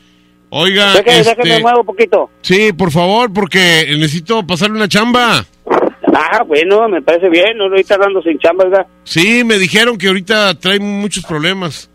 Oiga, 0.49 0.94
Déjame, 0.94 1.20
este, 1.20 1.36
déjame 1.36 1.62
muevo 1.62 1.80
un 1.82 1.86
poquito. 1.86 2.30
sí, 2.41 2.72
por 2.74 2.91
favor, 2.91 3.34
porque 3.34 3.86
necesito 3.98 4.45
pasarle 4.48 4.78
una 4.78 4.88
chamba. 4.88 5.44
Ah, 6.14 6.44
bueno, 6.48 6.88
me 6.88 7.02
parece 7.02 7.30
bien, 7.30 7.58
no 7.58 7.66
ahorita 7.66 7.98
dando 7.98 8.22
sin 8.22 8.40
chamba, 8.40 8.64
¿verdad? 8.64 8.88
Sí, 9.04 9.44
me 9.44 9.58
dijeron 9.58 9.98
que 9.98 10.08
ahorita 10.08 10.54
trae 10.60 10.80
muchos 10.80 11.26
problemas. 11.26 11.90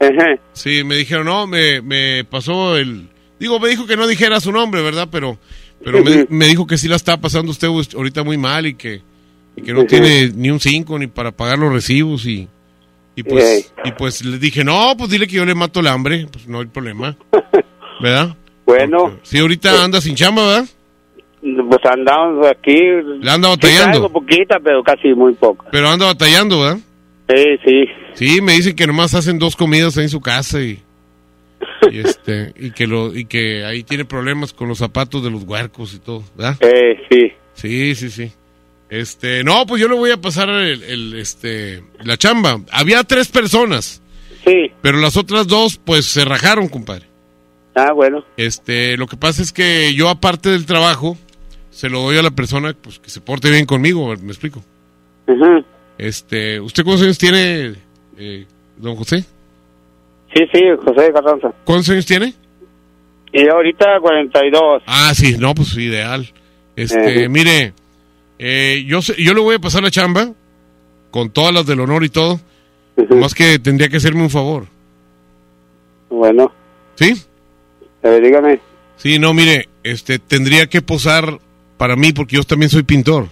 Ajá. 0.00 0.36
Sí, 0.52 0.84
me 0.84 0.96
dijeron, 0.96 1.26
no, 1.26 1.46
me, 1.46 1.80
me 1.80 2.24
pasó 2.24 2.76
el... 2.76 3.08
Digo, 3.38 3.58
me 3.60 3.68
dijo 3.68 3.86
que 3.86 3.96
no 3.96 4.06
dijera 4.06 4.40
su 4.40 4.52
nombre, 4.52 4.82
¿verdad? 4.82 5.08
Pero, 5.10 5.38
pero 5.84 6.02
me, 6.04 6.26
me 6.28 6.46
dijo 6.46 6.66
que 6.66 6.78
sí 6.78 6.88
la 6.88 6.96
está 6.96 7.16
pasando 7.20 7.50
usted 7.50 7.68
ahorita 7.68 8.22
muy 8.22 8.36
mal 8.38 8.66
y 8.66 8.74
que, 8.74 9.02
y 9.56 9.62
que 9.62 9.72
no 9.72 9.84
tiene 9.84 10.30
ni 10.34 10.50
un 10.50 10.60
cinco 10.60 10.98
ni 10.98 11.06
para 11.08 11.30
pagar 11.32 11.58
los 11.58 11.72
recibos 11.72 12.26
y, 12.26 12.48
y 13.16 13.22
pues, 13.22 13.72
y 13.84 13.92
pues 13.92 14.24
le 14.24 14.38
dije, 14.38 14.64
no, 14.64 14.94
pues 14.96 15.10
dile 15.10 15.26
que 15.26 15.36
yo 15.36 15.44
le 15.44 15.54
mato 15.54 15.80
el 15.80 15.88
hambre, 15.88 16.26
pues 16.30 16.46
no 16.48 16.60
hay 16.60 16.66
problema, 16.66 17.16
¿verdad? 18.02 18.36
Bueno, 18.66 19.18
Sí, 19.22 19.38
ahorita 19.38 19.84
anda 19.84 20.00
sin 20.00 20.14
chamba, 20.14 20.46
¿verdad? 20.46 20.68
pues 21.68 21.80
andamos 21.84 22.46
aquí. 22.46 22.74
Le 23.20 23.30
anda 23.30 23.48
Sí 23.50 23.54
batallando. 23.56 23.90
traigo 23.90 24.08
poquita, 24.12 24.58
pero 24.64 24.82
casi 24.82 25.08
muy 25.12 25.34
poca. 25.34 25.66
Pero 25.70 25.90
anda 25.90 26.06
batallando, 26.06 26.60
¿verdad? 26.62 26.78
Sí, 27.28 27.58
sí. 27.64 27.84
Sí, 28.14 28.40
me 28.40 28.52
dicen 28.52 28.76
que 28.76 28.86
nomás 28.86 29.14
hacen 29.14 29.38
dos 29.38 29.56
comidas 29.56 29.96
ahí 29.96 30.04
en 30.04 30.10
su 30.10 30.20
casa 30.20 30.60
y, 30.60 30.82
y 31.90 31.98
este 32.00 32.52
y 32.56 32.70
que 32.70 32.86
lo 32.86 33.16
y 33.16 33.24
que 33.24 33.64
ahí 33.64 33.82
tiene 33.82 34.04
problemas 34.04 34.52
con 34.52 34.68
los 34.68 34.78
zapatos 34.78 35.22
de 35.24 35.30
los 35.30 35.44
huercos 35.44 35.94
y 35.94 35.98
todo, 35.98 36.22
¿verdad? 36.36 36.56
Eh, 36.60 37.00
sí. 37.10 37.32
Sí, 37.54 37.94
sí, 37.94 38.10
sí. 38.10 38.32
Este, 38.90 39.42
no, 39.42 39.66
pues 39.66 39.80
yo 39.80 39.88
le 39.88 39.94
voy 39.94 40.10
a 40.10 40.20
pasar 40.20 40.48
el, 40.50 40.82
el, 40.82 41.14
este 41.14 41.82
la 42.02 42.16
chamba. 42.16 42.60
Había 42.70 43.02
tres 43.04 43.28
personas. 43.28 44.02
Sí. 44.44 44.70
Pero 44.82 44.98
las 44.98 45.16
otras 45.16 45.46
dos 45.46 45.80
pues 45.82 46.04
se 46.04 46.24
rajaron, 46.24 46.68
compadre. 46.68 47.06
Ah, 47.74 47.92
bueno. 47.92 48.24
Este, 48.36 48.96
lo 48.96 49.06
que 49.06 49.16
pasa 49.16 49.42
es 49.42 49.52
que 49.52 49.94
yo 49.94 50.08
aparte 50.08 50.50
del 50.50 50.66
trabajo 50.66 51.16
se 51.70 51.88
lo 51.88 52.02
doy 52.02 52.18
a 52.18 52.22
la 52.22 52.30
persona 52.30 52.72
pues 52.80 52.98
que 52.98 53.10
se 53.10 53.20
porte 53.20 53.50
bien 53.50 53.66
conmigo, 53.66 54.14
me 54.16 54.28
explico. 54.30 54.62
Ujú. 55.26 55.64
Este, 55.98 56.60
¿usted 56.60 56.84
cuántos 56.84 57.04
años 57.04 57.18
tiene 57.18 57.74
eh, 58.18 58.46
don 58.76 58.96
José? 58.96 59.24
Sí, 60.34 60.42
sí, 60.52 60.60
José 60.84 61.12
Carranza. 61.12 61.52
¿Cuántos 61.64 61.88
años 61.90 62.06
tiene? 62.06 62.34
Y 63.32 63.48
ahorita 63.48 63.84
42. 64.00 64.82
Ah, 64.86 65.12
sí, 65.14 65.36
no, 65.38 65.54
pues 65.54 65.76
ideal. 65.76 66.28
Este, 66.76 67.24
Eh. 67.24 67.28
mire, 67.28 67.72
eh, 68.38 68.84
yo 68.86 69.00
yo 69.00 69.34
le 69.34 69.40
voy 69.40 69.56
a 69.56 69.60
pasar 69.60 69.82
la 69.82 69.90
chamba 69.90 70.30
con 71.10 71.30
todas 71.30 71.54
las 71.54 71.66
del 71.66 71.80
honor 71.80 72.04
y 72.04 72.08
todo. 72.08 72.40
Más 73.10 73.34
que 73.34 73.58
tendría 73.58 73.88
que 73.88 73.96
hacerme 73.96 74.22
un 74.22 74.30
favor. 74.30 74.66
Bueno. 76.10 76.52
¿Sí? 76.96 77.12
Eh, 78.02 78.20
dígame. 78.22 78.60
Sí, 78.96 79.18
no, 79.18 79.34
mire, 79.34 79.68
este, 79.82 80.18
tendría 80.20 80.66
que 80.68 80.80
posar 80.82 81.40
para 81.76 81.96
mí, 81.96 82.12
porque 82.12 82.36
yo 82.36 82.44
también 82.44 82.70
soy 82.70 82.84
pintor. 82.84 83.28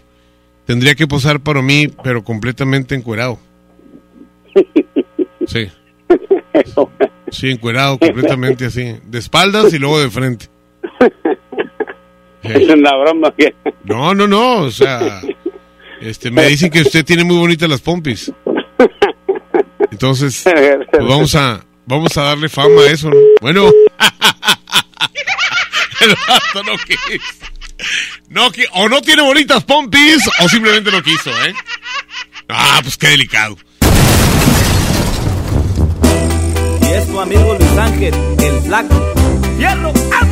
Tendría 0.66 0.94
que 0.94 1.06
posar 1.06 1.40
para 1.40 1.62
mí, 1.62 1.89
pero 2.05 2.22
completamente 2.24 2.94
encuerado. 2.94 3.39
Sí. 5.47 5.68
Sí, 7.30 7.51
encuerado, 7.51 7.98
completamente 7.98 8.66
así. 8.66 8.97
De 9.05 9.18
espaldas 9.18 9.72
y 9.72 9.78
luego 9.78 9.98
de 9.98 10.10
frente. 10.10 10.48
Es 12.43 12.68
una 12.68 12.94
broma. 12.98 13.32
que- 13.34 13.55
No, 13.84 14.14
no, 14.14 14.28
no, 14.28 14.56
o 14.64 14.70
sea, 14.70 15.22
este, 16.02 16.30
me 16.30 16.47
dicen 16.47 16.68
que 16.70 16.82
usted 16.82 17.06
tiene 17.06 17.24
muy 17.24 17.39
bonitas 17.39 17.70
las 17.70 17.80
pompis. 17.80 18.30
Entonces, 19.90 20.43
pues 20.44 21.06
vamos 21.09 21.34
a, 21.34 21.64
vamos 21.86 22.14
a 22.18 22.22
darle 22.22 22.51
fama 22.51 22.82
a 22.82 22.90
eso, 22.90 23.09
¿no? 23.09 23.16
Bueno. 23.40 23.66
El 26.02 26.10
vato 26.28 26.62
no 26.64 26.72
quiso. 26.86 27.47
No, 28.28 28.50
o 28.72 28.88
no 28.88 29.02
tiene 29.02 29.22
bonitas 29.22 29.62
pompis, 29.64 30.28
o 30.40 30.48
simplemente 30.48 30.90
no 30.90 31.02
quiso, 31.02 31.30
¿eh? 31.44 31.54
Ah, 32.48 32.80
pues 32.82 32.96
qué 32.96 33.09
delicado. 33.09 33.56
Y 36.80 36.86
es 36.86 37.06
tu 37.06 37.20
amigo 37.20 37.56
Luis 37.59 37.78
Ángel, 37.78 38.14
el 38.42 38.62
flaco. 38.62 39.14
¡Fierro! 39.59 39.92
¡Vámonos, 40.10 40.31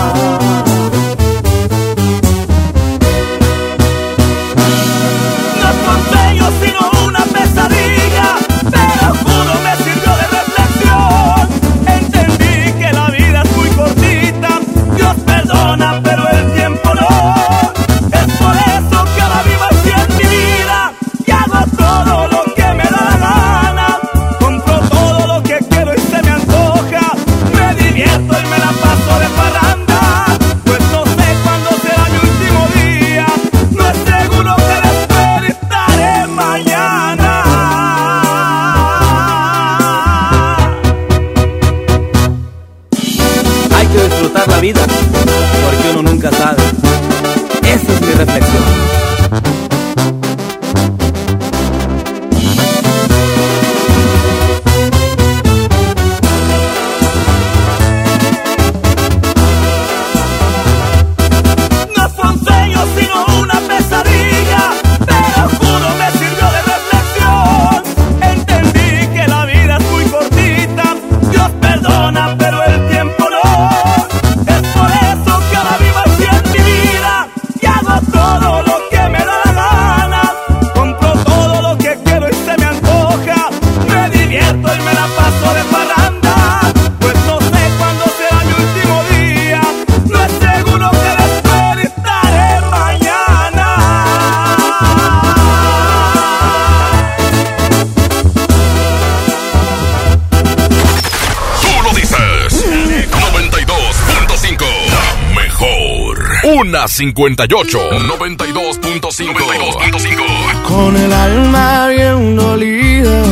Mejor. 106.81 106.81
Una 106.81 106.87
58. 106.87 107.79
92.5. 107.79 109.33
92.5. 109.33 110.63
Con 110.63 110.97
el 110.97 111.13
alma 111.13 111.87
bien 111.87 112.35
dolida, 112.35 113.23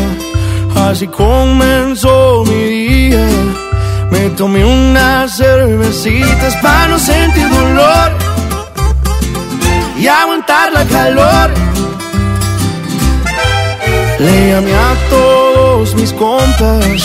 así 0.76 1.08
comenzó 1.08 2.44
mi 2.46 2.64
día. 2.64 3.28
Me 4.12 4.30
tomé 4.32 4.64
unas 4.66 5.38
cervecitas 5.38 6.56
para 6.62 6.88
no 6.90 7.00
sentir 7.00 7.48
dolor 7.50 8.12
y 9.98 10.08
aguantar 10.08 10.72
la 10.74 10.86
calor. 10.86 11.52
Le 14.20 14.50
llamé 14.52 14.74
a 14.74 14.96
todos 15.10 15.96
mis 15.96 16.12
compas, 16.14 17.04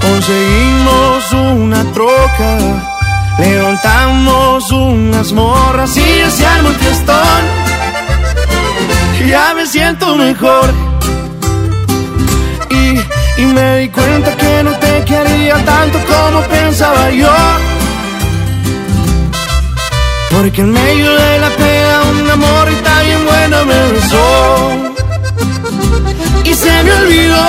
conseguimos 0.00 1.32
una 1.32 1.84
troca, 1.92 2.87
levantamos 3.38 4.70
unas 4.70 5.32
morras 5.32 5.96
y 5.96 6.30
se 6.30 6.46
armó 6.46 6.68
el 6.70 6.74
fiestón 6.76 7.68
ya 9.28 9.52
me 9.54 9.66
siento 9.66 10.16
mejor. 10.16 10.72
Y, 12.70 13.42
y 13.42 13.46
me 13.46 13.78
di 13.78 13.88
cuenta 13.90 14.34
que 14.36 14.62
no 14.62 14.72
te 14.78 15.04
quería 15.04 15.56
tanto 15.64 15.98
como 16.06 16.40
pensaba 16.42 17.10
yo. 17.10 17.32
Porque 20.30 20.62
en 20.62 20.72
medio 20.72 21.12
de 21.12 21.38
la 21.38 21.50
pena 21.50 22.02
un 22.10 22.30
amor 22.30 22.68
está 22.68 23.02
bien 23.02 23.24
buena 23.26 23.64
me 23.64 23.92
besó. 23.92 24.70
Y 26.44 26.54
se 26.54 26.82
me 26.84 26.92
olvidó, 26.92 27.46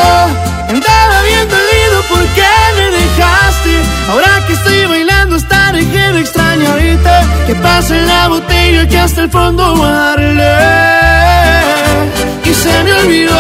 Ahora 4.10 4.44
que 4.48 4.54
estoy 4.54 4.86
bailando 4.88 5.36
hasta 5.36 5.72
dejé 5.72 6.12
de 6.14 6.20
extrañarte. 6.22 7.16
Que 7.46 7.54
pase 7.56 8.02
la 8.02 8.28
botella 8.28 8.88
que 8.88 8.98
hasta 8.98 9.22
el 9.22 9.30
fondo 9.30 9.78
darle. 9.78 10.58
Y 12.44 12.54
se 12.54 12.84
me 12.84 12.94
olvidó 12.94 13.40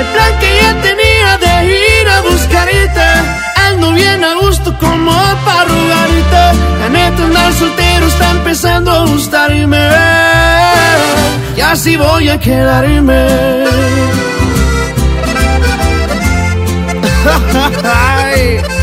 el 0.00 0.06
plan 0.12 0.32
que 0.40 0.50
ya 0.60 0.72
tenía 0.82 1.38
de 1.44 1.52
ir 1.70 2.08
a 2.08 2.20
buscarte. 2.20 3.08
Ando 3.68 3.92
bien 3.92 4.22
a 4.24 4.34
gusto 4.34 4.76
como 4.78 5.12
para 5.46 5.64
rogarte. 5.64 6.44
La 6.80 6.88
neta 6.90 7.22
andar 7.24 7.52
soltero 7.54 8.06
está 8.08 8.30
empezando 8.32 8.92
a 8.92 9.06
gustarme. 9.06 9.88
Y 11.56 11.60
así 11.62 11.96
voy 11.96 12.28
a 12.28 12.38
quedarme. 12.38 13.26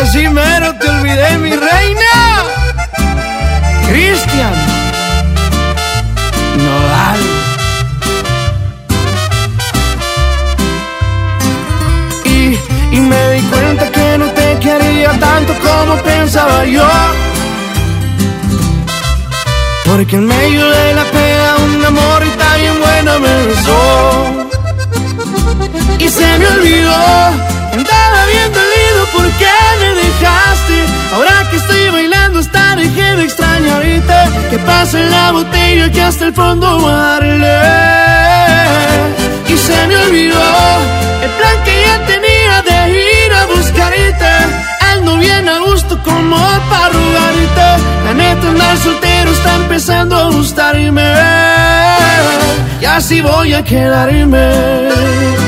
Así 0.00 0.28
mero 0.28 0.72
te 0.78 0.88
olvidé, 0.88 1.38
mi 1.38 1.50
reina. 1.50 2.44
Cristian 3.88 4.54
Nodal. 6.56 7.20
Y, 12.24 12.58
y 12.96 13.00
me 13.00 13.30
di 13.32 13.40
cuenta 13.48 13.90
que 13.90 14.18
no 14.18 14.26
te 14.26 14.58
quería 14.60 15.10
tanto 15.18 15.52
como 15.66 15.96
pensaba 16.02 16.64
yo. 16.64 16.88
Porque 19.84 20.14
en 20.14 20.26
medio 20.26 20.70
de 20.70 20.94
la 20.94 21.04
pena 21.04 21.56
un 21.64 21.84
amor 21.84 22.22
y 22.24 22.30
tan 22.38 22.60
bien 22.60 22.80
bueno 22.80 23.18
me 23.18 23.46
besó. 23.46 24.48
Y 25.98 26.08
se 26.08 26.38
me 26.38 26.46
olvidó, 26.46 27.57
dejaste. 30.18 30.84
Ahora 31.14 31.46
que 31.50 31.56
estoy 31.56 31.90
bailando 31.90 32.40
dejé 32.76 33.16
de 33.16 33.24
extrañarte. 33.24 34.48
Que 34.50 34.58
pase 34.58 35.04
la 35.04 35.32
botella 35.32 35.90
que 35.90 36.02
hasta 36.02 36.26
el 36.26 36.34
fondo 36.34 36.80
darle. 36.80 37.60
Y 39.48 39.56
se 39.56 39.86
me 39.86 39.96
olvidó 39.96 40.42
el 41.22 41.30
plan 41.30 41.64
que 41.64 41.74
ya 41.86 42.06
tenía 42.06 42.62
de 42.68 42.78
ir 42.90 43.32
a 43.32 43.46
buscarte. 43.46 44.32
Ando 44.92 45.16
bien 45.18 45.48
a 45.48 45.58
gusto 45.58 45.98
como 46.02 46.36
para 46.70 46.88
rogarte. 46.90 47.68
La 48.04 48.14
neta 48.14 48.48
andar 48.48 48.76
soltero 48.78 49.30
está 49.32 49.54
empezando 49.56 50.16
a 50.16 50.30
gustarme. 50.30 51.12
Y 52.80 52.84
así 52.84 53.20
voy 53.20 53.54
a 53.54 53.62
quedarme. 53.64 55.47